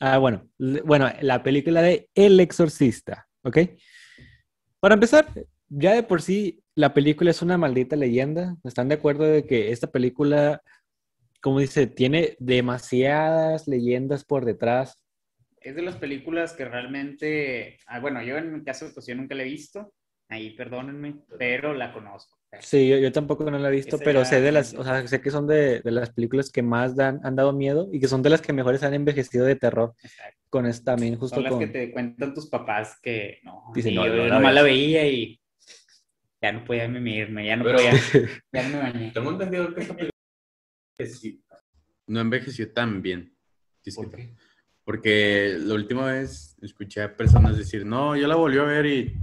Ah, 0.00 0.18
bueno. 0.18 0.48
Bueno, 0.84 1.10
la 1.22 1.42
película 1.42 1.82
de 1.82 2.08
El 2.14 2.38
Exorcista, 2.40 3.26
¿ok? 3.42 3.58
Para 4.80 4.94
empezar, 4.94 5.26
ya 5.68 5.94
de 5.94 6.02
por 6.02 6.22
sí 6.22 6.62
la 6.74 6.92
película 6.92 7.30
es 7.30 7.40
una 7.40 7.56
maldita 7.56 7.96
leyenda. 7.96 8.56
¿Están 8.62 8.88
de 8.88 8.96
acuerdo 8.96 9.24
de 9.24 9.46
que 9.46 9.72
esta 9.72 9.90
película, 9.90 10.60
como 11.40 11.58
dice, 11.58 11.86
tiene 11.86 12.36
demasiadas 12.38 13.66
leyendas 13.66 14.24
por 14.24 14.44
detrás? 14.44 15.00
Es 15.58 15.74
de 15.74 15.82
las 15.82 15.96
películas 15.96 16.52
que 16.52 16.66
realmente, 16.66 17.78
ah, 17.86 17.98
bueno, 18.00 18.22
yo 18.22 18.36
en 18.36 18.52
mi 18.52 18.62
caso, 18.62 18.90
pues 18.92 19.06
yo 19.06 19.14
nunca 19.14 19.34
la 19.34 19.42
he 19.42 19.46
visto, 19.46 19.92
ahí 20.28 20.54
perdónenme, 20.54 21.22
pero 21.38 21.72
la 21.72 21.94
conozco. 21.94 22.38
Sí, 22.60 22.88
yo, 22.88 22.98
yo 22.98 23.12
tampoco 23.12 23.50
no 23.50 23.58
la 23.58 23.68
he 23.68 23.72
visto, 23.72 23.96
Esa 23.96 24.04
pero 24.04 24.24
sé 24.24 24.40
de 24.40 24.52
las, 24.52 24.74
o 24.74 24.84
sea, 24.84 25.06
sé 25.06 25.20
que 25.20 25.30
son 25.30 25.46
de, 25.46 25.80
de 25.80 25.90
las 25.90 26.10
películas 26.10 26.50
que 26.50 26.62
más 26.62 26.96
dan, 26.96 27.20
han 27.24 27.36
dado 27.36 27.52
miedo 27.52 27.88
y 27.92 28.00
que 28.00 28.08
son 28.08 28.22
de 28.22 28.30
las 28.30 28.40
que 28.40 28.52
mejores 28.52 28.82
han 28.82 28.94
envejecido 28.94 29.44
de 29.44 29.56
terror. 29.56 29.94
Exacto. 30.02 30.40
Con 30.48 30.66
esta 30.66 30.92
también, 30.92 31.16
justo 31.16 31.36
Son 31.36 31.44
las 31.44 31.52
con... 31.52 31.60
que 31.60 31.66
te 31.66 31.92
cuentan 31.92 32.32
tus 32.32 32.46
papás 32.46 32.98
que 33.02 33.40
no, 33.42 33.64
Dicen, 33.74 33.94
no, 33.94 34.06
yo 34.06 34.14
la 34.26 34.34
nomás 34.34 34.54
la 34.54 34.62
veía 34.62 35.06
y 35.06 35.40
ya 36.40 36.52
no 36.52 36.64
podía 36.64 36.88
mimirme, 36.88 37.46
ya 37.46 37.56
no 37.56 37.64
Pero- 37.64 37.78
podía, 37.78 37.92
ya 38.52 38.62
no 38.62 38.76
me 38.76 38.82
bañé. 38.82 39.10
Tengo 39.12 39.30
entendido 39.32 39.74
que 39.74 39.80
esta 39.80 39.94
película 39.94 40.10
no 42.06 42.20
envejeció 42.20 42.72
tan 42.72 43.02
bien. 43.02 43.34
¿Por 43.94 44.10
qué? 44.10 44.34
Porque 44.84 45.56
la 45.58 45.74
última 45.74 46.06
vez 46.06 46.56
escuché 46.62 47.02
a 47.02 47.16
personas 47.16 47.58
decir, 47.58 47.84
no, 47.84 48.16
yo 48.16 48.28
la 48.28 48.36
volví 48.36 48.58
a 48.58 48.62
ver 48.62 48.86
y 48.86 49.14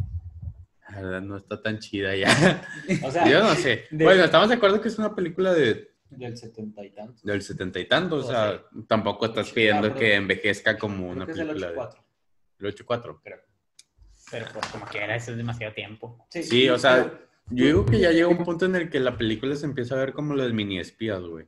la 0.95 1.01
verdad 1.01 1.21
no 1.21 1.37
está 1.37 1.61
tan 1.61 1.79
chida 1.79 2.15
ya. 2.15 2.27
O 3.03 3.11
sea, 3.11 3.27
Yo 3.29 3.41
no 3.43 3.53
sé. 3.55 3.85
de- 3.91 4.03
Bueno, 4.05 4.23
estamos 4.23 4.49
de 4.49 4.55
acuerdo 4.55 4.79
que 4.81 4.87
es 4.89 4.97
una 4.97 5.13
película 5.15 5.53
de, 5.53 5.91
del 6.09 6.37
setenta 6.37 6.83
y 6.85 6.91
tantos. 6.91 7.23
del 7.23 7.41
setenta 7.41 7.79
y 7.79 7.85
tantos. 7.85 8.25
O 8.25 8.27
O 8.27 8.31
sea, 8.31 8.61
tampoco 8.87 9.25
estás 9.25 9.49
pidiendo 9.51 9.87
Ah, 9.87 9.91
pero- 9.93 9.99
que 9.99 10.15
envejezca 10.15 10.77
como 10.77 11.09
una 11.09 11.25
Creo 11.25 11.25
que 11.25 11.31
es 11.31 11.37
del 11.37 11.47
película 11.47 11.67
de 11.71 11.77
84. 11.79 12.03
el 12.59 12.65
84. 12.67 13.21
Pero 14.31 14.45
pues 14.53 14.65
como 14.67 14.85
quiera, 14.85 15.15
eso 15.15 15.31
es 15.31 15.37
demasiado 15.37 15.73
tiempo. 15.73 16.25
Sí, 16.29 16.69
o 16.69 16.79
sea, 16.79 17.11
yo 17.49 17.65
digo 17.65 17.85
que 17.85 17.99
ya 17.99 18.11
llega 18.11 18.27
un 18.27 18.43
punto 18.43 18.65
en 18.65 18.75
el 18.75 18.89
que 18.89 18.99
la 18.99 19.17
película 19.17 19.55
se 19.55 19.65
empieza 19.65 19.95
a 19.95 19.99
ver 19.99 20.13
como 20.13 20.33
los 20.33 20.51
mini 20.53 20.79
espías, 20.79 21.21
güey. 21.21 21.45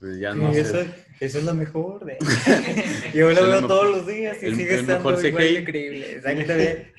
Pues 0.00 0.18
ya 0.20 0.32
no 0.34 0.50
eso, 0.50 0.74
sé. 0.82 0.94
eso 1.20 1.38
es 1.38 1.44
lo 1.44 1.54
mejor 1.54 2.04
de... 2.04 2.18
Yo 3.14 3.30
lo 3.30 3.30
el 3.30 3.36
veo 3.36 3.46
mejor- 3.46 3.68
todos 3.68 3.96
los 3.96 4.06
días 4.06 4.42
y 4.42 4.46
el- 4.46 4.56
sigue 4.56 4.74
el 4.78 4.86
mejor 4.86 5.14
estando 5.14 5.28
igual 5.28 5.42
de 5.44 5.48
CGI. 5.50 5.56
increíble. 5.58 6.12
Exactamente. 6.16 6.94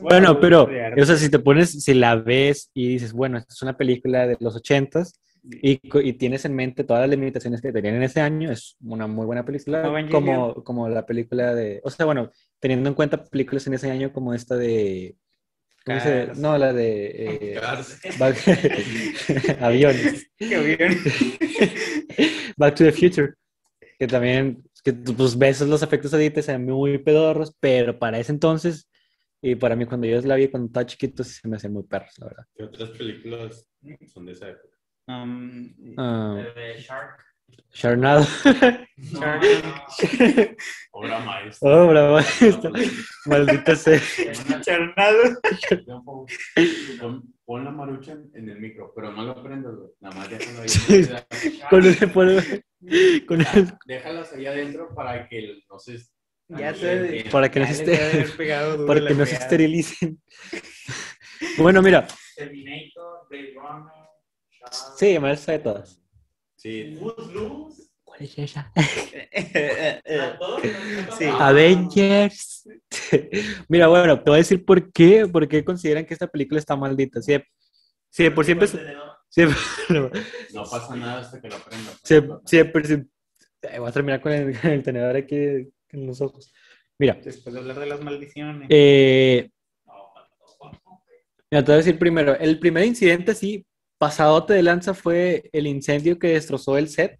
Bueno, 0.00 0.40
pero, 0.40 0.68
o 1.00 1.04
sea, 1.04 1.16
si 1.16 1.30
te 1.30 1.38
pones, 1.38 1.82
si 1.82 1.94
la 1.94 2.16
ves 2.16 2.70
y 2.74 2.88
dices, 2.88 3.12
bueno, 3.12 3.38
esta 3.38 3.52
es 3.52 3.62
una 3.62 3.76
película 3.76 4.26
de 4.26 4.36
los 4.40 4.56
ochentas 4.56 5.20
y, 5.62 5.80
y 6.02 6.12
tienes 6.14 6.44
en 6.44 6.54
mente 6.54 6.84
todas 6.84 7.02
las 7.02 7.10
limitaciones 7.10 7.60
que 7.62 7.72
tenían 7.72 7.94
en 7.96 8.02
ese 8.02 8.20
año, 8.20 8.50
es 8.50 8.76
una 8.82 9.06
muy 9.06 9.26
buena 9.26 9.44
película, 9.44 9.82
Como 9.82 10.08
como, 10.10 10.54
como 10.64 10.88
la 10.88 11.06
película 11.06 11.54
de, 11.54 11.80
o 11.84 11.90
sea, 11.90 12.06
bueno, 12.06 12.30
teniendo 12.58 12.88
en 12.88 12.94
cuenta 12.94 13.24
películas 13.24 13.66
en 13.66 13.74
ese 13.74 13.90
año 13.90 14.12
como 14.12 14.34
esta 14.34 14.56
de, 14.56 15.16
¿cómo 15.86 16.00
se- 16.00 16.26
Cars. 16.26 16.38
No, 16.38 16.58
la 16.58 16.72
de... 16.72 17.54
eh, 17.54 17.58
Cars. 17.60 18.00
Back- 18.18 18.36
aviones. 19.60 20.26
Back 22.56 22.74
to 22.74 22.84
the 22.84 22.92
Future. 22.92 23.34
Que 23.98 24.06
también, 24.06 24.62
que 24.84 24.92
pues 24.92 25.36
ves 25.36 25.60
los 25.62 25.82
efectos 25.82 26.12
edites, 26.14 26.46
se 26.46 26.52
ven 26.52 26.64
muy 26.66 26.98
pedorros, 26.98 27.54
pero 27.60 27.98
para 27.98 28.18
ese 28.18 28.32
entonces, 28.32 28.88
y 29.42 29.54
para 29.54 29.76
mí 29.76 29.86
cuando 29.86 30.06
yo 30.06 30.20
la 30.22 30.36
vi 30.36 30.48
cuando 30.48 30.66
estaba 30.66 30.86
chiquito, 30.86 31.24
sí 31.24 31.34
se 31.40 31.48
me 31.48 31.56
hacían 31.56 31.72
muy 31.72 31.82
perros, 31.84 32.12
la 32.18 32.26
verdad. 32.26 32.44
¿Qué 32.54 32.64
otras 32.64 32.90
películas 32.90 33.66
son 34.12 34.26
de 34.26 34.32
esa 34.32 34.48
época? 34.48 34.76
Um, 35.08 35.74
Ah, 35.96 36.44
De 36.54 36.78
Shark. 36.80 37.24
Sharknado. 37.72 38.24
Obra 40.92 41.18
maestra. 41.20 41.68
Oh, 41.68 41.88
bravo. 41.88 42.18
Maldita 43.26 43.74
sea. 43.76 44.00
charnado. 44.60 45.40
Pon, 47.44 47.64
la 47.64 47.70
marucha 47.72 48.12
en, 48.34 48.48
el 48.48 48.60
micro, 48.60 48.92
pero 48.94 49.10
no 49.12 49.24
lo 49.24 49.42
prendas, 49.42 49.74
güey. 49.74 49.90
Nada 50.00 50.14
más 50.16 50.30
déjalo 50.30 50.60
ahí. 50.60 50.68
Sí. 50.68 51.08
Con 51.68 51.84
el, 51.84 51.98
con 53.26 53.40
el- 53.40 53.72
Déjalas 53.86 54.32
ahí 54.32 54.46
adentro 54.46 54.94
para 54.94 55.28
que 55.28 55.58
no 55.68 55.78
se... 55.78 55.98
Ya 56.58 56.72
no 56.72 56.76
se- 56.78 57.24
para 57.30 57.50
que 57.50 57.60
no 57.60 57.66
Ya 57.66 57.74
se 57.74 57.84
esté- 57.84 58.86
para 58.86 59.06
que 59.06 59.14
no 59.14 59.26
se 59.26 59.34
esterilicen. 59.36 60.20
Bueno, 61.56 61.80
mira, 61.80 62.06
Terminator, 62.36 63.26
Blade 63.30 63.54
Runner. 63.54 63.92
Sí, 64.96 65.18
me 65.18 65.34
sé 65.36 65.58
todas. 65.58 65.98
Sí. 66.56 66.98
¿Cuál 68.04 68.20
es 68.20 68.38
esa? 68.38 68.70
Sí. 71.18 71.24
Ah, 71.30 71.48
Avengers. 71.48 72.68
Mira, 73.68 73.88
bueno, 73.88 74.18
te 74.22 74.30
voy 74.30 74.36
a 74.36 74.42
decir 74.42 74.64
por 74.64 74.92
qué, 74.92 75.26
por 75.26 75.48
qué 75.48 75.64
consideran 75.64 76.04
que 76.04 76.12
esta 76.14 76.26
película 76.26 76.58
está 76.58 76.76
maldita. 76.76 77.22
Sí, 77.22 77.36
sí, 78.10 78.28
por 78.30 78.44
siempre, 78.44 78.68
No 80.52 80.64
pasa 80.64 80.94
nada 80.96 81.20
hasta 81.20 81.40
que 81.40 81.48
lo 81.48 81.58
prendas. 81.58 81.98
siempre, 82.04 82.36
siempre, 82.46 82.84
siempre- 82.84 83.10
Ay, 83.70 83.78
voy 83.78 83.88
a 83.88 83.92
terminar 83.92 84.20
con 84.20 84.32
el, 84.32 84.58
con 84.60 84.70
el 84.70 84.82
tenedor 84.82 85.16
aquí 85.16 85.68
en 85.92 86.06
los 86.06 86.20
ojos. 86.20 86.52
Mira, 86.98 87.18
Después 87.22 87.54
de 87.54 87.60
hablar 87.60 87.78
de 87.80 87.86
las 87.86 88.00
maldiciones. 88.02 88.68
eh, 88.70 89.48
No, 89.86 89.92
no, 90.60 91.02
mira, 91.50 91.64
te 91.64 91.72
voy 91.72 91.74
a 91.74 91.76
decir 91.78 91.98
primero, 91.98 92.36
el 92.38 92.58
primer 92.58 92.84
incidente 92.84 93.32
así, 93.32 93.66
pasadote 93.98 94.54
de 94.54 94.62
lanza 94.62 94.94
fue 94.94 95.48
el 95.52 95.66
incendio 95.66 96.18
que 96.18 96.28
destrozó 96.28 96.76
el 96.78 96.88
set, 96.88 97.18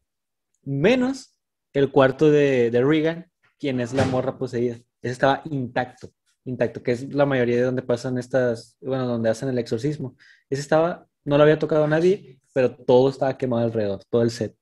menos 0.62 1.36
el 1.72 1.90
cuarto 1.90 2.30
de, 2.30 2.70
de 2.70 2.82
Regan, 2.84 3.30
quien 3.58 3.80
es 3.80 3.92
la 3.92 4.04
morra 4.04 4.36
poseída. 4.38 4.76
Ese 5.02 5.12
estaba 5.12 5.42
intacto, 5.50 6.10
intacto, 6.44 6.82
que 6.82 6.92
es 6.92 7.14
la 7.14 7.26
mayoría 7.26 7.56
de 7.56 7.62
donde 7.62 7.82
pasan 7.82 8.18
estas, 8.18 8.76
bueno, 8.80 9.06
donde 9.06 9.30
hacen 9.30 9.48
el 9.48 9.58
exorcismo. 9.58 10.16
Ese 10.48 10.60
estaba, 10.62 11.06
no 11.24 11.36
lo 11.36 11.42
había 11.42 11.58
tocado 11.58 11.84
a 11.84 11.88
nadie, 11.88 12.40
pero 12.52 12.74
todo 12.76 13.08
estaba 13.08 13.36
quemado 13.38 13.64
alrededor, 13.64 14.02
todo 14.10 14.22
el 14.22 14.30
set. 14.30 14.54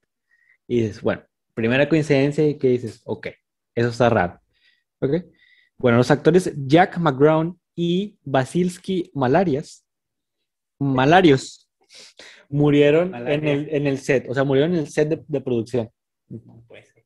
Y 0.68 0.82
dices, 0.82 1.00
bueno, 1.02 1.22
primera 1.54 1.88
coincidencia 1.88 2.46
y 2.46 2.58
que 2.58 2.68
dices, 2.68 3.00
ok, 3.04 3.28
eso 3.78 3.88
está 3.88 4.08
raro. 4.10 4.40
¿Ok? 5.00 5.12
Bueno, 5.78 5.98
los 5.98 6.10
actores 6.10 6.52
Jack 6.66 6.98
McGrown 6.98 7.58
y 7.76 8.18
Basilski 8.24 9.10
Malarias, 9.14 9.86
Malarios, 10.80 11.70
murieron 12.48 13.10
Malaria. 13.10 13.34
en 13.36 13.46
el, 13.48 13.68
en 13.74 13.86
el 13.86 13.98
set, 13.98 14.26
o 14.28 14.34
sea, 14.34 14.44
murieron 14.44 14.72
en 14.74 14.80
el 14.80 14.88
set 14.88 15.08
de, 15.08 15.22
de 15.26 15.40
producción. 15.40 15.88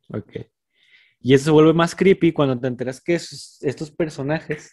Ok. 0.08 0.32
Y 1.20 1.34
eso 1.34 1.44
se 1.44 1.50
vuelve 1.50 1.72
más 1.72 1.94
creepy 1.94 2.32
cuando 2.32 2.58
te 2.58 2.66
enteras 2.66 3.00
que 3.00 3.14
esos- 3.14 3.58
estos 3.62 3.90
personajes 3.90 4.72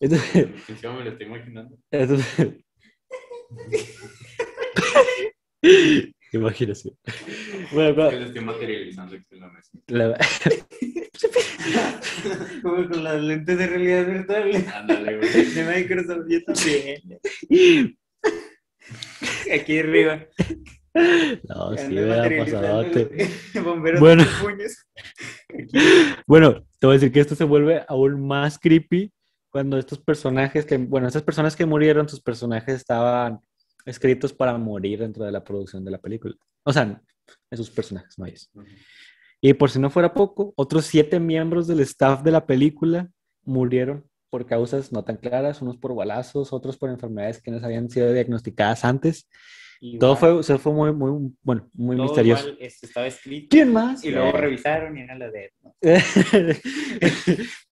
Encima 0.00 0.94
me 0.96 1.04
lo 1.04 1.10
estoy 1.10 1.26
imaginando. 1.26 1.76
Imaginación. 6.32 6.96
Bueno, 7.72 7.88
Que 7.90 7.94
pero 7.94 8.10
lo 8.20 8.26
estoy 8.26 8.44
materializando 8.44 9.16
aquí 9.16 9.26
en 9.30 9.40
la 9.40 9.48
mesa. 9.48 9.70
la- 9.88 10.18
Como 12.62 12.88
con 12.88 13.04
las 13.04 13.22
lentes 13.22 13.58
de 13.58 13.66
realidad 13.66 14.06
virtual. 14.06 14.66
Ándale, 14.74 15.16
güey. 15.18 15.44
De 15.54 15.64
Microsoft, 15.64 16.26
yo 16.28 16.44
también. 16.44 17.20
Aquí 19.52 19.78
arriba. 19.78 20.26
No, 21.48 21.76
sí, 21.76 23.60
Bomberos 23.60 24.00
Bueno. 24.00 24.24
con 24.24 24.50
puños. 24.52 24.86
Bueno, 26.26 26.66
te 26.78 26.86
voy 26.86 26.94
a 26.94 26.98
decir 26.98 27.12
que 27.12 27.20
esto 27.20 27.34
se 27.34 27.44
vuelve 27.44 27.84
aún 27.86 28.26
más 28.26 28.58
creepy 28.58 29.12
cuando 29.50 29.78
estos 29.78 29.98
personajes 29.98 30.64
que, 30.64 30.78
bueno, 30.78 31.06
estas 31.06 31.22
personas 31.22 31.54
que 31.54 31.66
murieron, 31.66 32.08
sus 32.08 32.20
personajes 32.20 32.74
estaban 32.76 33.40
escritos 33.84 34.32
para 34.32 34.56
morir 34.58 35.00
dentro 35.00 35.24
de 35.24 35.32
la 35.32 35.44
producción 35.44 35.84
de 35.84 35.90
la 35.90 35.98
película. 35.98 36.34
O 36.64 36.72
sea, 36.72 37.00
esos 37.50 37.70
personajes, 37.70 38.18
no 38.18 38.26
ellos. 38.26 38.50
Y 39.40 39.54
por 39.54 39.70
si 39.70 39.78
no 39.78 39.90
fuera 39.90 40.12
poco, 40.12 40.52
otros 40.56 40.84
siete 40.86 41.18
miembros 41.18 41.66
del 41.66 41.80
staff 41.80 42.22
de 42.22 42.30
la 42.30 42.46
película 42.46 43.10
murieron 43.44 44.04
por 44.28 44.46
causas 44.46 44.92
no 44.92 45.02
tan 45.02 45.16
claras, 45.16 45.60
unos 45.62 45.76
por 45.78 45.94
balazos, 45.94 46.52
otros 46.52 46.76
por 46.76 46.90
enfermedades 46.90 47.40
que 47.42 47.50
no 47.50 47.64
habían 47.64 47.88
sido 47.90 48.12
diagnosticadas 48.12 48.84
antes. 48.84 49.28
Todo 49.98 50.14
fue, 50.14 50.30
o 50.30 50.42
sea, 50.42 50.58
fue 50.58 50.72
muy, 50.74 50.92
muy, 50.92 51.32
bueno, 51.42 51.68
muy 51.72 51.96
Todo 51.96 52.04
misterioso. 52.04 52.48
igual, 52.48 52.58
este, 52.60 52.84
estaba 52.86 53.06
escrito. 53.06 53.46
¿Quién 53.50 53.72
más? 53.72 54.04
Y 54.04 54.10
luego 54.10 54.28
Eh. 54.28 54.32
revisaron 54.40 54.98
y 54.98 55.00
era 55.00 55.16
la 55.16 55.30
de. 55.30 55.52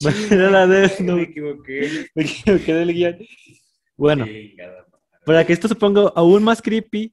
¿no? 0.03 0.11
Era 0.31 0.51
la 0.51 0.67
Death 0.67 1.01
Me 1.01 1.07
Note. 1.07 1.23
equivoqué. 1.25 2.07
Me 2.15 2.23
equivoqué 2.23 2.75
del 2.75 2.95
guion. 2.95 3.19
Bueno, 3.97 4.25
madre. 4.25 4.57
para 5.27 5.45
que 5.47 5.53
esto 5.53 5.69
se 5.69 5.75
ponga 5.75 6.11
aún 6.17 6.43
más 6.45 6.63
creepy, 6.63 7.13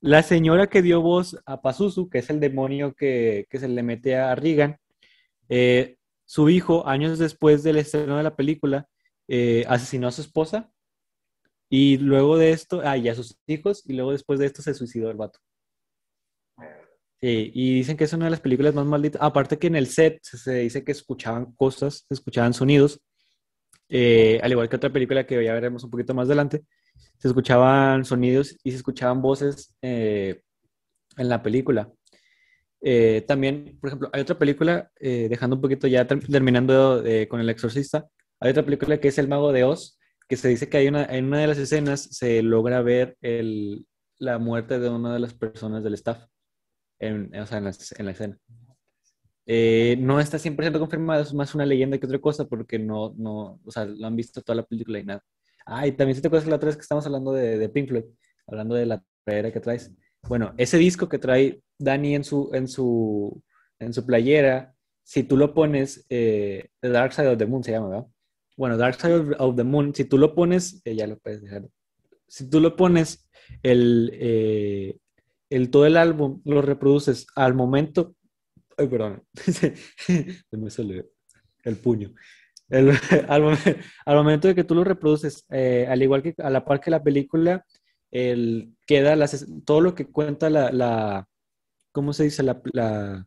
la 0.00 0.22
señora 0.22 0.68
que 0.68 0.82
dio 0.82 1.00
voz 1.02 1.36
a 1.46 1.60
Pazuzu, 1.62 2.08
que 2.08 2.18
es 2.18 2.30
el 2.30 2.40
demonio 2.40 2.94
que, 2.94 3.46
se 3.50 3.68
le 3.68 3.82
mete 3.82 4.16
a 4.16 4.34
Regan, 4.34 4.78
eh, 5.48 5.96
su 6.24 6.50
hijo, 6.50 6.86
años 6.86 7.18
después 7.18 7.62
del 7.62 7.78
estreno 7.78 8.16
de 8.16 8.22
la 8.22 8.36
película, 8.36 8.88
eh, 9.28 9.64
asesinó 9.68 10.08
a 10.08 10.12
su 10.12 10.22
esposa 10.22 10.70
y 11.70 11.98
luego 11.98 12.38
de 12.38 12.50
esto, 12.52 12.82
ah, 12.84 12.96
y 12.96 13.08
a 13.08 13.14
sus 13.14 13.38
hijos, 13.46 13.82
y 13.86 13.94
luego 13.94 14.12
después 14.12 14.38
de 14.38 14.46
esto 14.46 14.62
se 14.62 14.74
suicidó 14.74 15.10
el 15.10 15.16
vato. 15.16 15.38
Y 17.20 17.74
dicen 17.74 17.96
que 17.96 18.04
es 18.04 18.12
una 18.12 18.26
de 18.26 18.30
las 18.30 18.40
películas 18.40 18.74
más 18.74 18.86
malditas. 18.86 19.20
Aparte 19.20 19.58
que 19.58 19.66
en 19.66 19.74
el 19.74 19.88
set 19.88 20.20
se, 20.22 20.38
se 20.38 20.54
dice 20.54 20.84
que 20.84 20.92
escuchaban 20.92 21.52
cosas, 21.52 22.04
se 22.06 22.14
escuchaban 22.14 22.54
sonidos, 22.54 23.00
eh, 23.88 24.38
al 24.42 24.50
igual 24.50 24.68
que 24.68 24.76
otra 24.76 24.92
película 24.92 25.26
que 25.26 25.42
ya 25.42 25.54
veremos 25.54 25.82
un 25.84 25.90
poquito 25.90 26.14
más 26.14 26.26
adelante, 26.26 26.64
se 27.18 27.28
escuchaban 27.28 28.04
sonidos 28.04 28.56
y 28.62 28.70
se 28.70 28.76
escuchaban 28.78 29.20
voces 29.22 29.74
eh, 29.82 30.42
en 31.16 31.28
la 31.28 31.42
película. 31.42 31.90
Eh, 32.80 33.24
también, 33.26 33.76
por 33.80 33.88
ejemplo, 33.88 34.10
hay 34.12 34.20
otra 34.22 34.38
película, 34.38 34.90
eh, 35.00 35.26
dejando 35.28 35.56
un 35.56 35.62
poquito 35.62 35.86
ya 35.88 36.06
ter- 36.06 36.26
terminando 36.26 37.02
con 37.28 37.40
El 37.40 37.50
Exorcista, 37.50 38.06
hay 38.40 38.50
otra 38.52 38.64
película 38.64 38.98
que 39.00 39.08
es 39.08 39.18
El 39.18 39.28
Mago 39.28 39.52
de 39.52 39.64
Oz, 39.64 39.98
que 40.28 40.36
se 40.36 40.48
dice 40.48 40.68
que 40.68 40.76
hay 40.76 40.88
una, 40.88 41.04
en 41.04 41.24
una 41.26 41.40
de 41.40 41.46
las 41.48 41.58
escenas 41.58 42.02
se 42.02 42.42
logra 42.42 42.82
ver 42.82 43.16
el, 43.22 43.86
la 44.18 44.38
muerte 44.38 44.78
de 44.78 44.88
una 44.90 45.12
de 45.12 45.18
las 45.20 45.34
personas 45.34 45.82
del 45.82 45.94
staff, 45.94 46.24
en, 47.00 47.34
o 47.34 47.46
sea, 47.46 47.58
en 47.58 47.64
la, 47.64 47.72
en 47.98 48.04
la 48.06 48.12
escena. 48.12 48.38
No 49.98 50.20
está 50.20 50.38
100% 50.38 50.78
confirmado, 50.78 51.22
es 51.22 51.32
más 51.34 51.54
una 51.54 51.64
leyenda 51.66 51.98
que 51.98 52.06
otra 52.06 52.18
cosa, 52.20 52.46
porque 52.46 52.78
no, 52.78 53.14
no, 53.16 53.58
o 53.64 53.70
sea, 53.70 53.86
lo 53.86 54.06
han 54.06 54.14
visto 54.16 54.42
toda 54.42 54.56
la 54.56 54.62
película 54.66 54.98
y 54.98 55.04
nada. 55.04 55.22
Ah, 55.70 55.86
y 55.86 55.92
también 55.92 56.16
si 56.16 56.22
te 56.22 56.28
acuerdas 56.28 56.48
la 56.48 56.56
otra 56.56 56.68
vez 56.68 56.76
que 56.76 56.82
estamos 56.82 57.04
hablando 57.04 57.32
de, 57.32 57.58
de 57.58 57.68
Pink 57.68 57.88
Floyd, 57.88 58.04
hablando 58.46 58.74
de 58.74 58.86
la 58.86 59.04
playera 59.24 59.52
que 59.52 59.60
traes. 59.60 59.92
Bueno, 60.26 60.54
ese 60.56 60.78
disco 60.78 61.10
que 61.10 61.18
trae 61.18 61.62
Dani 61.78 62.14
en 62.14 62.24
su, 62.24 62.50
en 62.54 62.66
su, 62.68 63.42
en 63.78 63.92
su 63.92 64.06
playera, 64.06 64.74
si 65.04 65.24
tú 65.24 65.36
lo 65.36 65.52
pones, 65.52 66.06
eh, 66.08 66.70
The 66.80 66.88
Dark 66.88 67.12
Side 67.12 67.28
of 67.28 67.38
the 67.38 67.46
Moon 67.46 67.62
se 67.62 67.72
llama, 67.72 67.88
¿verdad? 67.88 68.06
Bueno, 68.56 68.78
Dark 68.78 68.98
Side 68.98 69.36
of, 69.38 69.56
the 69.56 69.64
Moon, 69.64 69.94
si 69.94 70.04
tú 70.04 70.16
lo 70.16 70.34
pones, 70.34 70.80
eh, 70.84 70.96
ya 70.96 71.06
lo 71.06 71.18
puedes 71.18 71.42
dejar. 71.42 71.68
Si 72.26 72.48
tú 72.48 72.60
lo 72.60 72.74
pones, 72.74 73.28
el, 73.62 74.10
eh, 74.14 74.98
el, 75.50 75.70
todo 75.70 75.84
el 75.84 75.98
álbum 75.98 76.40
lo 76.44 76.62
reproduces 76.62 77.26
al 77.36 77.54
momento. 77.54 78.14
Ay, 78.76 78.88
perdón. 78.88 79.22
Se 79.34 79.76
me 80.52 80.70
sale 80.70 81.10
el 81.64 81.76
puño. 81.76 82.14
Al, 83.28 83.42
momen- 83.42 83.82
al 84.04 84.16
momento 84.16 84.48
de 84.48 84.54
que 84.54 84.64
tú 84.64 84.74
lo 84.74 84.84
reproduces, 84.84 85.44
eh, 85.50 85.86
al 85.88 86.02
igual 86.02 86.22
que 86.22 86.34
a 86.38 86.50
la 86.50 86.64
par 86.64 86.80
que 86.80 86.90
la 86.90 87.02
película, 87.02 87.64
el, 88.10 88.74
queda 88.86 89.16
todo 89.64 89.80
lo 89.80 89.94
que 89.94 90.06
cuenta 90.06 90.50
la, 90.50 91.26
¿cómo 91.92 92.12
se 92.12 92.24
dice? 92.24 92.42
La, 92.42 92.60
la- 92.72 93.26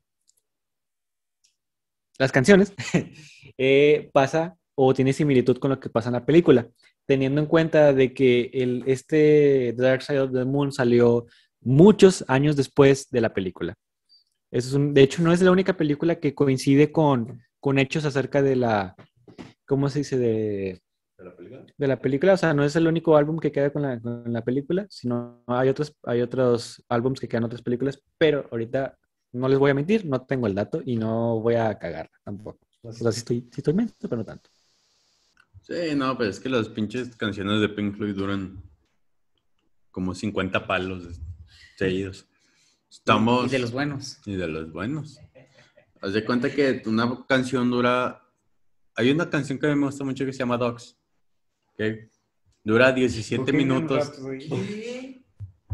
las 2.19 2.31
canciones, 2.31 2.73
eh, 3.57 4.09
pasa 4.13 4.55
o 4.75 4.93
tiene 4.93 5.13
similitud 5.13 5.57
con 5.57 5.71
lo 5.71 5.79
que 5.79 5.89
pasa 5.89 6.09
en 6.09 6.13
la 6.13 6.25
película, 6.25 6.67
teniendo 7.05 7.41
en 7.41 7.47
cuenta 7.47 7.93
de 7.93 8.13
que 8.13 8.51
este 8.85 9.73
Dark 9.75 10.01
Side 10.03 10.19
of 10.21 10.33
the 10.33 10.45
Moon 10.45 10.71
salió 10.71 11.25
muchos 11.61 12.23
años 12.27 12.55
después 12.55 13.09
de 13.09 13.21
la 13.21 13.33
película. 13.33 13.75
Es 14.51 14.71
de 14.71 15.01
hecho, 15.01 15.21
no 15.23 15.31
es 15.33 15.41
la 15.41 15.51
única 15.51 15.77
película 15.77 16.19
que 16.19 16.35
coincide 16.35 16.91
con, 16.91 17.41
con 17.59 17.79
hechos 17.79 18.05
acerca 18.05 18.41
de 18.41 18.55
la, 18.55 18.95
¿cómo 19.65 19.89
se 19.89 19.99
dice? 19.99 20.17
De, 20.17 20.81
¿De 21.17 21.23
la 21.25 21.35
película? 21.35 21.65
de 21.77 21.87
la 21.87 21.99
película, 21.99 22.33
o 22.33 22.37
sea, 22.37 22.53
no 22.53 22.63
es 22.63 22.75
el 22.75 22.87
único 22.87 23.15
álbum 23.15 23.39
que 23.39 23.51
queda 23.51 23.71
con 23.71 23.81
la, 23.81 23.99
con 23.99 24.31
la 24.31 24.43
película, 24.43 24.85
sino 24.89 25.43
hay 25.47 25.69
otros, 25.69 25.95
hay 26.03 26.21
otros 26.21 26.83
álbums 26.89 27.19
que 27.19 27.27
quedan 27.27 27.43
en 27.43 27.47
otras 27.47 27.61
películas, 27.61 28.01
pero 28.17 28.47
ahorita 28.51 28.97
no 29.33 29.47
les 29.47 29.59
voy 29.59 29.71
a 29.71 29.75
mentir, 29.75 30.05
no 30.05 30.21
tengo 30.25 30.47
el 30.47 30.55
dato 30.55 30.81
y 30.85 30.95
no 30.95 31.39
voy 31.39 31.55
a 31.55 31.77
cagar 31.77 32.09
tampoco. 32.23 32.59
O 32.83 32.91
sea, 32.91 33.11
sí 33.11 33.19
estoy, 33.19 33.41
sí 33.51 33.57
estoy 33.57 33.73
menso, 33.73 33.95
pero 34.01 34.17
no 34.17 34.25
tanto. 34.25 34.49
Sí, 35.61 35.95
no, 35.95 36.17
pero 36.17 36.29
es 36.29 36.39
que 36.39 36.49
las 36.49 36.67
pinches 36.69 37.15
canciones 37.15 37.61
de 37.61 37.69
Pink 37.69 37.95
Floyd 37.95 38.15
duran 38.15 38.61
como 39.91 40.15
50 40.15 40.65
palos 40.65 41.21
seguidos. 41.77 42.27
Estamos... 42.89 43.47
Y 43.47 43.49
de 43.49 43.59
los 43.59 43.71
buenos. 43.71 44.19
Y 44.25 44.35
de 44.35 44.47
los 44.47 44.71
buenos. 44.71 45.19
Haz 46.01 46.13
de 46.13 46.25
cuenta 46.25 46.51
que 46.51 46.81
una 46.85 47.25
canción 47.27 47.69
dura... 47.69 48.20
Hay 48.95 49.09
una 49.11 49.29
canción 49.29 49.57
que 49.59 49.67
a 49.67 49.69
mí 49.69 49.75
me 49.75 49.85
gusta 49.85 50.03
mucho 50.03 50.25
que 50.25 50.33
se 50.33 50.39
llama 50.39 50.57
Dogs. 50.57 50.97
¿ok? 51.73 51.83
Dura 52.63 52.91
17 52.91 53.51
minutos. 53.53 54.11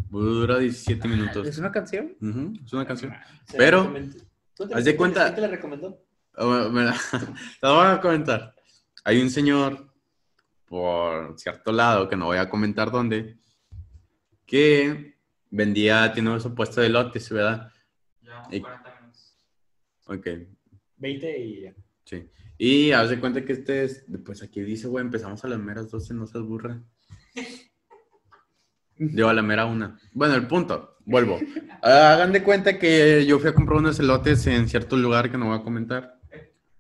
Dura 0.10 0.60
17 0.60 1.08
minutos. 1.08 1.48
¿Es 1.48 1.58
una 1.58 1.72
canción? 1.72 2.16
Ujú, 2.22 2.54
es 2.66 2.74
una 2.74 2.86
canción. 2.86 3.14
Se 3.46 3.58
Pero, 3.58 3.78
la 3.78 3.84
recomendó. 3.84 4.18
¿Tú 4.56 4.68
te- 4.68 4.76
haz 4.76 4.86
de 4.86 4.96
cuenta- 4.96 5.24
quién 5.26 5.36
te 5.36 5.42
la 5.42 5.48
recomendó? 5.48 6.04
Ah, 6.36 6.70
mira, 6.72 6.94
Te 7.62 7.68
lo 7.68 7.76
voy 7.76 7.88
a 7.88 8.00
comentar. 8.02 8.56
Hay 9.04 9.22
un 9.22 9.30
señor 9.30 9.92
por 10.66 11.40
cierto 11.40 11.72
lado, 11.72 12.08
que 12.10 12.16
no 12.16 12.26
voy 12.26 12.38
a 12.38 12.50
comentar 12.50 12.92
dónde, 12.92 13.38
que 14.46 15.16
vendía, 15.50 16.12
tiene 16.14 16.38
su 16.40 16.54
puesto 16.54 16.82
de 16.82 16.90
lotes, 16.90 17.30
¿verdad? 17.30 17.72
Ya, 18.22 18.44
Y- 18.52 18.62
40 18.62 19.00
minutos. 19.00 19.38
Ok, 20.06 20.28
20 20.98 21.40
y 21.40 21.62
ya. 21.62 21.74
Sí. 22.08 22.30
Y 22.58 22.92
haz 22.92 23.10
de 23.10 23.20
cuenta 23.20 23.46
que 23.46 23.54
este 23.54 23.84
es, 23.84 24.06
pues 24.26 24.42
aquí 24.42 24.62
dice, 24.62 24.88
güey, 24.88 25.06
empezamos 25.06 25.44
a 25.44 25.48
las 25.48 25.60
meras 25.60 25.92
12, 25.92 26.14
no 26.16 26.26
seas 26.26 26.44
burra. 26.44 26.82
Digo, 28.98 29.30
a 29.30 29.34
la 29.34 29.44
mera 29.44 29.66
una. 29.66 30.00
Bueno, 30.14 30.34
el 30.34 30.48
punto, 30.48 30.98
vuelvo. 31.06 31.40
Hagan 31.84 32.32
de 32.32 32.42
cuenta 32.42 32.80
que 32.80 33.26
yo 33.28 33.38
fui 33.38 33.50
a 33.50 33.54
comprar 33.54 33.78
unos 33.78 34.00
elotes 34.00 34.48
en 34.48 34.68
cierto 34.68 34.98
lugar 34.98 35.30
que 35.30 35.38
no 35.38 35.48
voy 35.48 35.60
a 35.60 35.64
comentar. 35.64 36.20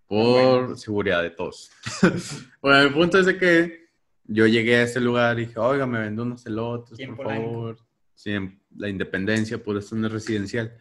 Por 0.08 0.78
seguridad 0.80 1.22
de 1.22 1.30
todos. 1.30 1.70
bueno, 2.62 2.80
el 2.80 2.94
punto 2.94 3.20
es 3.20 3.28
de 3.28 3.38
que 3.38 3.88
yo 4.24 4.48
llegué 4.48 4.78
a 4.78 4.84
ese 4.84 5.00
lugar 5.00 5.38
y 5.38 5.46
dije, 5.46 5.60
oiga, 5.60 5.86
me 5.86 6.00
vendo 6.00 6.24
unos 6.24 6.46
elotes, 6.46 6.98
¿Quién 6.98 7.16
por 7.16 7.26
Polanco? 7.26 7.52
favor. 7.52 7.78
Sí, 8.16 8.32
en 8.32 8.60
la 8.76 8.90
independencia, 8.90 9.62
por 9.62 9.78
esto 9.78 9.96
no 9.96 10.08
es 10.08 10.14
residencial. 10.14 10.76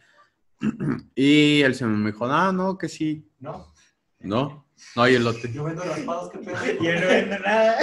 y 1.15 1.61
el 1.61 1.75
señor 1.75 1.93
me 1.97 2.11
dijo, 2.11 2.25
ah, 2.25 2.51
no, 2.51 2.77
que 2.79 2.89
sí. 2.89 3.29
¿No? 3.39 3.73
No, 4.19 4.65
no 4.95 5.01
hay 5.03 5.15
elote. 5.15 5.51
Yo 5.53 5.63
vendo 5.63 5.83
raspados, 5.83 6.31
¿qué 6.31 6.39
pedo? 6.39 6.55
Yo 6.81 6.93
no 6.99 7.07
vendo 7.07 7.39
nada. 7.39 7.77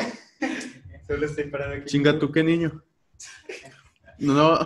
Solo 1.06 1.26
estoy 1.26 1.44
parado 1.44 1.74
aquí. 1.74 1.84
Chinga 1.86 2.18
tú, 2.18 2.32
qué 2.32 2.42
niño. 2.42 2.82
No, 4.18 4.58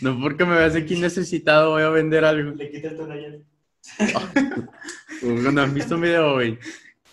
no 0.00 0.20
porque 0.20 0.44
me 0.44 0.56
veas 0.56 0.74
aquí 0.74 0.98
necesitado 0.98 1.70
voy 1.70 1.82
a 1.82 1.88
vender 1.90 2.24
algo. 2.24 2.52
Le 2.54 2.70
quita 2.70 2.88
el 2.88 2.96
tonallán. 2.96 3.44
Cuando 5.20 5.62
han 5.62 5.74
visto 5.74 5.94
un 5.94 6.00
video, 6.02 6.34
güey, 6.34 6.58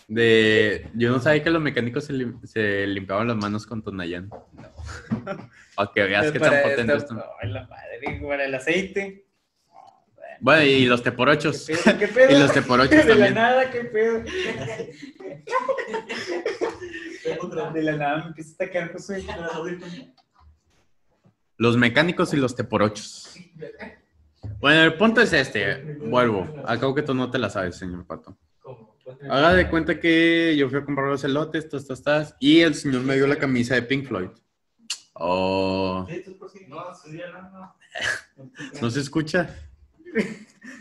de... 0.07 0.87
Yo 0.95 1.11
no 1.11 1.19
sabía 1.19 1.43
que 1.43 1.49
los 1.49 1.61
mecánicos 1.61 2.05
se, 2.05 2.13
lim- 2.13 2.43
se 2.45 2.87
limpiaban 2.87 3.27
las 3.27 3.37
manos 3.37 3.65
con 3.65 3.81
Tonayán. 3.83 4.29
Para 5.75 5.91
que 5.93 6.03
veas 6.03 6.31
qué 6.31 6.39
tan 6.39 6.53
esta- 6.53 6.95
están. 6.95 7.21
Ay, 7.41 7.49
la 7.51 7.67
madre, 7.67 8.19
para 8.27 8.45
el 8.45 8.55
aceite. 8.55 9.25
Bueno, 10.41 10.63
y 10.63 10.85
los 10.85 11.01
¿Qué 11.01 11.11
teporochos. 11.11 11.65
pedo? 11.67 11.97
¿Qué 11.99 12.07
pedo? 12.07 12.31
Y 12.35 12.39
los 12.39 12.51
teporochos 12.51 12.89
De 12.91 12.97
la 12.97 13.05
también. 13.07 13.33
nada, 13.35 13.71
qué 13.71 13.83
pedo. 13.85 14.23
De 17.73 17.83
la 17.83 17.95
nada 17.97 18.17
me 18.17 18.25
empieza 18.27 18.51
a 18.51 18.55
atacar. 18.65 18.91
Los 21.57 21.77
mecánicos 21.77 22.33
y 22.33 22.37
los 22.37 22.55
teporochos. 22.55 23.35
Bueno, 24.59 24.81
el 24.83 24.95
punto 24.95 25.21
es 25.21 25.31
este. 25.33 25.97
Vuelvo. 25.99 26.47
Acabo 26.65 26.95
que 26.95 27.03
tú 27.03 27.13
no 27.13 27.29
te 27.29 27.37
la 27.37 27.49
sabes, 27.49 27.75
señor 27.75 28.05
Pato. 28.07 28.37
Haga 29.29 29.53
de 29.53 29.69
cuenta 29.69 29.99
que 29.99 30.55
yo 30.57 30.69
fui 30.69 30.79
a 30.79 30.85
comprar 30.85 31.07
los 31.07 31.23
elotes, 31.23 31.69
tas, 31.69 31.85
tas, 31.85 32.01
tas, 32.01 32.35
y 32.39 32.61
el 32.61 32.73
señor 32.73 33.01
me 33.03 33.15
dio 33.15 33.27
la 33.27 33.37
camisa 33.37 33.75
de 33.75 33.83
Pink 33.83 34.07
Floyd. 34.07 34.29
Oh, 35.13 36.07
No, 36.69 36.95
sí, 36.95 37.17
ya 37.17 37.29
no, 37.29 37.41
no. 37.51 37.75
¿no 38.81 38.89
se 38.89 39.01
escucha? 39.01 39.55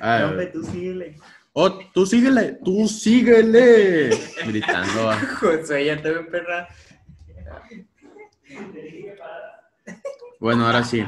Ah, 0.01 0.21
No, 0.21 0.29
hombre, 0.31 0.47
tú 0.47 0.63
síguele. 0.65 1.17
oh, 1.53 1.79
tú 1.93 2.07
síguele, 2.07 2.59
tú 2.65 2.89
síguele. 2.89 4.11
Gritando. 4.47 5.13
Josué, 5.41 5.85
ya 5.87 6.01
te 6.01 6.11
veo 6.11 6.21
emperrado. 6.21 6.67
Bueno, 10.39 10.67
ahora 10.67 10.85
sí. 10.85 11.05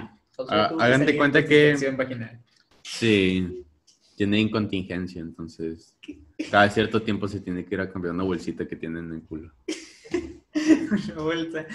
Ah, 0.49 0.73
hagan 0.79 1.07
de 1.07 1.17
cuenta 1.17 1.45
que-. 1.45 1.77
Sí, 2.83 3.65
tiene 4.17 4.41
incontingencia, 4.41 5.21
entonces 5.21 5.95
cada 6.51 6.69
cierto 6.69 7.03
tiempo 7.03 7.29
se 7.29 7.41
tiene 7.41 7.65
que 7.65 7.75
ir 7.75 7.81
a 7.81 7.91
cambiar 7.91 8.15
una 8.15 8.25
bolsita 8.25 8.67
que 8.67 8.77
tiene 8.77 8.99
en 9.01 9.13
el 9.13 9.23
culo. 9.23 9.53
Una 11.15 11.23
bolsa. 11.23 11.67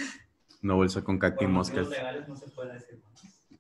Una 0.62 0.74
bolsa 0.76 1.04
con 1.04 1.18
caca 1.18 1.38
y 1.42 1.46
Por 1.46 1.50
moscas. 1.50 1.88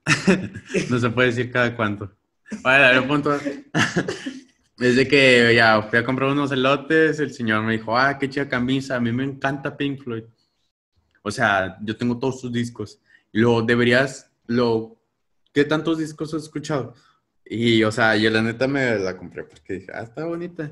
No 0.89 0.99
se 0.99 1.09
puede 1.09 1.29
decir 1.29 1.51
cada 1.51 1.75
cuánto. 1.75 2.15
Vale, 2.61 2.97
el 2.97 3.05
punto 3.05 3.33
es 4.79 4.95
de 4.95 5.07
que 5.07 5.53
ya 5.55 5.81
fui 5.83 5.99
a 5.99 6.05
comprar 6.05 6.29
unos 6.31 6.51
elotes, 6.51 7.19
el 7.19 7.33
señor 7.33 7.63
me 7.63 7.73
dijo, 7.73 7.97
ah, 7.97 8.17
qué 8.17 8.29
chida 8.29 8.47
camisa, 8.47 8.95
a 8.95 8.99
mí 8.99 9.11
me 9.11 9.23
encanta 9.23 9.75
Pink 9.75 10.03
Floyd. 10.03 10.23
O 11.23 11.31
sea, 11.31 11.77
yo 11.81 11.97
tengo 11.97 12.17
todos 12.19 12.39
sus 12.41 12.51
discos. 12.53 12.99
Y 13.33 13.39
luego 13.39 13.61
deberías, 13.61 14.31
lo, 14.45 14.97
¿qué 15.53 15.65
tantos 15.65 15.97
discos 15.97 16.33
has 16.33 16.43
escuchado? 16.43 16.93
Y, 17.45 17.83
o 17.83 17.91
sea, 17.91 18.15
yo 18.15 18.29
la 18.29 18.41
neta 18.41 18.67
me 18.67 18.97
la 18.99 19.17
compré 19.17 19.43
porque 19.43 19.73
dije, 19.73 19.91
ah, 19.93 20.03
está 20.03 20.25
bonita. 20.25 20.71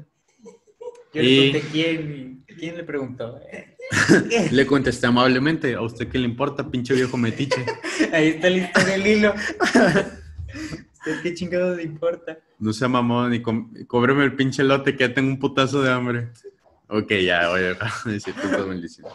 Yo 1.14 1.22
Y- 1.22 1.52
le 1.52 1.52
pregunté 1.52 1.72
quién, 1.72 2.46
quién 2.58 2.78
le 2.78 2.84
preguntó. 2.84 3.40
Le 4.52 4.66
contesté 4.66 5.06
amablemente, 5.06 5.76
¿a 5.76 5.82
usted 5.82 6.08
qué 6.08 6.18
le 6.18 6.26
importa, 6.26 6.70
pinche 6.70 6.96
viejo 6.96 7.18
metiche? 7.18 7.64
Ahí 8.12 8.30
está 8.30 8.50
la 8.50 8.58
historia 8.58 8.94
del 8.98 9.08
hilo. 9.08 9.34
¿Usted 11.06 11.22
qué 11.22 11.34
chingados 11.34 11.78
le 11.78 11.84
importa? 11.84 12.40
No 12.60 12.74
sea 12.74 12.88
mamón 12.88 13.34
y 13.34 13.42
com- 13.42 13.72
cóbreme 13.88 14.24
el 14.24 14.36
pinche 14.36 14.64
lote 14.64 14.96
que 14.96 15.08
ya 15.08 15.14
tengo 15.14 15.30
un 15.30 15.40
putazo 15.40 15.82
de 15.84 15.92
hambre. 15.92 16.30
Ok, 16.88 17.12
ya 17.24 17.50
voy 17.50 17.60
a 17.64 17.64
dejar 17.70 17.92
de 18.06 18.14
decir 18.14 18.34
tantas 18.34 18.66
maldiciones. 18.66 19.14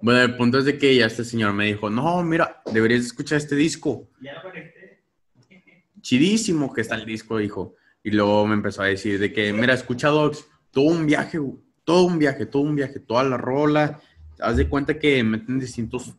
Bueno, 0.00 0.20
el 0.20 0.36
punto 0.36 0.58
es 0.58 0.64
de 0.64 0.78
que 0.78 0.94
ya 0.94 1.06
este 1.06 1.24
señor 1.24 1.52
me 1.54 1.66
dijo, 1.66 1.90
no, 1.90 2.22
mira, 2.22 2.62
deberías 2.72 3.04
escuchar 3.04 3.38
este 3.38 3.56
disco. 3.56 4.08
Ya 4.20 4.34
lo 4.34 4.42
conecté. 4.42 5.02
Chidísimo 6.00 6.72
que 6.72 6.82
está 6.82 6.94
el 6.94 7.04
disco, 7.04 7.38
dijo. 7.38 7.74
Y 8.04 8.10
luego 8.12 8.46
me 8.46 8.54
empezó 8.54 8.82
a 8.82 8.86
decir 8.86 9.18
de 9.18 9.32
que, 9.32 9.52
mira, 9.52 9.74
escucha 9.74 10.08
Dogs, 10.08 10.46
todo 10.70 10.84
un 10.84 11.04
viaje, 11.06 11.40
todo 11.84 12.04
un 12.04 12.18
viaje, 12.18 12.46
todo 12.46 12.62
un 12.62 12.76
viaje, 12.76 13.00
toda 13.00 13.24
la 13.24 13.36
rola. 13.36 14.00
Haz 14.38 14.56
de 14.56 14.68
cuenta 14.68 14.98
que 14.98 15.22
meten 15.24 15.58
distintos 15.58 16.14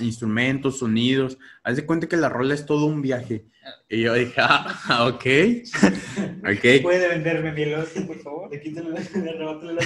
instrumentos, 0.00 0.78
sonidos. 0.78 1.38
Haz 1.62 1.76
de 1.76 1.86
cuenta 1.86 2.08
que 2.08 2.16
la 2.16 2.28
rola 2.28 2.54
es 2.54 2.66
todo 2.66 2.86
un 2.86 3.02
viaje. 3.02 3.44
Y 3.88 4.02
yo 4.02 4.14
dije, 4.14 4.34
ah, 4.38 5.06
ok. 5.08 5.24
ok. 6.42 6.82
¿Puede 6.82 7.08
venderme 7.08 7.52
mi 7.52 7.62
elote, 7.62 8.00
por 8.02 8.18
favor? 8.20 8.50
Le 8.50 8.60
quítale 8.60 8.90
la, 8.90 9.00
le 9.00 9.30
arrebátale 9.30 9.74
la. 9.74 9.82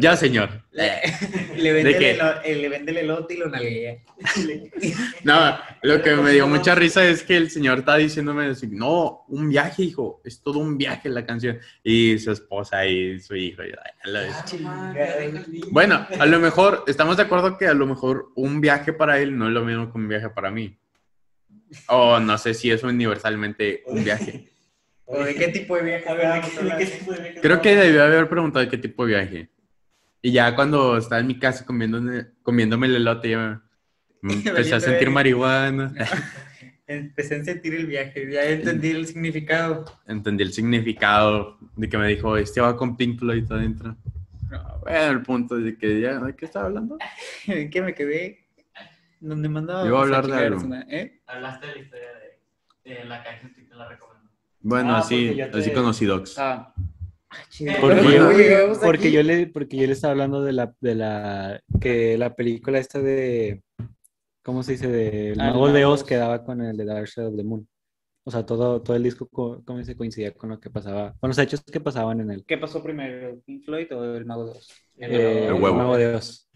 Ya, 0.00 0.16
señor. 0.16 0.64
Le 0.72 1.72
vende, 1.72 1.92
¿De 1.92 1.98
qué? 1.98 2.10
el, 2.10 2.16
elo- 2.20 2.40
eh, 2.44 2.54
le 2.56 2.68
vende 2.68 2.90
el 2.92 2.98
elote 2.98 3.34
y 3.34 3.36
lo 3.38 3.48
nalguea. 3.48 3.98
No, 5.24 5.58
lo 5.82 6.02
que 6.02 6.14
me 6.16 6.30
dio 6.32 6.46
mucha 6.48 6.74
risa 6.74 7.04
es 7.06 7.22
que 7.22 7.36
el 7.36 7.50
señor 7.50 7.78
está 7.80 7.96
diciéndome 7.96 8.46
así, 8.46 8.66
no, 8.66 9.24
un 9.28 9.48
viaje, 9.50 9.82
hijo, 9.84 10.20
es 10.24 10.42
todo 10.42 10.58
un 10.58 10.76
viaje 10.78 11.08
la 11.08 11.24
canción. 11.26 11.58
Y 11.84 12.18
su 12.18 12.32
esposa 12.32 12.84
y 12.86 13.20
su 13.20 13.36
hijo. 13.36 13.62
y, 13.62 13.66
ay, 13.66 13.92
a 14.04 14.08
la 14.08 14.20
vez. 14.22 14.36
Bueno, 15.70 16.06
a 16.18 16.26
lo 16.26 16.40
mejor, 16.40 16.84
estamos 16.86 17.16
de 17.16 17.22
acuerdo 17.24 17.56
que 17.58 17.66
a 17.66 17.74
lo 17.74 17.86
mejor 17.86 18.30
un 18.36 18.60
viaje 18.60 18.92
para 18.92 19.18
él 19.20 19.36
no 19.38 19.46
es 19.46 19.52
lo 19.52 19.64
mismo 19.64 19.92
que 19.92 19.98
un 19.98 20.08
viaje 20.08 20.30
para 20.30 20.50
mí. 20.50 20.76
O 21.86 22.18
no 22.18 22.36
sé 22.38 22.54
si 22.54 22.70
es 22.70 22.82
universalmente 22.82 23.82
un 23.86 24.02
viaje. 24.02 24.48
¿O 25.04 25.22
de 25.22 25.34
qué 25.34 25.48
tipo 25.48 25.76
de 25.76 25.82
viaje 25.82 26.08
A 26.08 26.14
ver, 26.14 26.28
¿de 26.32 26.38
estábamos 26.38 26.50
qué- 26.50 26.62
de 26.62 26.68
qué 26.68 26.72
hablando? 26.72 26.98
tipo 26.98 27.12
de 27.12 27.20
viaje 27.20 27.40
Creo 27.40 27.60
que 27.62 27.76
debió 27.76 28.04
haber 28.04 28.28
preguntado 28.28 28.68
qué 28.68 28.78
tipo 28.78 29.04
de 29.06 29.08
viaje. 29.14 29.48
Y 30.22 30.32
ya 30.32 30.54
cuando 30.54 30.96
estaba 30.98 31.20
en 31.20 31.26
mi 31.28 31.38
casa 31.38 31.64
comiendo, 31.64 32.00
comiéndome 32.42 32.86
el 32.86 32.96
elote, 32.96 33.30
ya 33.30 33.62
me 34.22 34.34
empecé 34.34 34.74
a 34.74 34.80
sentir 34.80 35.10
marihuana. 35.10 35.94
Empecé 36.86 37.36
a 37.36 37.44
sentir 37.44 37.72
el 37.76 37.86
viaje, 37.86 38.28
ya 38.32 38.42
entendí 38.44 38.90
el 38.90 39.06
significado. 39.06 39.84
entendí 40.08 40.42
el 40.42 40.52
significado 40.52 41.56
de 41.76 41.88
que 41.88 41.96
me 41.96 42.08
dijo, 42.08 42.36
este 42.36 42.60
va 42.60 42.76
con 42.76 42.96
Pink 42.96 43.16
Floyd 43.20 43.44
adentro. 43.52 43.96
No, 44.50 44.78
Bueno, 44.80 45.12
el 45.12 45.22
punto 45.22 45.56
es 45.58 45.64
de 45.66 45.78
que 45.78 46.00
ya, 46.00 46.18
¿de 46.18 46.34
qué 46.34 46.46
estaba 46.46 46.66
hablando? 46.66 46.98
¿En 47.46 47.70
qué 47.70 47.80
me 47.80 47.94
quedé? 47.94 48.40
¿Dónde 49.20 49.48
mandaba? 49.48 49.86
Iba 49.86 50.00
a 50.00 50.02
hablar 50.02 50.26
de 50.26 50.34
algo. 50.34 50.68
¿Eh? 50.88 51.22
Hablaste 51.28 51.66
de 51.68 51.72
la 51.76 51.80
historia 51.80 52.08
de, 52.84 52.90
de 52.94 53.04
la 53.04 53.22
canción 53.22 53.54
que 53.54 53.62
te 53.62 53.74
la 53.76 53.88
recomiendo. 53.88 54.30
Bueno, 54.60 54.96
Ah, 54.96 54.98
así, 54.98 55.32
te- 55.36 55.42
así 55.58 55.70
conocí 55.72 56.06
Docs. 56.06 56.38
Ah. 56.40 56.74
Porque, 57.80 58.12
yo, 58.12 58.62
vamos 58.62 58.78
porque 58.78 59.12
yo 59.12 59.22
le, 59.22 59.46
porque 59.46 59.76
yo 59.76 59.86
le 59.86 59.92
estaba 59.92 60.12
hablando 60.12 60.42
de 60.42 60.52
la, 60.52 60.74
de 60.80 60.94
la, 60.94 61.60
que 61.80 62.18
la 62.18 62.34
película 62.34 62.78
esta 62.78 63.00
de, 63.00 63.62
¿cómo 64.42 64.62
se 64.62 64.72
dice? 64.72 64.88
De 64.88 65.32
El 65.32 65.40
Ah, 65.40 65.48
el 65.48 65.52
Mago 65.52 65.72
de 65.72 65.84
Oz 65.84 66.04
quedaba 66.04 66.44
con 66.44 66.60
el 66.60 66.76
de 66.76 66.84
Dark 66.84 67.08
Side 67.08 67.26
of 67.26 67.36
the 67.36 67.44
Moon. 67.44 67.68
O 68.24 68.30
sea, 68.30 68.44
todo, 68.44 68.82
todo 68.82 68.96
el 68.96 69.02
disco, 69.02 69.28
co- 69.28 69.62
¿cómo 69.64 69.82
se 69.82 69.96
coincidía 69.96 70.32
con 70.34 70.50
lo 70.50 70.60
que 70.60 70.70
pasaba, 70.70 71.14
con 71.20 71.28
los 71.28 71.38
hechos 71.38 71.62
que 71.62 71.80
pasaban 71.80 72.20
en 72.20 72.30
el, 72.30 72.44
¿Qué 72.44 72.58
pasó 72.58 72.82
primero, 72.82 73.40
Pink 73.46 73.64
Floyd 73.64 73.92
o 73.94 74.16
el 74.16 74.26
Mago 74.26 74.46
de 74.46 74.50
Oz? 74.52 74.68
eh, 74.98 75.46
El 75.48 75.54
huevo. 75.54 75.76
Mago 75.76 75.96
de 75.96 76.14
Oz. 76.14 76.48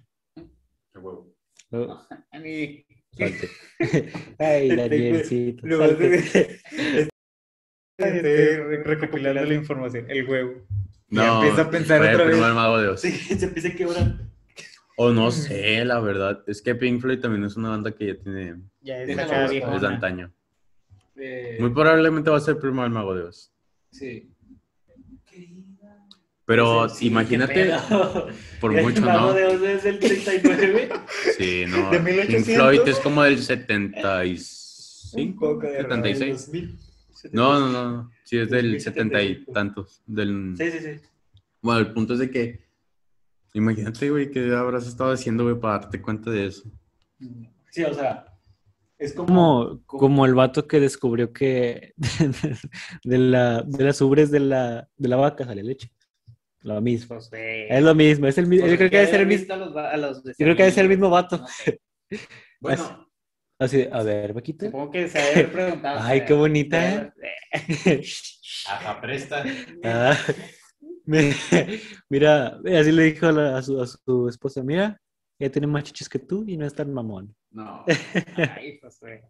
A 2.30 2.38
mí... 2.38 2.84
salte. 3.12 3.48
Ay, 4.38 4.68
Danielcito. 4.76 5.66
Estoy 7.96 8.76
recopilando 8.82 9.44
la 9.44 9.54
información. 9.54 10.06
El 10.10 10.28
huevo. 10.28 10.52
Ya 11.10 11.26
No, 11.26 11.42
empiezo 11.44 11.62
a 11.62 11.70
pensar 11.70 11.98
fue 11.98 12.08
otra 12.14 12.24
primero 12.24 12.40
vez. 12.40 12.48
el 12.48 12.54
Mago 12.54 12.78
de 12.78 12.88
Oz. 12.88 13.00
Sí, 13.00 13.10
se 13.38 13.44
empieza 13.44 13.68
a 13.68 13.72
quebrar. 13.72 14.14
O 14.96 15.10
no 15.12 15.30
sé, 15.30 15.84
la 15.84 16.00
verdad. 16.00 16.42
Es 16.46 16.60
que 16.62 16.74
Pink 16.74 17.00
Floyd 17.00 17.20
también 17.20 17.44
es 17.44 17.56
una 17.56 17.68
banda 17.70 17.92
que 17.92 18.06
ya 18.08 18.14
tiene 18.16 18.56
Ya 18.80 18.98
es 19.00 19.08
Déjalo 19.08 19.32
acá 19.32 19.46
viejona. 19.48 19.78
de 19.80 19.86
antaño. 19.86 20.32
Eh, 21.16 21.56
Muy 21.60 21.70
probablemente 21.70 22.30
va 22.30 22.36
a 22.38 22.40
ser 22.40 22.58
primero 22.58 22.84
el 22.84 22.90
Mago 22.90 23.14
de 23.14 23.22
Oz. 23.24 23.52
sí. 23.90 24.30
Pero 26.46 26.90
Sí, 26.90 26.96
sí, 26.98 27.06
imagínate, 27.06 27.54
qué 27.54 27.64
pedo. 27.88 28.28
por 28.60 28.76
El 28.76 28.84
mucho, 28.84 29.00
Mago 29.00 29.28
¿no? 29.28 29.32
de 29.32 29.46
Oz 29.46 29.62
es 29.62 29.82
del 29.84 29.98
39. 29.98 30.90
Sí, 31.38 31.64
no. 31.66 31.90
De 31.90 32.00
Pink 32.00 32.16
1800. 32.16 32.54
Floyd 32.54 32.80
es 32.88 32.98
como 33.00 33.22
del 33.22 33.34
Un 33.36 33.42
75, 33.42 35.40
poco 35.40 35.60
de 35.66 35.78
error. 35.78 35.90
76. 36.04 36.46
2000. 36.52 36.78
No, 37.32 37.58
no, 37.60 37.68
no. 37.70 38.10
Sí, 38.24 38.38
es 38.38 38.50
del 38.50 38.72
2075. 38.72 38.82
70 38.82 39.22
y 39.22 39.52
tantos. 39.52 40.02
Del... 40.06 40.54
Sí, 40.56 40.70
sí, 40.70 40.78
sí. 40.80 41.00
Bueno, 41.62 41.80
el 41.80 41.92
punto 41.92 42.14
es 42.14 42.18
de 42.20 42.30
que. 42.30 42.64
Imagínate, 43.54 44.10
güey, 44.10 44.30
que 44.30 44.52
habrás 44.54 44.86
estado 44.86 45.12
haciendo, 45.12 45.44
güey, 45.44 45.58
para 45.58 45.78
darte 45.80 46.02
cuenta 46.02 46.30
de 46.30 46.46
eso. 46.46 46.64
Sí, 47.70 47.84
o 47.84 47.94
sea, 47.94 48.26
es 48.98 49.12
como... 49.12 49.26
Como, 49.26 49.82
como 49.86 50.26
el 50.26 50.34
vato 50.34 50.66
que 50.66 50.80
descubrió 50.80 51.32
que 51.32 51.94
de, 53.04 53.18
la, 53.18 53.62
de 53.62 53.84
las 53.84 54.00
ubres 54.00 54.30
de 54.32 54.40
la, 54.40 54.88
de 54.96 55.08
la 55.08 55.16
vaca 55.16 55.44
sale 55.44 55.62
leche. 55.62 55.92
Lo 56.62 56.80
mismo. 56.80 57.14
Josué. 57.16 57.66
Es 57.68 57.82
lo 57.82 57.94
mismo, 57.94 58.26
es 58.26 58.38
el 58.38 58.46
mismo. 58.46 58.66
Yo 58.66 58.76
creo 58.76 58.90
que 58.90 58.96
debe 58.96 59.10
ser 59.10 59.20
el 59.20 59.26
mismo. 59.26 59.40
visto 59.42 59.54
a 59.54 59.56
los 59.58 59.76
va- 59.76 59.90
a 59.90 59.96
los 59.98 60.24
Yo 60.24 60.32
creo 60.36 60.56
que 60.56 60.62
debe 60.62 60.72
ser 60.74 60.84
el 60.84 60.88
mismo 60.90 61.10
vato. 61.10 61.38
No 61.38 61.46
sé. 61.46 61.80
Bueno, 62.60 63.03
Así, 63.58 63.78
de, 63.78 63.88
a 63.92 64.02
ver, 64.02 64.32
vaquita. 64.32 64.66
Supongo 64.66 64.90
que 64.90 65.08
se 65.08 65.18
haber 65.18 65.52
preguntado. 65.52 66.00
Ay, 66.02 66.24
qué 66.24 66.32
bonita, 66.34 67.12
¿eh? 67.12 67.12
Ajá, 68.68 69.00
presta. 69.00 69.44
Ah, 69.84 70.16
me- 71.06 71.34
mira, 72.08 72.58
así 72.78 72.90
le 72.92 73.04
dijo 73.04 73.26
a, 73.26 73.32
la- 73.32 73.58
a 73.58 73.62
su, 73.62 73.80
a 73.80 73.86
su 73.86 74.28
esposa, 74.28 74.62
mira, 74.62 75.00
ella 75.38 75.52
tiene 75.52 75.66
más 75.66 75.84
chichis 75.84 76.08
que 76.08 76.18
tú 76.18 76.44
y 76.46 76.56
no 76.56 76.66
es 76.66 76.74
tan 76.74 76.92
mamón. 76.92 77.34
No. 77.50 77.84
Ay, 78.56 78.78
Josué. 78.82 79.22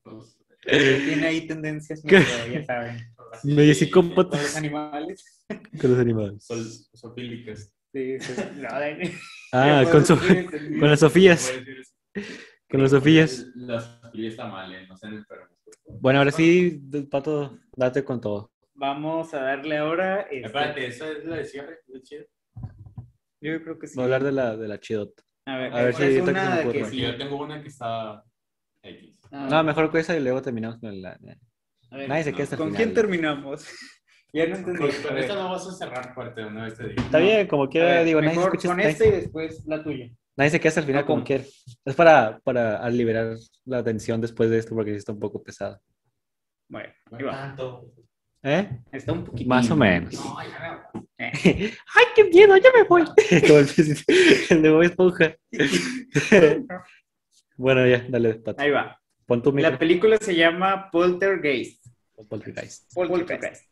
Tiene 0.67 1.27
ahí 1.27 1.47
tendencias, 1.47 2.03
ya 2.03 2.65
saben. 2.65 2.97
Medio 3.45 3.75
Con 4.31 4.41
los 4.41 4.57
animales. 4.57 5.45
con 5.81 5.91
los 5.91 5.99
animales. 6.01 6.45
Sol, 6.45 6.65
sofílicas. 6.95 7.71
Sí, 7.93 8.19
sí. 8.21 8.33
No, 8.57 8.81
de- 8.81 9.13
Ah, 9.53 9.85
con, 9.93 10.05
su, 10.07 10.17
con 10.17 10.89
las 10.91 10.99
Sofías, 11.01 11.53
con 12.69 12.83
las 12.83 12.91
Sofías. 12.91 13.47
Las 13.55 14.01
sofías 14.15 14.37
tamales, 14.37 14.89
no 14.89 14.97
sean 14.97 15.15
enfermos. 15.15 15.49
por 15.65 15.75
favor. 15.77 16.01
Bueno, 16.01 16.19
ahora 16.21 16.31
sí, 16.31 16.81
Pato, 17.11 17.59
date 17.77 18.05
con 18.05 18.21
todo. 18.21 18.53
Vamos 18.75 19.33
a 19.35 19.41
darle 19.43 19.77
ahora. 19.79 20.23
este, 20.23 20.47
Espérate, 20.47 20.87
¿esa 20.87 21.11
es 21.11 21.25
la 21.25 21.37
de 21.37 21.45
cierre? 21.45 21.79
Yo 23.41 23.63
creo 23.63 23.79
que 23.79 23.87
sí. 23.87 23.95
Voy 23.97 24.03
a 24.03 24.05
hablar 24.07 24.25
de 24.25 24.33
la, 24.33 24.57
de 24.57 24.69
la 24.69 24.81
chidota. 24.81 25.23
A 25.47 25.59
ver, 25.59 25.73
a 25.75 25.83
ver 25.85 25.95
si 25.95 26.03
que 26.03 26.13
se 26.15 26.23
me 26.23 26.73
que 26.73 26.85
sí. 26.87 26.97
yo 27.01 27.17
tengo 27.19 27.37
una 27.43 27.61
que 27.61 27.69
está 27.69 28.25
X. 28.83 29.19
Ah, 29.31 29.49
No, 29.51 29.63
mejor 29.65 29.91
con 29.91 30.01
esa 30.01 30.17
y 30.17 30.21
luego 30.23 30.41
terminamos 30.41 30.79
con 30.79 31.01
la... 31.03 31.11
a 31.91 31.97
ver, 31.97 32.09
Nadie 32.09 32.25
se 32.25 32.31
no. 32.31 32.37
queda 32.37 32.45
hasta 32.45 32.57
el 32.57 32.59
¿Con 32.61 32.69
final. 32.69 32.83
quién 32.83 32.95
terminamos? 32.95 33.69
ya 34.33 34.47
no 34.47 34.57
entendí. 34.57 34.79
Con, 34.79 35.19
esta 35.19 35.35
no 35.35 35.51
vas 35.51 35.67
a 35.67 35.73
cerrar 35.73 36.15
fuerte, 36.15 36.45
una 36.45 36.65
vez 36.65 36.77
te 36.79 36.89
digo. 36.89 37.03
Está 37.03 37.19
bien, 37.19 37.47
como 37.47 37.69
quiera, 37.69 38.03
digo, 38.03 38.21
nadie 38.23 38.37
mejor 38.37 38.53
escucha- 38.55 38.69
con 38.69 38.77
nadie- 38.79 38.91
este 38.91 39.09
y 39.09 39.11
después 39.13 39.65
la 39.67 39.83
tuya. 39.83 40.11
Nadie 40.37 40.51
se 40.51 40.61
queda 40.61 40.69
hasta 40.69 40.81
el 40.81 40.87
final 40.87 41.03
No, 41.03 41.07
como 41.07 41.17
¿cómo? 41.19 41.27
quiera. 41.27 41.45
Es 41.85 41.95
para, 41.95 42.39
para 42.41 42.89
liberar 42.91 43.37
la 43.65 43.83
tensión 43.83 44.21
después 44.21 44.51
de 44.51 44.59
esto 44.59 44.75
porque 44.75 44.91
sí 44.93 44.97
está 44.99 45.13
un 45.13 45.21
poco 45.21 45.43
pesado. 45.43 45.81
Bueno, 46.69 46.93
ahí 47.13 47.19
No 47.23 47.27
va. 47.27 47.33
tanto. 47.33 47.93
¿Eh? 48.43 48.81
Está 48.93 49.13
un 49.13 49.25
poquito. 49.25 49.49
Más 49.49 49.71
o 49.71 49.77
menos. 49.77 50.13
No, 50.15 50.37
ya 50.43 50.61
veo. 50.93 51.05
¡Ay, 51.19 52.05
qué 52.15 52.25
miedo! 52.25 52.57
¡Ya 52.59 52.71
me 52.77 52.83
voy! 52.85 53.05
Como 53.47 53.59
el, 53.59 53.69
el 54.51 54.63
de 54.63 54.71
Bob 54.71 54.83
Esponja. 54.83 55.37
bueno, 57.57 57.87
ya, 57.87 58.05
dale, 58.09 58.35
Pato. 58.35 58.63
Ahí 58.63 58.71
va. 58.71 59.01
Pon 59.27 59.43
tu. 59.43 59.53
La 59.57 59.79
película 59.79 60.19
se 60.21 60.35
llama 60.35 60.91
Poltergeist. 60.91 61.87
Poltergeist. 62.29 62.93
Poltergeist. 62.95 63.65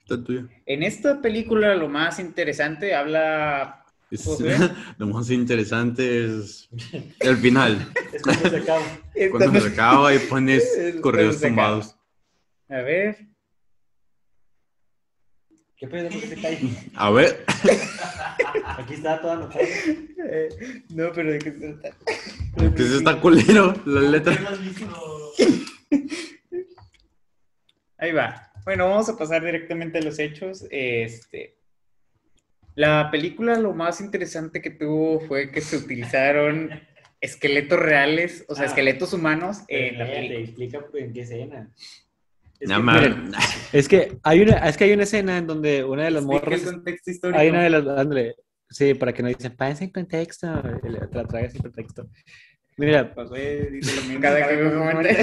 Está 0.00 0.24
tuyo. 0.24 0.48
En 0.66 0.82
esta 0.82 1.20
película 1.20 1.74
lo 1.76 1.88
más 1.88 2.18
interesante 2.18 2.94
habla... 2.94 3.77
Es- 4.10 4.26
lo 4.98 5.06
más 5.06 5.30
interesante 5.30 6.24
es 6.26 6.68
el 7.20 7.36
final. 7.36 7.92
Es 8.12 8.22
cuando 8.22 8.48
se 8.50 8.56
acaba. 8.56 8.82
Cuando 9.30 9.60
se 9.60 9.68
acaba 9.68 10.14
y 10.14 10.18
pones 10.20 10.62
Es 10.76 10.96
correos 11.00 11.40
tumbados. 11.40 11.96
A 12.68 12.76
ver. 12.82 13.18
¿Qué 15.76 15.86
pedo? 15.88 16.08
¿Por 16.08 16.20
qué 16.20 16.26
se 16.28 16.40
cae? 16.40 16.58
A 16.94 17.10
ver. 17.10 17.44
Aquí 18.64 18.94
está 18.94 19.20
toda 19.20 19.34
anotada. 19.34 19.64
Eh, 19.64 20.48
no, 20.90 21.12
pero 21.12 21.32
de 21.32 21.38
qué 21.38 21.52
se 21.52 21.72
trata. 21.74 21.96
Que 22.76 22.82
eso 22.82 22.96
está 22.98 23.20
culero, 23.20 23.74
la 23.86 24.00
letra. 24.02 24.36
Ahí 27.98 28.12
va. 28.12 28.50
Bueno, 28.64 28.88
vamos 28.88 29.08
a 29.08 29.16
pasar 29.16 29.44
directamente 29.44 29.98
a 29.98 30.02
los 30.02 30.18
hechos. 30.18 30.64
Este, 30.70 31.57
la 32.78 33.10
película 33.10 33.58
lo 33.58 33.72
más 33.74 34.00
interesante 34.00 34.62
que 34.62 34.70
tuvo 34.70 35.18
fue 35.20 35.50
que 35.50 35.60
se 35.60 35.76
utilizaron 35.76 36.70
esqueletos 37.20 37.76
reales, 37.78 38.44
o 38.48 38.54
sea, 38.54 38.64
Ah. 38.64 38.68
esqueletos 38.68 39.12
humanos 39.12 39.62
en 39.66 39.98
la 39.98 40.06
película. 40.06 40.38
explica 40.38 40.78
en 40.94 41.12
qué 41.12 41.20
escena. 41.22 41.70
Es 42.60 42.68
No, 42.68 42.76
que- 42.76 42.82
miren, 42.82 43.32
Es 43.72 43.88
que 43.88 44.18
hay 44.22 44.40
una, 44.42 44.58
es 44.68 44.76
que 44.76 44.84
hay 44.84 44.92
una 44.92 45.02
escena 45.02 45.38
en 45.38 45.46
donde 45.48 45.82
una 45.84 46.04
de 46.04 46.10
las 46.12 46.24
morras. 46.24 46.60
el 46.62 46.66
contexto 46.74 47.10
histórico. 47.10 47.40
Hay 47.40 47.48
una 47.48 47.62
de 47.64 47.70
las. 47.70 47.86
ándale, 47.86 48.34
sí, 48.70 48.94
para 48.94 49.12
que 49.12 49.22
no 49.22 49.28
dicen, 49.28 49.56
párense 49.56 49.84
en 49.84 49.90
contexto. 49.90 50.62
Te 50.80 50.88
la 50.90 51.08
tragas 51.26 51.52
sin 51.52 51.62
contexto. 51.62 52.08
Mira, 52.76 53.12
lo 53.16 53.24
mismo 53.24 54.20
cada 54.20 54.46
que 54.48 54.56
me. 54.56 55.14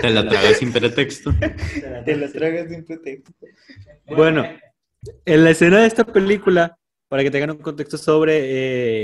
Te 0.00 0.10
la 0.10 0.28
tragas 0.28 0.56
sin 0.58 0.72
pretexto. 0.72 1.32
Te 2.04 2.16
lo 2.16 2.30
tragas 2.30 2.68
sin 2.70 2.84
pretexto. 2.84 3.32
Bueno, 4.06 4.44
en 5.24 5.44
la 5.44 5.50
escena 5.50 5.80
de 5.80 5.86
esta 5.86 6.04
película, 6.04 6.78
para 7.08 7.22
que 7.22 7.30
tengan 7.30 7.50
un 7.52 7.58
contexto 7.58 7.98
sobre, 7.98 8.40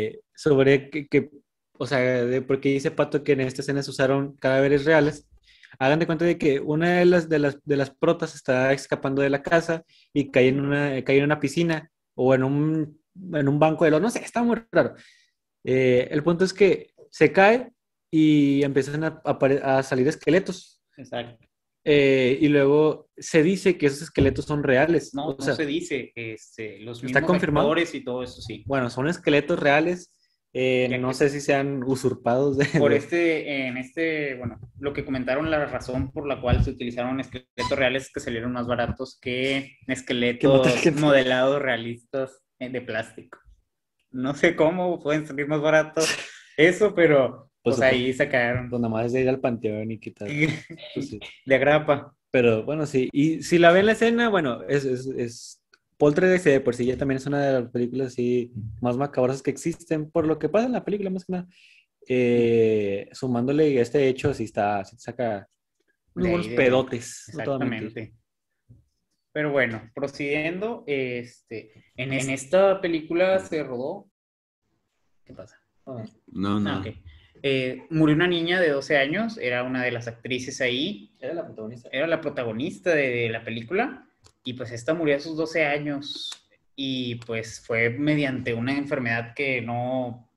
eh, 0.08 0.20
sobre 0.34 0.90
que, 0.90 1.06
que- 1.08 1.30
o 1.78 1.86
sea, 1.86 1.98
de 2.24 2.42
por 2.42 2.60
qué 2.60 2.68
dice 2.70 2.90
Pato 2.90 3.22
que 3.24 3.32
en 3.32 3.40
esta 3.40 3.62
escena 3.62 3.82
se 3.82 3.90
usaron 3.90 4.36
cadáveres 4.36 4.84
reales, 4.84 5.26
hagan 5.78 5.98
de 5.98 6.06
cuenta 6.06 6.24
de 6.24 6.38
que 6.38 6.60
una 6.60 6.98
de 6.98 7.04
las, 7.06 7.28
de 7.28 7.38
las, 7.38 7.58
de 7.64 7.76
las 7.76 7.90
protas 7.90 8.34
está 8.34 8.72
escapando 8.72 9.22
de 9.22 9.30
la 9.30 9.42
casa 9.42 9.84
y 10.12 10.30
cae 10.30 10.48
en 10.48 10.60
una, 10.60 11.02
cae 11.04 11.18
en 11.18 11.24
una 11.24 11.40
piscina 11.40 11.90
o 12.14 12.34
en 12.34 12.44
un, 12.44 13.00
en 13.32 13.48
un 13.48 13.58
banco 13.58 13.84
de 13.84 13.90
los, 13.90 14.00
no 14.02 14.10
sé, 14.10 14.20
está 14.20 14.42
muy 14.42 14.58
raro. 14.70 14.94
Eh, 15.64 16.08
el 16.10 16.22
punto 16.22 16.44
es 16.44 16.52
que 16.52 16.92
se 17.10 17.32
cae 17.32 17.72
y 18.10 18.62
empiezan 18.62 19.02
a, 19.04 19.22
apare- 19.22 19.62
a 19.62 19.82
salir 19.82 20.06
esqueletos. 20.08 20.82
Exacto. 20.96 21.46
Eh, 21.84 22.38
y 22.40 22.48
luego 22.48 23.10
se 23.16 23.42
dice 23.42 23.76
que 23.76 23.86
esos 23.86 24.02
esqueletos 24.02 24.44
son 24.44 24.62
reales. 24.62 25.14
No, 25.14 25.26
o 25.28 25.36
no 25.36 25.44
sea, 25.44 25.54
se 25.54 25.66
dice. 25.66 26.12
Este, 26.14 26.78
los 26.80 26.98
¿Está 27.02 27.20
mismos 27.20 27.30
confirmado? 27.30 27.74
y 27.78 28.04
todo 28.04 28.22
eso, 28.22 28.40
sí. 28.40 28.62
Bueno, 28.66 28.88
son 28.90 29.08
esqueletos 29.08 29.58
reales. 29.58 30.10
eh, 30.54 30.98
no 31.00 31.08
que- 31.08 31.14
sé 31.14 31.30
si 31.30 31.40
sean 31.40 31.82
usurpados 31.82 32.58
de... 32.58 32.66
Por 32.78 32.92
este, 32.92 33.66
en 33.68 33.78
este, 33.78 34.34
bueno, 34.36 34.60
lo 34.78 34.92
que 34.92 35.04
comentaron, 35.04 35.50
la 35.50 35.64
razón 35.64 36.12
por 36.12 36.26
la 36.28 36.40
cual 36.42 36.62
se 36.62 36.70
utilizaron 36.70 37.18
esqueletos 37.20 37.70
reales 37.70 38.04
es 38.04 38.12
que 38.12 38.20
salieron 38.20 38.52
más 38.52 38.66
baratos 38.66 39.18
que 39.20 39.76
esqueletos 39.88 40.66
modelados 41.00 41.60
realistas 41.62 42.44
eh, 42.58 42.68
de 42.68 42.82
plástico. 42.82 43.38
No 44.10 44.34
sé 44.34 44.54
cómo 44.54 45.02
pueden 45.02 45.26
salir 45.26 45.48
más 45.48 45.62
baratos 45.62 46.04
eso, 46.58 46.94
pero 46.94 47.50
Pues, 47.62 47.76
pues 47.76 47.80
ahí 47.80 48.12
sacaron 48.12 48.68
Pues 48.68 48.80
nada 48.80 48.92
más 48.92 49.06
es 49.06 49.12
de 49.12 49.20
ir 49.22 49.28
al 49.28 49.40
panteón 49.40 49.90
y 49.90 49.98
quitar. 49.98 50.28
pues, 50.94 51.08
sí. 51.08 51.20
de 51.46 51.54
agrapa. 51.54 52.16
Pero 52.30 52.64
bueno, 52.64 52.86
sí. 52.86 53.08
Y 53.12 53.42
si 53.42 53.58
la 53.58 53.72
ven 53.72 53.86
la 53.86 53.92
escena, 53.92 54.28
bueno, 54.28 54.62
es, 54.68 54.84
es, 54.84 55.06
es... 55.06 55.58
Poltergeist 55.98 56.46
de 56.46 56.60
por 56.60 56.74
sí 56.74 56.84
ya 56.86 56.96
también 56.96 57.18
es 57.18 57.26
una 57.26 57.46
de 57.46 57.60
las 57.60 57.70
películas 57.70 58.08
así 58.08 58.52
más 58.80 58.96
macabrosas 58.96 59.40
que 59.40 59.52
existen, 59.52 60.10
por 60.10 60.26
lo 60.26 60.36
que 60.36 60.48
pasa 60.48 60.66
en 60.66 60.72
la 60.72 60.84
película 60.84 61.10
más 61.10 61.24
que 61.24 61.32
nada. 61.32 61.48
Eh, 62.08 63.08
sumándole 63.12 63.80
este 63.80 64.08
hecho, 64.08 64.30
así 64.30 64.42
está, 64.44 64.84
sí 64.84 64.96
saca 64.98 65.48
unos 66.16 66.48
De 66.48 66.56
pedotes. 66.56 67.28
Exactamente. 67.28 68.14
Pero 69.32 69.52
bueno, 69.52 69.90
procediendo, 69.94 70.82
este, 70.88 71.72
en, 71.96 72.12
en 72.12 72.30
esta 72.30 72.80
película 72.80 73.38
se 73.38 73.62
rodó. 73.62 74.10
¿Qué 75.24 75.32
pasa? 75.32 75.56
No, 76.26 76.56
Ah, 76.56 76.60
no. 76.60 76.84
Eh, 77.42 77.86
murió 77.90 78.14
una 78.14 78.28
niña 78.28 78.60
de 78.60 78.70
12 78.70 78.96
años, 78.98 79.38
era 79.38 79.64
una 79.64 79.82
de 79.82 79.90
las 79.90 80.06
actrices 80.06 80.60
ahí, 80.60 81.10
Era 81.20 81.34
la 81.34 81.44
protagonista. 81.44 81.88
era 81.92 82.06
la 82.06 82.20
protagonista 82.20 82.94
de, 82.94 83.08
de 83.08 83.28
la 83.28 83.44
película, 83.44 84.06
y 84.44 84.54
pues 84.54 84.70
esta 84.70 84.94
murió 84.94 85.16
a 85.16 85.20
sus 85.20 85.36
12 85.36 85.64
años, 85.64 86.30
y 86.76 87.16
pues 87.16 87.60
fue 87.60 87.90
mediante 87.90 88.54
una 88.54 88.76
enfermedad 88.76 89.34
que 89.34 89.60
no, 89.60 90.28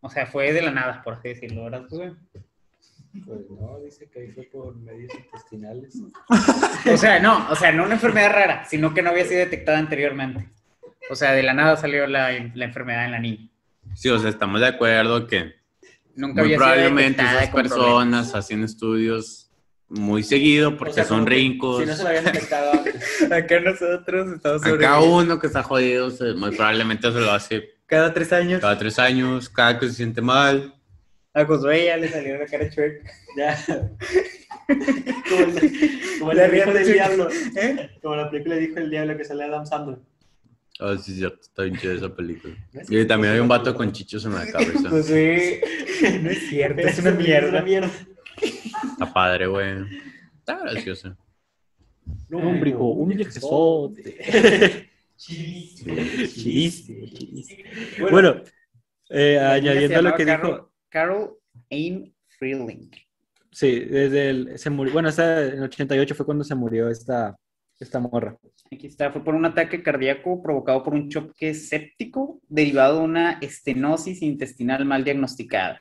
o 0.00 0.10
sea, 0.10 0.26
fue 0.26 0.52
de 0.52 0.62
la 0.62 0.70
nada, 0.70 1.02
por 1.02 1.14
así 1.14 1.28
decirlo, 1.28 1.64
¿verdad? 1.64 1.82
Josué? 1.88 2.12
Pues 3.24 3.48
no, 3.48 3.78
dice 3.80 4.08
que 4.10 4.20
ahí 4.20 4.28
fue 4.32 4.44
por 4.44 4.74
medios 4.76 5.12
intestinales. 5.14 6.02
O 6.92 6.96
sea, 6.98 7.18
no, 7.18 7.48
o 7.50 7.56
sea, 7.56 7.72
no 7.72 7.84
una 7.84 7.94
enfermedad 7.94 8.30
rara, 8.30 8.64
sino 8.66 8.92
que 8.92 9.00
no 9.00 9.08
había 9.08 9.24
sido 9.24 9.40
detectada 9.40 9.78
anteriormente. 9.78 10.50
O 11.08 11.14
sea, 11.14 11.32
de 11.32 11.42
la 11.42 11.54
nada 11.54 11.76
salió 11.76 12.06
la, 12.06 12.30
la 12.54 12.64
enfermedad 12.66 13.06
en 13.06 13.12
la 13.12 13.20
niña. 13.20 13.48
Sí, 13.94 14.10
o 14.10 14.18
sea, 14.18 14.28
estamos 14.28 14.60
de 14.60 14.66
acuerdo 14.66 15.26
que 15.26 15.54
Nunca 16.16 16.34
muy 16.42 16.44
había 16.44 16.56
probablemente 16.56 17.22
sido 17.22 17.38
esas 17.38 17.50
personas 17.54 18.34
hacen 18.34 18.64
estudios 18.64 19.50
muy 19.88 20.22
seguido 20.22 20.76
porque 20.76 20.92
O 20.92 20.94
sea, 20.94 21.04
son 21.04 21.26
rincos. 21.26 21.80
Si 21.80 21.86
no 21.86 21.94
se 21.96 22.02
lo 22.02 22.08
habían 22.08 22.24
detectado. 22.24 22.72
Acá 23.32 23.60
nosotros 23.60 24.32
estamos 24.32 24.62
A 24.62 24.68
sobre 24.68 24.80
cada 24.80 25.00
uno 25.00 25.38
que 25.38 25.46
está 25.46 25.62
jodido, 25.62 26.10
se- 26.10 26.34
muy 26.34 26.50
probablemente 26.54 27.12
se 27.12 27.20
lo 27.20 27.30
hace 27.30 27.74
cada 27.86 28.12
tres 28.14 28.32
años. 28.32 28.60
cada 28.60 28.78
tres 28.78 28.98
años, 28.98 29.48
cada 29.48 29.78
que 29.78 29.86
se 29.88 29.94
siente 29.94 30.20
mal. 30.22 30.74
A 31.34 31.44
Josué 31.44 31.86
ya 31.86 31.96
le 31.96 32.08
salió 32.08 32.38
la 32.38 32.46
cara 32.46 32.68
chueca. 32.70 33.10
Ya. 33.36 33.58
Como 35.28 35.42
el, 35.44 36.18
como 36.20 36.32
La 36.32 36.46
hijo 36.46 36.72
del 36.72 36.86
riata 36.86 36.92
diablo. 37.08 37.28
¿Eh? 37.56 37.90
Como 38.00 38.16
la 38.16 38.30
película 38.30 38.54
dijo 38.56 38.78
el 38.78 38.90
diablo 38.90 39.16
que 39.16 39.24
sale 39.24 39.44
Adam 39.44 39.66
Sandler. 39.66 39.98
Ah, 40.80 40.96
sí, 41.00 41.12
es 41.12 41.18
cierto, 41.18 41.40
está 41.40 41.62
bien 41.62 41.76
chida 41.76 41.92
esa 41.94 42.14
película. 42.14 42.54
¿No 42.72 42.80
es 42.80 42.90
Y 42.90 43.04
también 43.06 43.34
hay 43.34 43.40
un 43.40 43.48
vato 43.48 43.74
con 43.74 43.92
chichos 43.92 44.24
en 44.24 44.34
la 44.34 44.46
cabeza. 44.50 44.88
Josué, 44.90 45.60
no 46.22 46.30
es 46.30 46.48
cierto, 46.48 46.80
es 46.80 46.98
una 46.98 47.10
Es 47.10 47.18
mierda. 47.18 47.48
una 47.50 47.62
mierda. 47.62 47.90
Está 48.42 49.12
padre, 49.12 49.46
güey. 49.46 49.84
Está 50.38 50.58
gracioso. 50.58 51.16
Un 52.30 52.60
brico, 52.60 52.88
un 52.88 53.08
viejezote. 53.08 54.90
Chiste, 55.16 55.94
chiste. 56.34 57.64
Bueno, 58.10 58.42
eh, 59.08 59.38
niña 59.38 59.40
se 59.40 59.68
añadiendo 59.70 59.98
a 59.98 60.02
lo 60.02 60.14
que 60.16 60.24
Carol- 60.26 60.46
dijo, 60.54 60.72
Carol 60.88 61.36
Aim 61.70 62.12
Freeling. 62.38 62.90
sí, 63.52 63.78
desde 63.80 64.30
el, 64.30 64.58
se 64.58 64.70
murió, 64.70 64.92
bueno, 64.92 65.08
esta, 65.08 65.44
en 65.46 65.58
el 65.58 65.62
88 65.64 66.14
fue 66.16 66.26
cuando 66.26 66.42
se 66.44 66.54
murió 66.56 66.88
esta, 66.90 67.36
esta 67.84 68.00
morra. 68.00 68.36
Aquí 68.72 68.86
está, 68.86 69.10
fue 69.12 69.22
por 69.22 69.34
un 69.34 69.44
ataque 69.44 69.82
cardíaco 69.82 70.42
provocado 70.42 70.82
por 70.82 70.94
un 70.94 71.08
choque 71.08 71.54
séptico 71.54 72.40
derivado 72.48 72.98
de 72.98 73.04
una 73.04 73.32
estenosis 73.40 74.22
intestinal 74.22 74.84
mal 74.84 75.04
diagnosticada. 75.04 75.80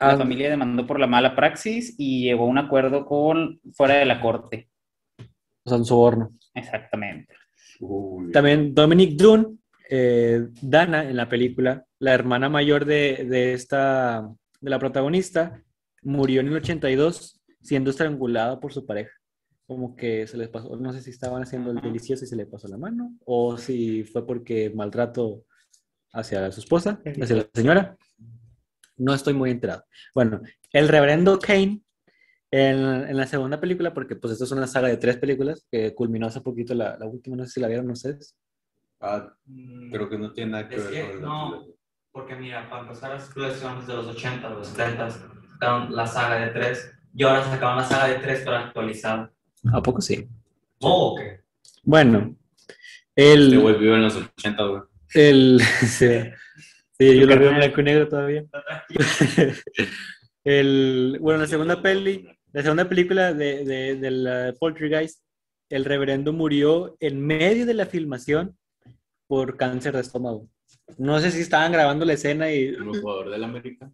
La 0.00 0.10
Ah, 0.10 0.16
familia 0.18 0.50
demandó 0.50 0.86
por 0.86 0.98
la 0.98 1.06
mala 1.06 1.36
praxis 1.36 1.94
y 1.98 2.24
llegó 2.24 2.44
a 2.44 2.48
un 2.48 2.58
acuerdo 2.58 3.06
con 3.06 3.60
fuera 3.72 3.94
de 3.94 4.04
la 4.04 4.20
corte. 4.20 4.68
o 5.64 5.68
sea, 5.70 5.78
un 5.78 5.84
soborno. 5.84 6.30
Exactamente. 6.54 7.32
También 8.32 8.74
Dominic 8.74 9.16
Dunn, 9.16 9.60
eh, 9.90 10.46
Dana 10.60 11.08
en 11.08 11.16
la 11.16 11.28
película, 11.28 11.84
la 12.00 12.12
hermana 12.14 12.48
mayor 12.48 12.84
de, 12.84 13.24
de 13.28 13.52
esta, 13.54 14.28
de 14.60 14.70
la 14.70 14.78
protagonista, 14.78 15.62
murió 16.02 16.40
en 16.40 16.48
el 16.48 16.56
82 16.56 17.40
siendo 17.62 17.90
estrangulada 17.90 18.60
por 18.60 18.72
su 18.72 18.84
pareja. 18.84 19.12
Como 19.66 19.96
que 19.96 20.26
se 20.26 20.36
les 20.36 20.48
pasó, 20.48 20.76
no 20.76 20.92
sé 20.92 21.00
si 21.00 21.10
estaban 21.10 21.42
haciendo 21.42 21.70
el 21.70 21.80
delicioso 21.80 22.24
y 22.24 22.28
se 22.28 22.36
le 22.36 22.46
pasó 22.46 22.68
la 22.68 22.76
mano, 22.76 23.16
o 23.24 23.56
si 23.56 24.04
fue 24.04 24.26
porque 24.26 24.70
maltrato 24.74 25.44
hacia 26.12 26.50
su 26.52 26.60
esposa, 26.60 27.00
hacia 27.04 27.36
la 27.36 27.46
señora. 27.52 27.96
No 28.96 29.14
estoy 29.14 29.34
muy 29.34 29.50
enterado. 29.50 29.84
Bueno, 30.14 30.40
el 30.72 30.88
reverendo 30.88 31.38
Kane, 31.38 31.82
en, 32.50 32.78
en 32.78 33.16
la 33.16 33.26
segunda 33.26 33.58
película, 33.60 33.92
porque 33.92 34.14
pues 34.16 34.34
esto 34.34 34.44
es 34.44 34.52
una 34.52 34.66
saga 34.66 34.88
de 34.88 34.96
tres 34.98 35.16
películas 35.16 35.66
que 35.72 35.94
culminó 35.94 36.26
hace 36.26 36.40
poquito 36.40 36.74
la, 36.74 36.96
la 36.98 37.06
última, 37.06 37.36
no 37.36 37.44
sé 37.44 37.52
si 37.52 37.60
la 37.60 37.68
vieron 37.68 37.90
ustedes. 37.90 38.36
Ah, 39.00 39.34
Mm, 39.46 39.90
creo 39.90 40.08
que 40.08 40.18
no 40.18 40.32
tiene 40.32 40.52
nada 40.52 40.68
que 40.68 40.76
Es 40.76 40.84
ver 40.90 40.92
que 40.92 41.12
con 41.12 41.22
no, 41.22 41.66
porque 42.10 42.34
mira, 42.36 42.68
para 42.70 42.82
empezar 42.82 43.10
las 43.10 43.28
colecciones 43.28 43.86
de 43.86 43.94
los 43.94 44.06
80, 44.06 44.48
los 44.48 44.68
70, 44.68 45.10
sacaron 45.10 45.94
la 45.94 46.06
saga 46.06 46.46
de 46.46 46.52
3 46.52 46.94
y 47.14 47.24
ahora 47.24 47.44
sacaron 47.44 47.76
la 47.76 47.84
saga 47.84 48.08
de 48.08 48.20
3 48.20 48.42
pero 48.44 48.56
actualizada. 48.56 49.32
¿A 49.72 49.82
poco 49.82 50.00
sí? 50.00 50.26
Oh, 50.80 51.12
ok. 51.12 51.20
Bueno, 51.82 52.36
Este 53.14 53.32
el... 53.32 53.60
güey 53.60 53.78
vive 53.78 53.94
en 53.94 54.02
los 54.02 54.16
80, 54.16 54.64
güey. 54.64 54.82
el 55.14 55.60
sí, 55.80 56.20
sí, 56.98 57.18
yo 57.18 57.26
lo 57.26 57.38
veo 57.38 57.50
en 57.50 57.56
blanco 57.56 57.80
y 57.80 57.84
negro 57.84 58.08
todavía. 58.08 58.44
el, 60.44 61.18
bueno, 61.20 61.40
la 61.40 61.46
segunda 61.46 61.80
peli, 61.80 62.28
la 62.52 62.62
segunda 62.62 62.88
película 62.88 63.32
de, 63.32 63.64
de, 63.64 63.96
de 63.96 64.10
la 64.10 64.54
Poltergeist, 64.58 65.20
el 65.70 65.84
reverendo 65.84 66.32
murió 66.32 66.96
en 67.00 67.20
medio 67.24 67.66
de 67.66 67.74
la 67.74 67.86
filmación 67.86 68.56
por 69.26 69.56
cáncer 69.56 69.94
de 69.94 70.00
estómago. 70.00 70.48
No 70.98 71.18
sé 71.20 71.30
si 71.30 71.40
estaban 71.40 71.72
grabando 71.72 72.04
la 72.04 72.12
escena 72.12 72.50
y... 72.50 72.66
El 72.66 73.00
jugador 73.00 73.30
del 73.30 73.44
América. 73.44 73.90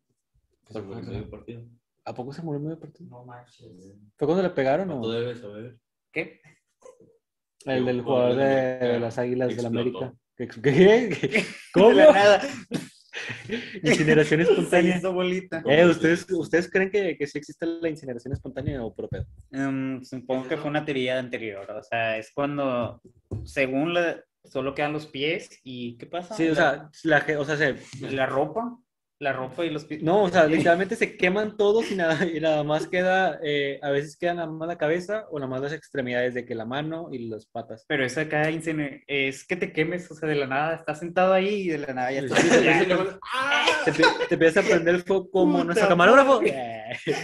Medio 0.72 1.30
partido. 1.30 1.62
¿A 2.04 2.14
poco 2.14 2.32
se 2.32 2.42
murió 2.42 2.58
en 2.58 2.64
medio 2.64 2.80
partido? 2.80 3.08
No 3.10 3.24
manches. 3.24 3.68
¿Fue 4.16 4.26
cuando 4.26 4.42
le 4.42 4.50
pegaron 4.50 4.90
o...? 4.90 5.00
Tú 5.02 5.10
debes 5.10 5.40
saber. 5.40 5.76
¿Qué? 6.12 6.40
El 7.66 7.84
del 7.84 8.00
jugador 8.02 8.36
de, 8.36 8.98
las 8.98 9.18
Águilas 9.18 9.48
del 9.54 9.66
explotó. 9.66 9.98
América. 9.98 10.14
¿Qué? 10.36 10.48
¿Qué? 11.20 11.44
¿Cómo? 11.74 11.88
De 11.90 11.94
la 11.96 12.12
nada. 12.12 12.40
Incineración 13.82 14.44
Se 14.44 14.50
espontánea. 14.50 14.96
hizo 14.96 15.12
bolita. 15.12 15.62
Eh, 15.66 15.84
¿ustedes, 15.86 16.26
¿Ustedes 16.30 16.70
creen 16.70 16.90
que, 16.90 17.16
que 17.18 17.26
sí 17.26 17.38
existe 17.38 17.66
la 17.66 17.88
incineración 17.88 18.32
espontánea 18.32 18.82
o 18.82 18.94
propio? 18.94 19.26
Em, 19.50 20.02
supongo 20.04 20.48
que 20.48 20.56
fue 20.56 20.70
una 20.70 20.84
teoría 20.84 21.18
anterior. 21.18 21.70
O 21.70 21.82
sea, 21.82 22.16
es 22.16 22.30
cuando, 22.32 23.00
según 23.44 23.92
la, 23.94 24.22
solo 24.44 24.74
quedan 24.74 24.92
los 24.92 25.06
pies 25.06 25.50
y 25.64 25.96
¿qué 25.98 26.06
pasa? 26.06 26.34
Sí, 26.34 26.44
o 26.48 26.50
La- 26.50 26.54
sea, 26.54 26.90
la, 27.04 27.20
ge- 27.20 27.36
o 27.36 27.44
sea 27.44 27.56
se, 27.56 27.76
la 28.10 28.26
ropa, 28.26 28.78
la 29.20 29.34
ropa 29.34 29.64
y 29.66 29.70
los 29.70 29.84
pies. 29.84 30.02
no, 30.02 30.22
o 30.24 30.28
sea, 30.30 30.46
literalmente 30.46 30.96
se 30.96 31.16
queman 31.16 31.56
todos 31.56 31.90
y 31.92 31.94
nada, 31.94 32.24
y 32.26 32.40
nada 32.40 32.64
más 32.64 32.86
queda, 32.86 33.38
eh, 33.44 33.78
a 33.82 33.90
veces 33.90 34.16
quedan 34.16 34.36
nada 34.36 34.48
más 34.50 34.66
la 34.66 34.78
cabeza 34.78 35.26
o 35.30 35.38
nada 35.38 35.50
más 35.50 35.60
las 35.60 35.72
extremidades 35.74 36.32
de 36.34 36.44
que 36.46 36.54
la 36.54 36.64
mano 36.64 37.08
y 37.12 37.28
las 37.28 37.44
patas. 37.46 37.84
Pero 37.86 38.04
eso 38.04 38.20
acá 38.22 38.48
es 38.48 39.44
que 39.46 39.56
te 39.56 39.72
quemes, 39.72 40.10
o 40.10 40.14
sea, 40.14 40.28
de 40.28 40.34
la 40.36 40.46
nada, 40.46 40.74
estás 40.74 40.98
sentado 41.00 41.34
ahí 41.34 41.48
y 41.48 41.68
de 41.68 41.78
la 41.78 41.92
nada 41.92 42.10
ya 42.12 42.22
luego- 42.22 42.34
Te, 43.84 43.92
empie- 43.92 44.28
te 44.28 44.34
empieza 44.34 44.60
a 44.60 44.62
prender 44.62 44.94
el 44.94 45.02
fuego 45.02 45.30
como 45.30 45.62
nuestro 45.64 45.86
camarógrafo. 45.88 46.40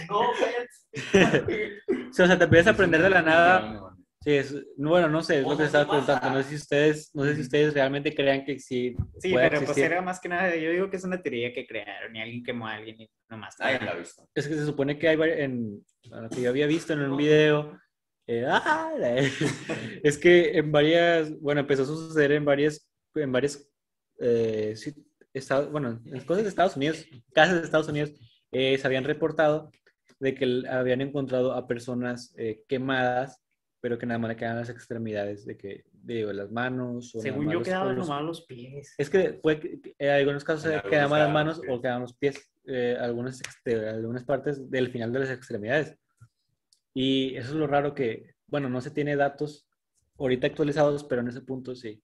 No, 0.09 0.21
o 2.09 2.13
sea, 2.13 2.37
te 2.37 2.43
empieza 2.45 2.69
a 2.69 2.73
prender 2.73 3.01
de 3.01 3.09
la 3.09 3.21
nada. 3.21 3.96
Sí, 4.23 4.31
es, 4.33 4.53
no, 4.77 4.89
bueno, 4.89 5.07
no 5.07 5.21
sé, 5.21 5.39
es 5.39 5.43
lo 5.47 5.55
que 5.55 5.63
estaba 5.65 5.87
preguntando. 5.87 6.29
No 6.31 6.43
sé 6.43 6.49
si 6.49 6.55
ustedes, 6.55 7.11
no 7.13 7.23
sé 7.23 7.35
si 7.35 7.41
ustedes 7.41 7.73
realmente 7.73 8.13
crean 8.13 8.43
que 8.43 8.59
sí, 8.59 8.95
Sí, 9.19 9.31
pero 9.33 9.49
pues 9.49 9.61
existir. 9.61 9.85
era 9.85 10.01
más 10.01 10.19
que 10.19 10.27
nada, 10.27 10.55
yo 10.55 10.71
digo 10.71 10.89
que 10.89 10.97
es 10.97 11.03
una 11.03 11.21
teoría 11.21 11.53
que 11.53 11.65
crearon 11.67 12.15
y 12.15 12.21
alguien 12.21 12.43
quemó 12.43 12.67
a 12.67 12.73
alguien 12.73 12.99
y 13.01 13.09
nomás. 13.29 13.55
Nadie 13.59 13.79
la 13.79 13.91
ha 13.91 13.95
visto. 13.95 14.27
Es 14.33 14.47
que 14.47 14.55
se 14.55 14.65
supone 14.65 14.97
que 14.97 15.07
hay 15.07 15.17
en 15.43 15.83
lo 16.09 16.29
que 16.29 16.41
yo 16.41 16.49
había 16.49 16.65
visto 16.67 16.93
en 16.93 17.01
un 17.01 17.15
video. 17.15 17.79
eh, 18.27 18.45
¡ah! 18.49 18.91
es 20.03 20.17
que 20.17 20.57
en 20.57 20.71
varias, 20.71 21.31
bueno, 21.39 21.61
empezó 21.61 21.83
a 21.83 21.85
suceder 21.85 22.31
en 22.33 22.43
varias, 22.43 22.89
en 23.15 23.31
varias, 23.31 23.69
eh, 24.19 24.73
sí, 24.75 24.93
estados, 25.33 25.71
bueno, 25.71 26.01
en 26.05 26.19
cosas 26.25 26.43
de 26.43 26.49
Estados 26.49 26.75
Unidos, 26.75 27.05
casas 27.33 27.59
de 27.59 27.65
Estados 27.65 27.87
Unidos, 27.87 28.11
eh, 28.51 28.77
se 28.77 28.87
habían 28.87 29.03
reportado 29.03 29.71
de 30.19 30.33
que 30.33 30.63
habían 30.69 31.01
encontrado 31.01 31.53
a 31.53 31.67
personas 31.67 32.33
eh, 32.37 32.63
quemadas, 32.67 33.43
pero 33.79 33.97
que 33.97 34.05
nada 34.05 34.17
más 34.19 34.29
le 34.29 34.35
quedaban 34.35 34.57
las 34.59 34.69
extremidades 34.69 35.45
de 35.45 35.57
que, 35.57 35.85
digo, 35.91 36.31
las 36.33 36.51
manos. 36.51 37.13
O 37.15 37.19
Según 37.19 37.49
yo 37.51 37.61
quedaban 37.61 37.95
los- 37.95 38.07
nomás 38.07 38.23
los 38.23 38.41
pies. 38.45 38.95
es 38.97 39.09
que 39.09 39.33
puede 39.33 39.59
que- 39.59 39.81
que 39.81 39.95
en 39.99 40.09
algunos 40.11 40.43
casos 40.43 40.65
En 40.65 40.71
algunos 40.73 40.89
quedaban 40.91 41.19
las 41.19 41.31
manos 41.33 41.61
o 41.67 41.81
quedaban 41.81 42.01
los 42.01 42.13
pies, 42.17 42.51
eh, 42.65 42.97
algunas, 42.99 43.41
algunas 43.65 44.23
partes 44.23 44.69
del 44.69 44.89
final 44.89 45.11
de 45.13 45.19
las 45.19 45.29
extremidades. 45.29 45.95
Y 46.93 47.35
eso 47.35 47.49
es 47.49 47.55
lo 47.55 47.67
raro 47.67 47.93
que, 47.93 48.33
bueno, 48.47 48.69
no 48.69 48.81
se 48.81 48.91
tiene 48.91 49.15
datos 49.15 49.67
ahorita 50.17 50.47
actualizados, 50.47 51.03
pero 51.03 51.21
en 51.21 51.27
ese 51.27 51.41
punto 51.41 51.75
sí. 51.75 52.01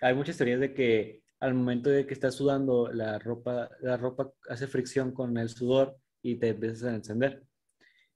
Hay 0.00 0.14
muchas 0.14 0.36
teorías 0.36 0.60
de 0.60 0.74
que 0.74 1.22
al 1.40 1.54
momento 1.54 1.88
de 1.90 2.04
que 2.06 2.14
estás 2.14 2.34
sudando, 2.34 2.90
la 2.92 3.18
ropa, 3.20 3.70
la 3.80 3.96
ropa 3.96 4.32
hace 4.48 4.66
fricción 4.66 5.12
con 5.12 5.36
el 5.38 5.48
sudor 5.48 5.96
y 6.20 6.36
te 6.36 6.48
empiezas 6.48 6.82
a 6.84 6.94
encender. 6.96 7.44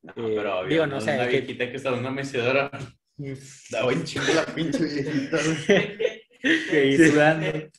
No, 0.03 0.11
Eh, 0.17 0.35
pero 0.37 0.53
había 0.55 0.69
digo, 0.71 0.85
una, 0.85 0.95
no 0.95 1.01
sé, 1.01 1.15
una 1.15 1.25
que- 1.29 1.41
viejita 1.41 1.71
que 1.71 1.77
estaba 1.77 1.97
en 1.97 2.01
una 2.03 2.11
mecedora. 2.11 2.71
Daba 3.71 3.93
en 3.93 4.05
chingo 4.05 4.33
la 4.35 4.45
pinche 4.47 4.85
viejita. 4.85 5.39
Que 6.43 6.77
ahí 6.79 6.97
sudando. 6.97 7.71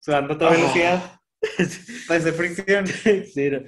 Sudando 0.00 0.34
a 0.34 0.38
toda 0.38 0.50
velocidad. 0.52 1.20
Para 2.08 2.20
hacer 2.20 2.32
fricción. 2.34 2.86
Sí, 2.86 3.50
no. 3.50 3.60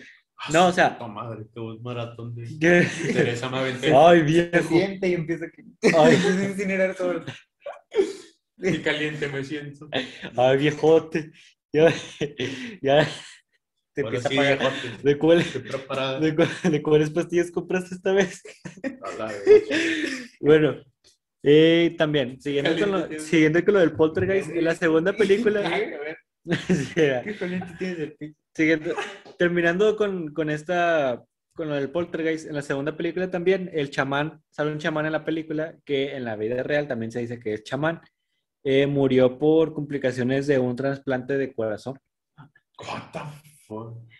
No, 0.52 0.68
o 0.68 0.72
sea- 0.72 0.98
Puta 0.98 1.06
madre, 1.10 1.44
qué 1.54 1.60
buen 1.60 1.82
maratón 1.82 2.34
de 2.34 2.44
¿Qué? 2.60 2.88
Teresa 3.12 3.48
me 3.50 3.58
aventé. 3.58 3.94
Ay, 3.94 4.18
Se 4.20 4.24
viejo. 4.24 4.68
siente 4.68 5.08
y 5.08 5.14
empieza 5.14 5.44
a, 5.44 5.48
Ay, 6.04 6.14
empieza 6.14 6.40
a 6.40 6.44
incinerar 6.44 6.94
todo. 6.96 7.24
Y 8.58 8.78
caliente 8.78 9.28
me 9.28 9.44
siento. 9.44 9.88
ay, 10.36 10.56
viejote. 10.56 11.30
Ya, 11.72 11.92
ya. 12.82 13.08
Te 14.02 14.06
Ahora 14.06 14.16
empieza 14.18 14.28
sí, 14.28 14.34
a 14.34 14.40
pagar. 14.40 14.58
viejote, 14.58 15.02
¿De, 15.02 15.18
cuál- 15.18 16.20
de, 16.20 16.34
cu- 16.34 16.70
de 16.70 16.82
cuáles 16.82 17.10
pastillas 17.10 17.50
compraste 17.50 17.94
esta 17.94 18.12
vez? 18.12 18.42
Bueno, 20.40 20.76
eh, 21.42 21.94
también, 21.98 22.40
siguiendo 22.40 22.78
con, 22.78 22.90
lo, 22.92 23.18
siguiendo 23.20 23.62
con 23.64 23.74
lo 23.74 23.80
del 23.80 23.92
Poltergeist, 23.92 24.50
en 24.50 24.64
la 24.64 24.74
segunda 24.74 25.12
película. 25.12 25.62
Sí, 26.42 26.92
era. 26.96 27.22
Qué 27.22 27.36
caliente 27.36 27.74
tienes 27.78 27.98
el 27.98 28.12
piso. 28.14 28.34
Siguiendo- 28.54 28.94
terminando 29.38 29.94
con, 29.96 30.32
con 30.32 30.48
esta, 30.48 31.22
con 31.54 31.68
lo 31.68 31.74
del 31.74 31.90
poltergeist, 31.90 32.46
en 32.48 32.54
la 32.54 32.62
segunda 32.62 32.96
película 32.96 33.30
también, 33.30 33.70
el 33.74 33.90
chamán, 33.90 34.40
sale 34.50 34.72
un 34.72 34.78
chamán 34.78 35.04
en 35.04 35.12
la 35.12 35.24
película 35.24 35.76
que 35.84 36.16
en 36.16 36.24
la 36.24 36.36
vida 36.36 36.62
real 36.62 36.88
también 36.88 37.12
se 37.12 37.20
dice 37.20 37.38
que 37.38 37.52
es 37.54 37.62
chamán, 37.64 38.00
eh, 38.64 38.86
murió 38.86 39.38
por 39.38 39.74
complicaciones 39.74 40.46
de 40.46 40.58
un 40.58 40.74
trasplante 40.76 41.36
de 41.36 41.52
corazón. 41.52 41.98
What 42.78 43.10
the 43.12 43.18
fuck? 43.18 43.49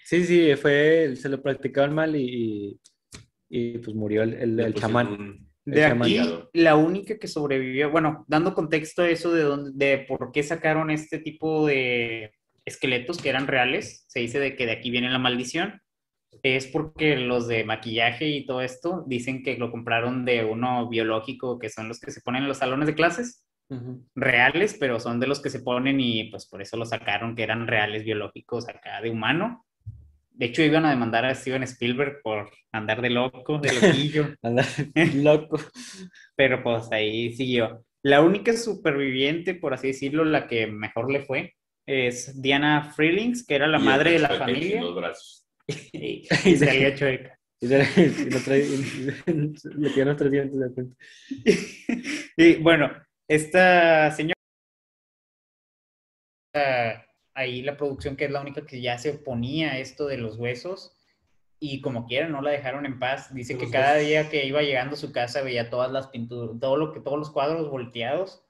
Sí, 0.05 0.25
sí, 0.25 0.55
fue, 0.57 1.15
se 1.17 1.29
lo 1.29 1.43
practicaban 1.43 1.95
mal 1.95 2.17
y, 2.17 2.79
y, 3.49 3.69
y, 3.75 3.79
pues 3.79 3.95
murió 3.97 4.23
el, 4.23 4.59
el, 4.61 4.75
chamán. 4.75 5.09
un- 5.09 5.51
El 5.67 5.75
De 5.75 5.81
chamán. 5.83 6.03
aquí, 6.09 6.21
la 6.55 6.77
única 6.77 7.19
que 7.19 7.29
sobrevivió, 7.29 7.91
bueno, 7.91 8.25
dando 8.29 8.55
contexto 8.55 9.03
a 9.03 9.09
eso 9.11 9.33
de, 9.33 9.43
dónde, 9.43 9.71
de 9.87 9.99
por 10.07 10.33
qué 10.33 10.43
sacaron 10.43 10.91
este 10.91 11.19
tipo 11.19 11.67
de 11.67 12.33
esqueletos 12.65 13.19
que 13.19 13.29
eran 13.29 13.47
reales, 13.47 14.05
se 14.09 14.21
dice 14.21 14.39
de 14.41 14.57
que 14.57 14.67
de 14.67 14.73
aquí 14.73 14.91
viene 14.91 15.11
la 15.11 15.19
maldición, 15.19 15.81
es 16.43 16.67
porque 16.67 17.17
los 17.17 17.49
de 17.49 17.65
maquillaje 17.65 18.29
y 18.29 18.47
todo 18.47 18.63
esto 18.63 19.05
dicen 19.07 19.43
que 19.43 19.57
lo 19.59 19.71
compraron 19.71 20.25
de 20.25 20.45
uno 20.45 20.89
biológico, 20.89 21.59
que 21.59 21.69
son 21.69 21.89
los 21.89 22.01
que 22.01 22.11
se 22.13 22.21
ponen 22.23 22.43
en 22.43 22.49
los 22.49 22.59
salones 22.59 22.87
de 22.87 22.95
clases, 22.95 23.45
Reales, 24.15 24.77
pero 24.79 24.99
son 24.99 25.21
de 25.21 25.27
los 25.27 25.41
que 25.41 25.51
se 25.51 25.61
ponen 25.61 26.01
y 26.01 26.25
pues 26.31 26.47
por 26.47 26.61
eso 26.61 26.77
lo 26.77 26.85
sacaron, 26.85 27.37
que 27.37 27.43
eran 27.43 27.67
reales 27.67 28.05
biológicos 28.05 28.69
acá 28.69 29.01
de 29.01 29.11
humano. 29.11 29.65
De 30.33 30.47
hecho, 30.47 30.63
iban 30.63 30.87
a 30.87 30.91
demandar 30.91 31.25
a 31.27 31.35
Steven 31.35 31.63
Spielberg 31.65 32.21
por 32.23 32.51
andar 32.73 33.03
de 33.03 33.11
loco, 33.11 33.59
de 33.59 33.73
loquillo. 33.73 34.35
Anda, 34.43 34.65
loco. 35.15 35.59
pero 36.37 36.63
pues 36.63 36.91
ahí 36.93 37.33
siguió. 37.35 37.85
La 38.03 38.23
única 38.23 38.57
superviviente, 38.57 39.55
por 39.55 39.75
así 39.75 39.89
decirlo, 39.89 40.25
la 40.25 40.49
que 40.49 40.67
mejor 40.67 41.13
le 41.13 41.21
fue, 41.25 41.55
es 41.87 42.41
Diana 42.41 42.93
Freelings, 42.95 43.47
que 43.47 43.55
era 43.57 43.67
la 43.67 43.79
y 43.79 43.83
madre 43.83 44.13
de 44.13 44.19
la 44.21 44.29
familia. 44.31 44.83
y 45.67 46.23
chueca. 46.95 47.37
Y 47.61 47.67
le, 47.67 47.77
y 47.97 48.31
lo 48.31 48.39
trae- 48.39 48.65
y 48.65 49.81
le 49.81 49.91
tiran 49.91 50.09
los 50.09 50.17
tres 50.17 50.31
dientes 50.33 50.59
de 50.59 50.71
frente. 50.71 50.97
Y 52.37 52.55
bueno, 52.55 52.91
esta 53.31 54.11
señora, 54.11 54.35
ah, 56.55 57.05
ahí 57.35 57.63
la 57.63 57.77
producción, 57.77 58.17
que 58.17 58.25
es 58.25 58.31
la 58.31 58.41
única 58.41 58.67
que 58.67 58.81
ya 58.81 58.99
se 58.99 59.11
oponía 59.11 59.73
a 59.73 59.79
esto 59.79 60.07
de 60.07 60.19
los 60.19 60.37
huesos, 60.37 60.97
y 61.61 61.81
como 61.81 62.07
quiera, 62.07 62.29
no 62.29 62.43
la 62.43 62.51
dejaron 62.51 62.87
en 62.87 62.99
paz. 62.99 63.33
Dice 63.35 63.57
que 63.57 63.71
cada 63.71 63.97
día 63.97 64.31
que 64.31 64.47
iba 64.47 64.63
llegando 64.63 64.95
a 64.95 64.99
su 64.99 65.13
casa 65.13 65.43
veía 65.43 65.71
todas 65.71 65.93
las 65.93 66.09
pinturas, 66.09 66.59
todo 66.59 66.77
lo 66.77 66.93
que, 66.93 67.01
todos 67.01 67.19
los 67.19 67.31
cuadros 67.31 67.71
volteados, 67.71 68.43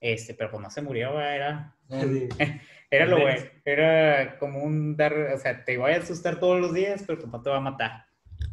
este, 0.00 0.34
pero 0.34 0.50
pues 0.50 0.62
no 0.62 0.70
se 0.70 0.82
murió, 0.82 1.18
era 1.20 1.74
Era 2.90 3.06
lo 3.06 3.20
bueno, 3.20 3.40
era 3.64 4.38
como 4.38 4.62
un 4.62 4.96
dar, 4.96 5.14
o 5.34 5.38
sea, 5.38 5.64
te 5.64 5.76
va 5.76 5.88
a 5.88 5.96
asustar 5.96 6.38
todos 6.38 6.60
los 6.60 6.74
días, 6.74 7.02
pero 7.06 7.18
pues 7.18 7.32
no 7.32 7.42
te 7.42 7.50
va 7.50 7.56
a 7.56 7.60
matar. 7.60 8.06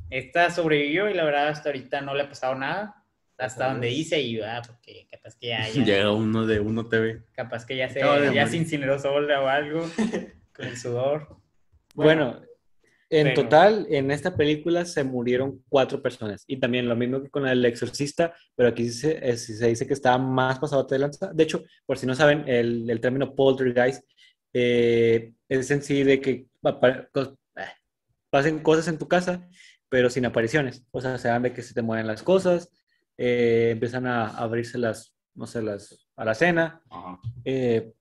Esta 0.09 0.49
sobrevivió 0.49 1.09
y 1.09 1.13
la 1.13 1.23
verdad 1.23 1.49
hasta 1.49 1.69
ahorita 1.69 2.01
no 2.01 2.15
le 2.15 2.23
ha 2.23 2.29
pasado 2.29 2.55
nada. 2.55 3.02
Hasta 3.45 3.69
donde 3.71 3.87
dice 3.87 4.21
y 4.21 4.37
va, 4.37 4.61
porque 4.65 5.07
capaz 5.11 5.35
que 5.37 5.47
ya, 5.47 5.67
ya- 5.69 5.83
Llega 5.83 6.11
uno 6.11 6.45
de 6.45 6.59
Uno 6.59 6.87
TV. 6.87 7.23
capaz 7.33 7.65
que 7.65 7.75
ya 7.77 7.89
se, 7.89 7.99
ya 8.33 8.47
se 8.47 8.57
incineró 8.57 8.99
sola 8.99 9.41
o 9.41 9.47
algo, 9.47 9.85
con 10.55 10.65
el 10.65 10.77
sudor. 10.77 11.37
Bueno, 11.95 12.41
en 13.09 13.27
pero- 13.27 13.43
total, 13.43 13.85
en 13.89 14.09
esta 14.11 14.35
película 14.35 14.85
se 14.85 15.03
murieron 15.03 15.63
cuatro 15.69 16.01
personas. 16.01 16.43
Y 16.47 16.57
también 16.59 16.87
lo 16.89 16.95
mismo 16.95 17.21
que 17.21 17.29
con 17.29 17.47
el 17.47 17.63
exorcista, 17.65 18.33
pero 18.55 18.69
aquí 18.69 18.89
se, 18.89 19.19
eh, 19.29 19.37
se 19.37 19.67
dice 19.67 19.85
que 19.85 19.93
está 19.93 20.17
más 20.17 20.57
pasado 20.59 20.83
de 20.85 20.97
lanza. 20.99 21.31
De 21.33 21.43
hecho, 21.43 21.63
por 21.85 21.97
si 21.99 22.07
no 22.07 22.15
saben, 22.15 22.43
el, 22.47 22.89
el 22.89 22.99
término 22.99 23.35
poltergeist 23.35 24.03
eh, 24.53 25.33
es 25.49 25.69
en 25.71 25.81
sí 25.83 26.03
de 26.03 26.19
que 26.21 26.31
eh, 26.31 27.67
pasen 28.29 28.59
cosas 28.59 28.87
en 28.87 28.97
tu 28.97 29.07
casa, 29.07 29.47
pero 29.89 30.09
sin 30.09 30.25
apariciones. 30.25 30.83
O 30.91 31.01
sea, 31.01 31.17
se 31.17 31.27
dan 31.27 31.43
de 31.43 31.53
que 31.53 31.61
se 31.61 31.73
te 31.73 31.81
mueven 31.83 32.07
las 32.07 32.23
cosas, 32.23 32.69
eh, 33.25 33.69
empiezan 33.71 34.05
a 34.07 34.27
abrirse 34.27 34.77
las, 34.77 35.15
no 35.35 35.47
sé, 35.47 35.61
las, 35.61 36.07
a 36.15 36.25
la 36.25 36.33
cena, 36.35 36.81
eh, 37.45 37.93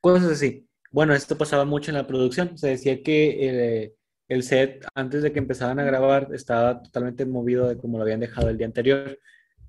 cosas 0.00 0.30
así. 0.32 0.68
Bueno, 0.92 1.14
esto 1.14 1.36
pasaba 1.36 1.64
mucho 1.64 1.90
en 1.90 1.96
la 1.96 2.06
producción. 2.06 2.56
Se 2.56 2.68
decía 2.68 3.02
que 3.02 3.18
eh, 3.48 3.94
el 4.28 4.42
set, 4.42 4.86
antes 4.94 5.22
de 5.22 5.32
que 5.32 5.40
empezaban 5.40 5.78
a 5.80 5.84
grabar, 5.84 6.28
estaba 6.32 6.80
totalmente 6.82 7.26
movido 7.26 7.68
de 7.68 7.76
como 7.76 7.98
lo 7.98 8.04
habían 8.04 8.20
dejado 8.20 8.48
el 8.48 8.56
día 8.56 8.66
anterior. 8.66 9.18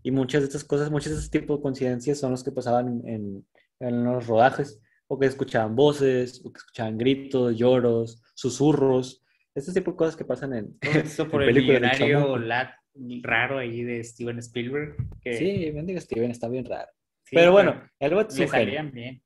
Y 0.03 0.11
muchas 0.11 0.41
de 0.41 0.45
estas 0.47 0.63
cosas, 0.63 0.91
muchos 0.91 1.11
de 1.11 1.15
estos 1.17 1.31
tipos 1.31 1.57
de 1.57 1.63
coincidencias 1.63 2.19
son 2.19 2.31
los 2.31 2.43
que 2.43 2.51
pasaban 2.51 3.01
en, 3.05 3.45
en 3.79 4.03
los 4.03 4.27
rodajes, 4.27 4.79
o 5.07 5.17
que 5.19 5.25
escuchaban 5.25 5.75
voces, 5.75 6.41
o 6.45 6.51
que 6.53 6.59
escuchaban 6.59 6.97
gritos, 6.97 7.57
lloros, 7.57 8.21
susurros, 8.35 9.23
este 9.55 9.73
tipo 9.73 9.91
de 9.91 9.97
cosas 9.97 10.15
que 10.15 10.23
pasan 10.23 10.53
en... 10.53 10.77
Todo 10.79 10.91
esto 10.93 11.27
por 11.31 11.41
en 11.43 11.49
el 11.49 11.55
millonario 11.55 12.37
lat- 12.37 12.75
raro 13.23 13.57
ahí 13.59 13.83
de 13.83 14.03
Steven 14.03 14.39
Spielberg. 14.39 14.95
Que, 15.21 15.37
Sí, 15.37 15.71
bendiga 15.71 15.99
Steven, 16.01 16.31
está 16.31 16.47
bien 16.47 16.65
raro. 16.65 16.89
sí, 17.23 17.35
Pero 17.35 17.51
bueno, 17.51 17.81
el 17.99 18.13
vato 18.13 18.33
es 18.33 18.39
un 18.39 18.49
genio. 18.49 18.91
bien. 18.91 19.21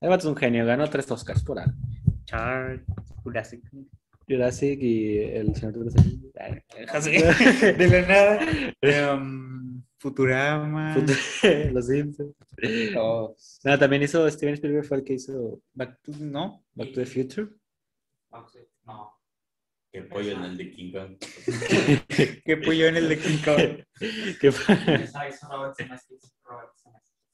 El 0.00 0.08
vato 0.08 0.20
es 0.26 0.30
un 0.30 0.36
genio, 0.36 0.64
ganó 0.66 0.88
tres 0.88 1.10
Oscars 1.10 1.42
por 1.44 1.58
algo. 1.58 1.72
Charles, 2.24 2.82
Jurassic. 3.22 3.62
Jurassic 4.28 4.80
y 4.80 5.18
El 5.18 5.54
Señor 5.56 5.72
de 5.74 5.84
los 5.84 5.94
de 7.78 7.88
la 7.88 8.06
nada. 8.06 8.40
Um, 9.14 9.82
Futurama. 9.98 10.96
Los 11.72 11.86
Simpsons. 11.88 12.34
No, 13.64 13.78
también 13.78 14.02
hizo 14.02 14.30
Steven 14.30 14.54
Spielberg, 14.54 14.86
fue 14.86 14.96
el 14.98 15.04
que 15.04 15.14
hizo 15.14 15.60
Back 15.74 16.00
to- 16.02 16.12
¿No? 16.18 16.64
Back 16.74 16.92
to 16.92 17.00
the 17.00 17.06
Future. 17.06 17.48
No. 18.86 19.19
Qué 19.92 20.02
pollo 20.02 20.32
en 20.32 20.44
el 20.44 20.56
de 20.56 20.70
King 20.70 20.92
Kong. 20.92 21.16
Que 22.44 22.56
puyo 22.58 22.86
en 22.86 22.96
el 22.96 23.08
de 23.08 23.18
King 23.18 23.38
Kong. 23.44 23.84
¿Qué. 24.40 24.52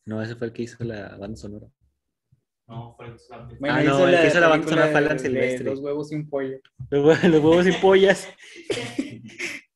No, 0.07 0.23
ese 0.23 0.37
fue 0.37 0.47
el 0.49 0.53
que 0.53 0.63
hizo 0.63 0.83
la 0.85 1.17
banda 1.17 1.37
sonora. 1.37 1.67
No, 2.69 2.95
fue 2.97 3.07
el 3.07 3.13
que 3.13 3.17
hizo 3.19 3.31
la 3.37 3.47
película. 3.47 3.59
Bueno, 3.61 3.75
Ah, 3.75 3.83
no, 3.99 4.09
el 4.09 4.21
que 4.21 4.27
hizo 4.29 4.41
la 4.41 4.49
banda 4.49 4.69
sonora 4.69 4.89
fue 4.89 4.99
Alan 4.99 5.19
Silvestre. 5.19 5.65
Dos 5.71 5.81
huevos 5.81 6.13
y 6.13 6.15
un 6.17 6.29
pollo. 6.31 6.59
Los, 6.91 7.05
hue- 7.05 7.29
los 7.29 7.43
huevos 7.43 7.67
y 7.67 7.73
pollas. 7.73 8.29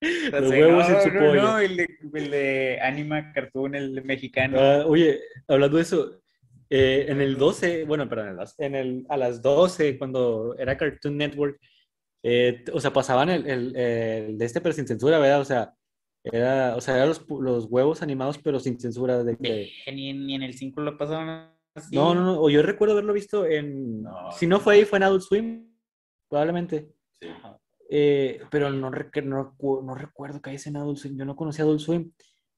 No 0.01 0.41
Los 0.41 0.51
huevos 0.51 0.89
no, 0.89 0.97
en 0.97 1.03
su 1.03 1.09
no, 1.13 1.21
pollo. 1.21 1.43
No, 1.43 1.59
el 1.59 1.77
de, 1.77 1.99
el 2.15 2.31
de 2.31 2.79
Anima 2.83 3.33
Cartoon, 3.35 3.75
el 3.75 3.95
de 3.95 4.01
mexicano. 4.03 4.59
Ah, 4.59 4.85
oye, 4.87 5.21
hablando 5.49 5.77
de 5.77 5.83
eso, 5.83 6.23
eh, 6.71 7.05
en 7.09 7.21
el 7.21 7.37
12, 7.37 7.85
bueno, 7.85 8.09
perdón, 8.09 8.27
en 8.29 8.31
el 8.33 8.39
12, 8.39 8.65
en 8.65 8.75
el, 8.75 9.07
a 9.11 9.17
las 9.19 9.43
12, 9.43 9.99
cuando 9.99 10.57
era 10.59 10.79
Cartoon 10.79 11.17
Network, 11.19 11.61
eh, 12.23 12.65
o 12.73 12.81
sea, 12.81 12.93
pasaban 12.93 13.29
el, 13.31 13.47
el- 13.47 13.77
el 13.77 14.39
de 14.39 14.45
este, 14.45 14.61
pero 14.61 14.73
sin 14.75 14.87
censura, 14.87 15.19
¿verdad? 15.19 15.41
O 15.41 15.45
sea, 15.45 15.75
era, 16.23 16.77
o 16.77 16.81
sea, 16.81 16.97
eran 16.97 17.09
los, 17.09 17.27
pu- 17.27 17.41
los 17.41 17.65
huevos 17.67 18.03
animados, 18.03 18.39
pero 18.39 18.61
sin 18.61 18.79
censura. 18.79 19.23
De, 19.25 19.37
que- 19.37 19.63
Eh, 19.87 19.93
Ni, 19.95 20.13
ni 20.13 20.35
en 20.35 20.43
el 20.43 20.55
5 20.55 20.81
lo 20.83 20.99
pasaron 20.99 21.49
así. 21.75 21.95
No, 21.97 22.15
no, 22.15 22.23
no, 22.25 22.41
o 22.41 22.51
yo 22.51 22.63
recuerdo 22.63 22.93
haberlo 22.93 23.13
visto 23.15 23.47
en, 23.47 24.03
No, 24.03 24.31
si 24.33 24.47
no 24.47 24.61
fue 24.61 24.75
ahí, 24.75 24.85
fue 24.85 24.99
en 24.99 25.05
Adult 25.05 25.23
Swim, 25.23 25.67
probablemente. 26.29 26.91
Sí. 27.23 27.29
Eh, 27.93 28.41
pero 28.51 28.71
no, 28.71 28.91
rec- 28.91 29.23
no, 29.25 29.57
no 29.83 29.95
recuerdo 29.95 30.41
que 30.41 30.51
haya 30.51 30.69
en 30.71 30.77
Adult 30.77 30.99
Swim. 30.99 31.17
Yo 31.19 31.25
no 31.25 31.35
conocía 31.37 31.65
Adult 31.65 31.81
Swim. 31.81 32.13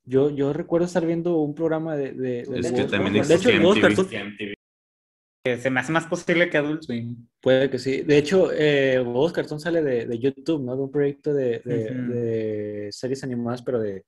Yo, 0.04 0.30
yo 0.30 0.52
recuerdo 0.52 0.86
estar 0.86 1.06
viendo 1.06 1.36
un 1.38 1.54
programa 1.54 1.96
de... 1.96 2.12
de, 2.12 2.42
de 2.42 2.58
Es 2.58 2.72
que 2.72 2.82
huevos- 2.82 2.90
también 2.90 3.12
de 3.12 3.34
hecho, 3.34 3.48
MTV. 3.48 4.54
Que 5.45 5.59
Se 5.59 5.70
me 5.70 5.80
hace 5.80 5.90
más 5.90 6.07
posible 6.07 6.49
que 6.49 6.57
Adult 6.57 6.82
Swim. 6.82 7.16
Puede 7.40 7.68
que 7.68 7.78
sí. 7.78 8.03
De 8.03 8.16
hecho, 8.16 8.51
eh, 8.53 9.01
Huevos 9.01 9.32
Cartón 9.32 9.59
sale 9.59 9.82
de, 9.82 10.07
de 10.07 10.18
YouTube, 10.18 10.62
¿no? 10.64 10.76
De 10.76 10.82
un 10.82 10.90
proyecto 10.90 11.34
de, 11.34 11.61
de- 11.64 11.90
Ujú. 11.90 12.12
de 12.12 12.88
series 12.93 13.24
animadas, 13.24 13.61
pero 13.62 13.80
de... 13.80 14.05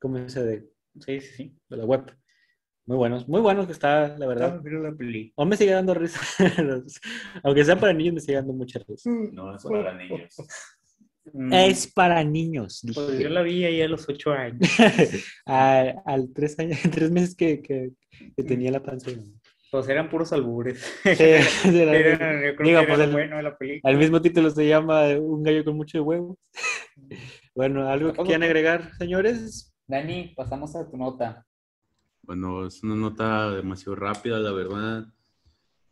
¿Cómo 0.00 0.16
se 0.16 0.24
dice? 0.24 0.42
De, 0.44 0.68
Sí, 1.00 1.20
sí, 1.20 1.34
sí. 1.36 1.56
de 1.68 1.76
la 1.76 1.84
web. 1.84 2.10
Muy 2.86 2.96
buenos. 2.96 3.28
Muy 3.28 3.40
buenos 3.42 3.66
que 3.66 3.72
está, 3.72 4.16
la 4.18 4.26
verdad. 4.26 4.60
Mira 4.62 4.78
la 4.80 4.92
peli. 4.92 5.32
Aún 5.36 5.50
me 5.50 5.56
sigue 5.56 5.72
dando 5.72 5.94
risa. 5.94 6.20
Aunque 7.44 7.64
sea 7.64 7.78
para 7.78 7.92
niños, 7.92 8.14
me 8.14 8.20
sigue 8.20 8.34
dando 8.34 8.52
mucha 8.54 8.78
risa. 8.86 9.08
No, 9.10 9.54
es 9.54 9.62
para 9.62 9.94
niños. 9.96 10.34
Mm, 11.32 11.52
Es 11.52 11.86
para 11.92 12.24
niños, 12.24 12.82
Pues 12.94 13.18
yo 13.20 13.28
la 13.28 13.42
vi 13.42 13.64
ahí 13.64 13.80
a 13.80 13.88
los 13.88 14.08
8 14.08 14.32
años. 14.32 14.58
Al 15.46 16.32
tres 16.34 16.58
años, 16.58 16.78
tres 16.92 17.10
meses 17.10 17.36
que, 17.36 17.62
que, 17.62 17.92
que 18.36 18.42
tenía 18.42 18.70
la 18.72 18.82
panza. 18.82 19.10
Pues 19.72 19.88
eran 19.88 20.10
puros 20.10 20.30
albures. 20.34 20.78
Sí, 21.02 21.08
era- 21.64 21.96
Era- 21.96 22.46
yo 22.50 22.56
creo 22.56 22.68
Digo, 22.68 22.80
que 22.80 22.86
pues 22.88 22.98
era 22.98 23.04
el- 23.04 23.12
bueno 23.12 23.36
de 23.38 23.42
la 23.42 23.56
película. 23.56 23.90
al 23.90 23.98
mismo 23.98 24.20
título 24.20 24.50
se 24.50 24.68
llama 24.68 25.08
Un 25.18 25.42
gallo 25.42 25.64
con 25.64 25.76
mucho 25.76 26.02
huevo. 26.04 26.38
Bueno, 27.54 27.86
¿algo 27.86 28.14
que 28.14 28.22
quieran 28.22 28.44
agregar, 28.44 28.92
señores? 28.96 29.74
Dani, 29.86 30.32
pasamos 30.34 30.74
a 30.74 30.88
tu 30.90 30.96
nota. 30.96 31.46
Bueno, 32.22 32.66
es 32.66 32.82
una 32.82 32.94
nota 32.94 33.50
demasiado 33.50 33.94
rápida, 33.94 34.38
la 34.38 34.52
verdad. 34.52 35.04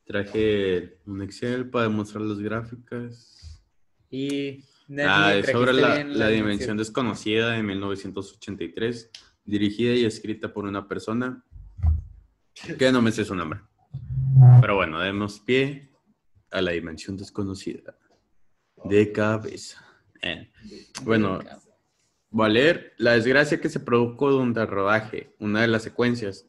Traje 0.04 0.96
un 1.04 1.20
Excel 1.20 1.68
para 1.68 1.84
demostrar 1.84 2.22
las 2.22 2.38
gráficas. 2.38 3.62
Y 4.10 4.64
Ah, 5.06 5.34
es 5.34 5.50
sobre 5.50 5.74
la, 5.74 5.96
bien 5.96 6.18
la 6.18 6.28
dimensión 6.28 6.78
desconocida 6.78 7.50
de 7.52 7.62
1983, 7.62 9.10
dirigida 9.44 9.92
y 9.94 10.06
escrita 10.06 10.54
por 10.54 10.64
una 10.64 10.88
persona 10.88 11.44
que 12.78 12.90
no 12.90 13.02
me 13.02 13.12
sé 13.12 13.26
su 13.26 13.34
nombre. 13.34 13.60
Pero 14.60 14.76
bueno, 14.76 15.00
demos 15.00 15.40
pie 15.40 15.88
a 16.50 16.60
la 16.60 16.72
dimensión 16.72 17.16
desconocida 17.16 17.96
de 18.84 19.12
cabeza. 19.12 19.84
Eh, 20.22 20.50
Bueno, 21.02 21.40
leer 22.48 22.94
la 22.98 23.12
desgracia 23.12 23.60
que 23.60 23.68
se 23.68 23.80
produjo 23.80 24.30
durante 24.30 24.60
el 24.60 24.66
rodaje, 24.68 25.34
una 25.38 25.62
de 25.62 25.68
las 25.68 25.82
secuencias. 25.82 26.46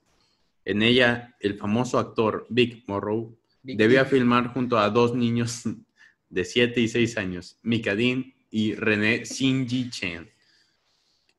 En 0.65 0.81
ella, 0.81 1.35
el 1.39 1.57
famoso 1.57 1.97
actor 1.97 2.45
Vic 2.49 2.83
Morrow 2.87 3.37
debía 3.63 4.05
filmar 4.05 4.47
junto 4.53 4.77
a 4.77 4.89
dos 4.89 5.15
niños 5.15 5.63
de 6.29 6.45
7 6.45 6.79
y 6.79 6.87
6 6.87 7.17
años, 7.17 7.57
Mika 7.61 7.95
Dean 7.95 8.33
y 8.49 8.75
René 8.75 9.23
Shinji 9.23 9.89
Chen. 9.89 10.29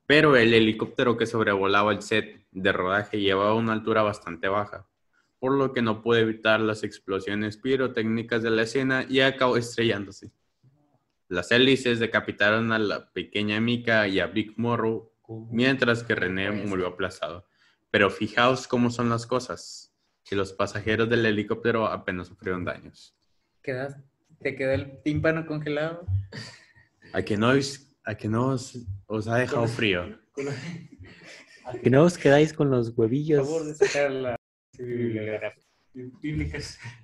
Pero 0.07 0.37
el 0.37 0.53
helicóptero 0.53 1.17
que 1.17 1.27
sobrevolaba 1.27 1.93
el 1.93 2.03
set 2.03 2.45
de 2.51 2.73
rodaje 2.73 3.21
llevaba 3.21 3.55
una 3.55 3.73
altura 3.73 4.03
bastante 4.03 4.49
baja, 4.49 4.87
por 5.43 5.59
lo 5.59 5.73
que 5.73 5.83
no 5.83 6.03
pudo 6.03 6.19
evitar 6.19 6.61
las 6.61 6.85
explosiones 6.85 7.57
pirotécnicas 7.57 8.45
de 8.45 8.51
la 8.51 8.63
escena 8.63 9.05
y 9.09 9.19
acabó 9.23 9.57
estrellándose. 9.57 10.31
Las 11.29 11.51
hélices 11.51 11.99
decapitaron 11.99 12.71
a 12.71 12.79
la 12.79 13.11
pequeña 13.13 13.61
Mika 13.61 14.07
y 14.07 14.21
a 14.21 14.29
Vic 14.29 14.53
Morrow, 14.57 15.11
mientras 15.51 16.05
que 16.05 16.15
René 16.15 16.53
murió 16.53 16.87
aplastado. 16.87 17.45
Pero 17.91 18.09
fijaos 18.09 18.69
cómo 18.69 18.89
son 18.91 19.09
las 19.11 19.27
cosas, 19.27 19.93
que 20.25 20.37
los 20.37 20.53
pasajeros 20.53 21.11
del 21.11 21.27
helicóptero 21.27 21.87
apenas 21.89 22.29
sufrieron 22.29 22.65
daños. 22.65 23.13
¿Quedas- 23.65 23.97
¿Te 24.43 24.55
quedó 24.55 24.71
el 24.71 25.03
tímpano 25.03 25.45
congelado? 25.45 26.07
¿A 27.13 27.23
que 27.23 27.37
no, 27.37 27.49
os- 27.49 27.93
a 28.05 28.15
que 28.15 28.29
no 28.29 28.47
os, 28.51 28.79
os 29.07 29.27
ha 29.27 29.39
dejado 29.39 29.67
frío? 29.67 30.21
Que 31.83 31.91
no 31.91 32.05
os 32.05 32.17
quedáis 32.17 32.53
con 32.53 32.71
los 32.71 32.93
Por 32.93 33.07
huevillos. 33.07 33.45
favor, 33.45 33.67
Bíblicas. 34.79 35.55
Bíblica. 35.93 36.59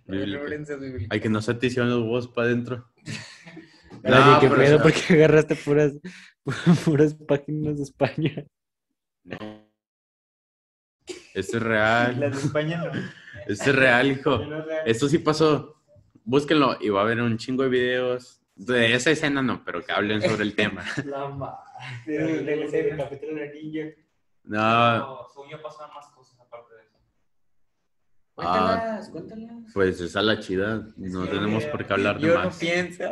Bíblicas. 0.07 1.07
Hay 1.11 1.21
que 1.21 1.29
no 1.29 1.43
se 1.43 1.55
te 1.55 1.67
hicieron 1.67 1.91
los 1.91 2.01
huevos 2.01 2.29
para 2.29 2.47
adentro. 2.49 2.89
No, 4.05 4.39
qué 4.39 4.49
pedo, 4.49 4.81
porque 4.81 5.01
agarraste 5.15 5.57
puras, 5.57 5.93
puras 6.85 7.15
páginas 7.15 7.79
de 7.79 7.83
España. 7.83 8.45
no. 9.25 9.67
Esto 11.35 11.57
es 11.57 11.63
real. 11.63 12.21
Las 12.21 12.33
de 12.37 12.39
España 12.47 12.85
no. 12.85 12.93
Esto 13.49 13.71
es 13.71 13.77
real, 13.77 14.07
hijo. 14.13 14.41
Esto 14.87 15.09
sí 15.09 15.19
pasó. 15.19 15.83
Búsquenlo 16.23 16.77
y 16.81 16.91
va 16.91 17.01
a 17.01 17.05
haber 17.05 17.21
un 17.21 17.39
chingo 17.39 17.65
de 17.65 17.71
videos. 17.71 18.41
De 18.55 18.95
esa 18.95 19.11
escena 19.11 19.43
no, 19.43 19.65
pero 19.65 19.85
que 19.85 19.91
hablen 19.91 20.23
sobre 20.23 20.45
el 20.45 20.55
tema. 20.55 20.85
La 21.05 21.27
madre. 21.29 21.59
Del 22.07 22.47
del- 22.47 22.71
del 22.71 22.97
capítulo 22.97 23.35
de 23.35 23.47
la 23.47 23.53
niña. 23.53 23.87
No, 24.45 24.99
No, 24.99 25.27
según 25.33 25.51
yo 25.51 25.61
pasaban 25.61 25.93
más 25.95 26.07
cosas 26.11 26.18
aparte 26.18 26.18
de 26.18 26.18
eso. 26.18 26.18
Cuéntalas, 28.39 29.09
cuéntalas. 29.11 29.51
pues 29.75 30.01
esa 30.01 30.21
es 30.21 30.27
la 30.27 30.39
chida. 30.39 30.87
No 30.97 31.25
Sí, 31.25 31.31
tenemos 31.31 31.65
por 31.65 31.85
qué 31.85 31.93
hablar 31.93 32.21
de 32.21 32.29
Yo 32.29 32.35
no 32.39 32.45
más. 32.45 32.57
pienso. 32.57 33.05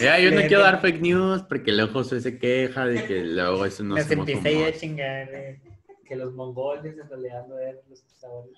Ya, 0.00 0.18
yo 0.18 0.30
no 0.32 0.40
quiero 0.48 0.60
dar 0.62 0.80
fake 0.80 1.00
news 1.00 1.42
porque 1.48 1.70
luego 1.72 1.92
José 1.92 2.20
se 2.20 2.36
queja 2.38 2.84
de 2.86 3.04
que 3.04 3.22
luego 3.22 3.64
eso 3.64 3.84
no 3.84 3.94
hacemos 3.96 4.28
empieza 4.28 4.48
ahí 4.48 4.64
a 4.64 4.72
chingar. 4.76 5.28
eh. 5.32 5.60
que 6.08 6.16
los 6.16 6.34
mongoles 6.34 6.96
en 6.98 7.08
realidad 7.08 7.46
no 7.48 7.56
eran 7.60 7.76
los, 7.88 8.02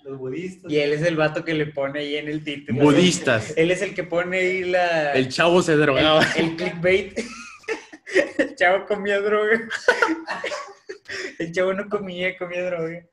los 0.05 0.19
budistas. 0.19 0.73
Y 0.73 0.79
él 0.79 0.95
es 0.95 1.03
el 1.03 1.17
vato 1.17 1.45
que 1.45 1.53
le 1.53 1.67
pone 1.67 2.01
ahí 2.01 2.17
en 2.17 2.29
el 2.29 2.43
título. 2.43 2.81
Budistas. 2.83 3.53
Él 3.59 3.71
es 3.71 3.83
el 3.83 3.95
que 3.95 4.05
pone 4.05 4.39
ahí 4.39 4.65
la... 4.65 5.13
El 5.13 5.29
chavo 5.29 5.61
se 5.61 5.77
drogaba. 5.77 6.23
el, 6.37 6.45
el 6.53 6.57
clickbait. 6.57 7.19
El 8.39 8.55
chavo 8.57 8.85
comía 8.87 9.21
droga. 9.21 9.59
El 11.39 11.53
chavo 11.53 11.73
no 11.75 11.89
comía, 11.89 12.37
comía 12.37 12.65
droga. 12.65 13.07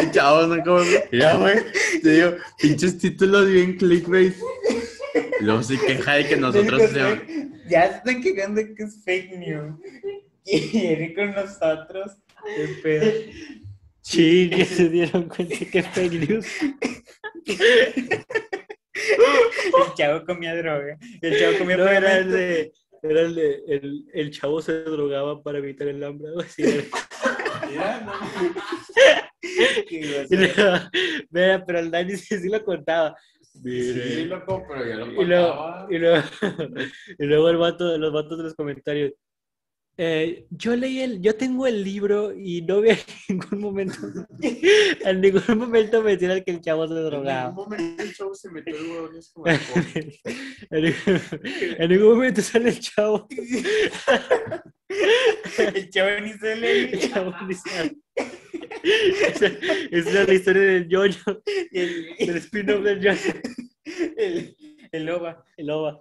El 0.00 0.10
chavo 0.12 0.46
no 0.46 0.62
como. 0.62 0.82
Ya, 1.12 1.36
güey. 1.36 1.58
Te 2.02 2.10
digo, 2.10 2.36
pinches 2.58 2.98
títulos 2.98 3.48
bien 3.48 3.76
clickbait. 3.76 4.34
Luego 5.40 5.62
se 5.62 5.78
queja 5.78 6.14
de 6.14 6.28
que 6.28 6.36
nosotros 6.36 6.80
Ya 7.68 7.88
se 7.88 7.96
están 7.96 8.22
quejando 8.22 8.60
de 8.62 8.74
que 8.74 8.82
es 8.84 9.02
fake 9.04 9.38
news. 9.38 9.74
Y 10.44 10.60
viene 10.70 11.14
con 11.14 11.32
nosotros. 11.32 12.12
Qué 12.44 12.68
pedo. 12.82 13.12
Sí, 14.00 14.50
que 14.50 14.64
se 14.64 14.88
dieron 14.88 15.28
cuenta 15.28 15.54
que 15.70 15.78
es 15.78 15.88
fake 15.88 16.28
news. 16.28 16.46
El 18.94 19.94
chavo 19.96 20.24
comía 20.26 20.56
droga. 20.56 20.98
El 21.20 21.38
chavo 21.38 21.58
comía 21.58 21.76
No, 21.76 21.88
era 21.88 22.18
el 22.18 22.30
de. 22.30 22.72
Era 23.02 23.20
el 23.22 23.34
de. 23.34 23.62
El, 23.66 24.04
el 24.12 24.30
chavo 24.30 24.62
se 24.62 24.82
drogaba 24.84 25.42
para 25.42 25.58
evitar 25.58 25.88
el 25.88 26.02
hambre. 26.04 26.30
así 26.40 26.62
era. 26.62 26.84
Mira, 31.30 31.64
pero 31.66 31.78
el 31.78 31.90
Dani 31.90 32.16
sí, 32.16 32.38
sí 32.38 32.48
lo 32.48 32.62
contaba. 32.64 33.16
Sí, 33.40 33.60
Mire. 33.64 34.24
loco, 34.26 34.64
pero 34.68 34.86
ya 34.86 34.96
lo 34.96 35.22
Y 35.22 35.24
luego, 35.26 35.48
contaba. 35.56 35.86
y 35.90 35.98
luego, 35.98 36.22
y 37.18 37.24
luego 37.26 37.48
el 37.50 37.56
vato, 37.58 37.98
los 37.98 38.12
vatos 38.12 38.38
de 38.38 38.44
los 38.44 38.54
comentarios. 38.54 39.12
Eh, 40.04 40.46
yo 40.50 40.74
leí 40.74 41.00
el, 41.00 41.20
yo 41.22 41.36
tengo 41.36 41.64
el 41.68 41.84
libro 41.84 42.32
y 42.36 42.62
no 42.62 42.80
vi 42.80 42.90
en 43.28 43.38
ningún 43.38 43.60
momento, 43.60 43.94
en 45.04 45.20
ningún 45.20 45.58
momento 45.58 46.02
mencionan 46.02 46.42
que 46.42 46.50
el 46.50 46.60
chavo 46.60 46.88
se 46.88 46.94
En 46.94 47.04
drogaba. 47.04 47.46
algún 47.48 47.64
momento 47.68 48.02
el 48.02 48.12
chavo 48.12 48.34
se 48.34 48.50
metió 48.50 48.76
el 48.76 48.82
huevón 48.90 49.14
y 49.14 49.18
es 49.18 49.30
como 49.32 49.46
de, 49.46 50.18
en, 50.70 50.82
ningún, 50.82 51.20
en 51.78 51.88
ningún 51.90 52.14
momento 52.16 52.42
sale 52.42 52.70
el 52.70 52.80
chavo. 52.80 53.28
El 55.58 55.90
chavo 55.90 56.20
ni 56.20 56.32
se 56.32 56.56
lee. 56.56 56.90
El 56.92 57.10
chavo 57.12 57.34
ni 57.46 57.54
sabe. 57.54 57.96
Esa, 58.82 59.46
esa 59.46 60.20
es 60.22 60.28
la 60.28 60.34
historia 60.34 60.62
del 60.62 60.88
yoyo, 60.88 61.42
El, 61.70 62.16
del 62.18 62.36
spin-off 62.38 62.82
del 62.82 63.00
yoyo, 63.00 63.32
el, 64.16 64.56
el 64.90 65.04
loba. 65.04 65.44
el 65.56 65.70
ova. 65.70 65.98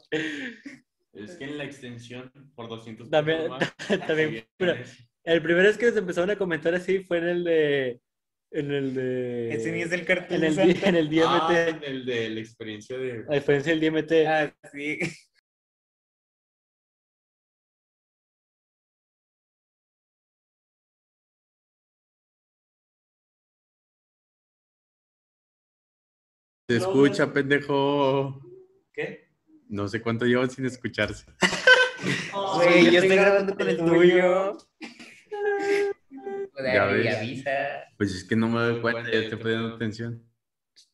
Es 1.14 1.36
que 1.36 1.44
en 1.44 1.58
la 1.58 1.66
extensión 1.66 2.32
por 2.56 2.70
200 2.70 3.10
También- 3.10 3.50
más, 3.50 3.74
también, 4.08 4.46
pero-. 4.58 4.76
El 5.24 5.42
primero 5.44 5.70
es 5.70 5.78
que 5.78 5.92
se 5.92 6.00
empezaron 6.00 6.32
a 6.32 6.36
comentar 6.38 6.74
así 6.74 7.00
fue 7.04 7.20
en 7.20 7.28
el 7.28 7.44
de. 7.44 8.02
En 8.52 8.72
el 8.72 8.94
de. 8.94 9.54
Ese 9.54 9.72
ni 9.72 9.82
es 9.82 9.92
el 9.92 10.04
cartel 10.06 10.44
en 10.44 10.50
el, 10.50 10.56
Santa. 10.56 10.90
en 10.90 10.96
el 10.96 11.10
DMT. 11.10 11.24
Ah, 11.26 11.70
en 11.70 11.84
el 11.84 12.06
de 12.06 12.30
la 12.32 12.40
experiencia 12.40 12.98
de... 12.98 13.26
A 13.30 13.34
diferencia 13.36 13.74
del 13.76 13.82
DMT. 13.82 14.12
Ah, 14.28 14.54
sí. 14.74 15.00
Se 26.70 26.78
escucha, 26.78 27.32
pendejo. 27.34 28.42
No 29.72 29.88
sé 29.88 30.02
cuánto 30.02 30.26
llevan 30.26 30.50
sin 30.52 30.66
escucharse. 30.66 31.26
Güey, 32.56 32.92
yo 32.92 33.00
estoy 33.00 33.16
grabando 33.16 33.56
con 33.56 33.70
el 33.70 33.78
tuyo. 33.78 34.58
Ya 36.64 36.86
ves. 36.86 37.16
avisa. 37.18 37.52
Pues 37.98 38.14
es 38.14 38.24
que 38.24 38.36
no 38.36 38.48
me 38.50 38.60
doy 38.60 38.82
cuenta, 38.82 39.10
ya 39.10 39.20
estoy 39.20 39.40
poniendo 39.40 39.76
atención. 39.76 40.24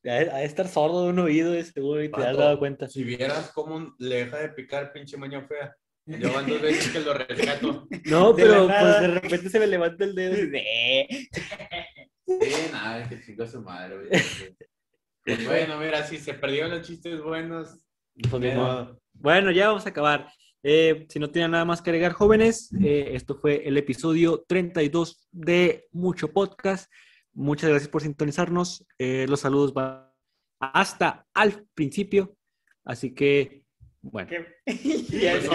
De 0.03 0.11
de 0.25 0.45
estar 0.45 0.67
sordo 0.67 1.03
de 1.03 1.09
un 1.09 1.19
oído, 1.19 1.51
de 1.51 1.63
seguro, 1.65 2.01
y 2.03 2.09
te 2.11 2.21
has 2.23 2.37
dado 2.37 2.57
cuenta. 2.59 2.87
Si 2.87 3.03
vieras 3.03 3.51
cómo 3.53 3.93
le 3.99 4.15
deja 4.25 4.37
de 4.37 4.49
picar 4.49 4.93
pinche 4.93 5.17
maña 5.17 5.41
fea. 5.45 5.75
Yo 6.05 6.31
van 6.31 6.47
dos 6.47 6.61
veces 6.61 6.89
que 6.93 6.99
lo 7.01 7.13
rescato. 7.15 7.87
No, 8.05 8.31
De 8.31 8.43
pero 8.43 8.67
nada. 8.67 8.81
pues 8.99 9.01
de 9.01 9.19
repente 9.19 9.49
se 9.49 9.59
me 9.59 9.67
levanta 9.67 10.03
el 10.05 10.15
dedo. 10.15 10.35
Sí. 10.35 11.27
Sí, 12.25 12.69
nada, 12.71 13.09
que 13.09 13.21
chingo 13.21 13.43
a 13.43 13.47
su 13.47 13.61
madre, 13.61 13.95
güey. 13.97 14.09
Pues 15.25 15.45
bueno, 15.45 15.77
mira, 15.79 16.05
si 16.05 16.17
se 16.17 16.33
perdieron 16.33 16.71
los 16.71 16.87
chistes 16.87 17.21
buenos. 17.21 17.77
Pues 18.29 18.43
eh. 18.43 18.87
Bueno, 19.13 19.51
ya 19.51 19.67
vamos 19.67 19.85
a 19.85 19.89
acabar. 19.89 20.27
Eh, 20.63 21.05
si 21.09 21.19
no 21.19 21.29
tienen 21.29 21.51
nada 21.51 21.65
más 21.65 21.81
que 21.81 21.89
agregar, 21.91 22.13
jóvenes, 22.13 22.69
eh, 22.83 23.11
esto 23.13 23.35
fue 23.35 23.67
el 23.67 23.77
episodio 23.77 24.43
32 24.47 25.27
de 25.31 25.85
Mucho 25.91 26.31
Podcast. 26.33 26.91
Muchas 27.33 27.69
gracias 27.69 27.89
por 27.89 28.01
sintonizarnos. 28.01 28.85
Eh, 28.97 29.25
los 29.29 29.39
saludos 29.41 29.73
van 29.73 30.07
hasta 30.59 31.25
al 31.33 31.65
principio. 31.75 32.35
Así 32.83 33.13
que, 33.13 33.63
bueno. 34.01 34.29
Ya, 35.09 35.33
Pues, 35.33 35.45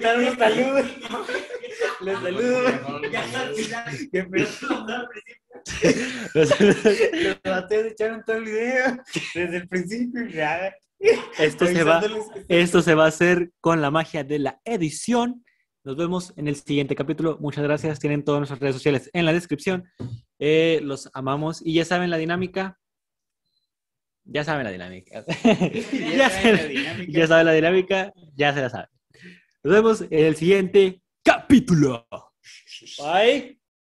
los 0.00 0.38
saludos. 0.38 0.86
Qué 4.12 4.26
los 4.30 4.48
saludos- 4.48 5.12
Los 6.34 7.42
bateos 7.42 7.86
echaron 7.86 8.22
todo 8.24 8.36
el 8.36 8.44
video. 8.44 8.96
Desde 9.34 9.56
el 9.56 9.68
principio 9.68 10.26
y 10.28 10.34
nada. 10.34 10.74
Esto, 11.38 11.66
se 11.66 11.84
va, 11.84 12.02
esto 12.48 12.82
se 12.82 12.94
va 12.94 13.04
a 13.04 13.08
hacer 13.08 13.50
con 13.60 13.80
la 13.80 13.90
magia 13.90 14.24
de 14.24 14.38
la 14.38 14.60
edición. 14.64 15.44
Nos 15.84 15.96
vemos 15.96 16.32
en 16.36 16.48
el 16.48 16.56
siguiente 16.56 16.94
capítulo. 16.96 17.38
Muchas 17.40 17.62
gracias. 17.64 18.00
Tienen 18.00 18.24
todas 18.24 18.40
nuestras 18.40 18.58
redes 18.60 18.74
sociales 18.74 19.10
en 19.12 19.24
la 19.24 19.32
descripción. 19.32 19.84
Eh, 20.38 20.80
los 20.82 21.08
amamos. 21.14 21.62
Y 21.64 21.74
ya 21.74 21.84
saben 21.84 22.10
la 22.10 22.16
dinámica. 22.16 22.78
Ya 24.24 24.42
saben 24.42 24.64
la 24.64 24.72
dinámica. 24.72 25.24
ya, 25.44 26.30
saben 26.30 26.52
la 26.52 26.58
se- 26.58 26.68
dinámica. 26.68 27.12
ya 27.12 27.26
saben 27.28 27.46
la 27.46 27.52
dinámica. 27.52 28.12
Ya 28.34 28.52
se 28.52 28.60
la 28.62 28.70
saben. 28.70 28.88
Nos 29.62 29.74
vemos 29.74 30.00
en 30.02 30.24
el 30.26 30.34
siguiente 30.36 31.02
capítulo. 31.22 32.08
Bye. 32.98 33.60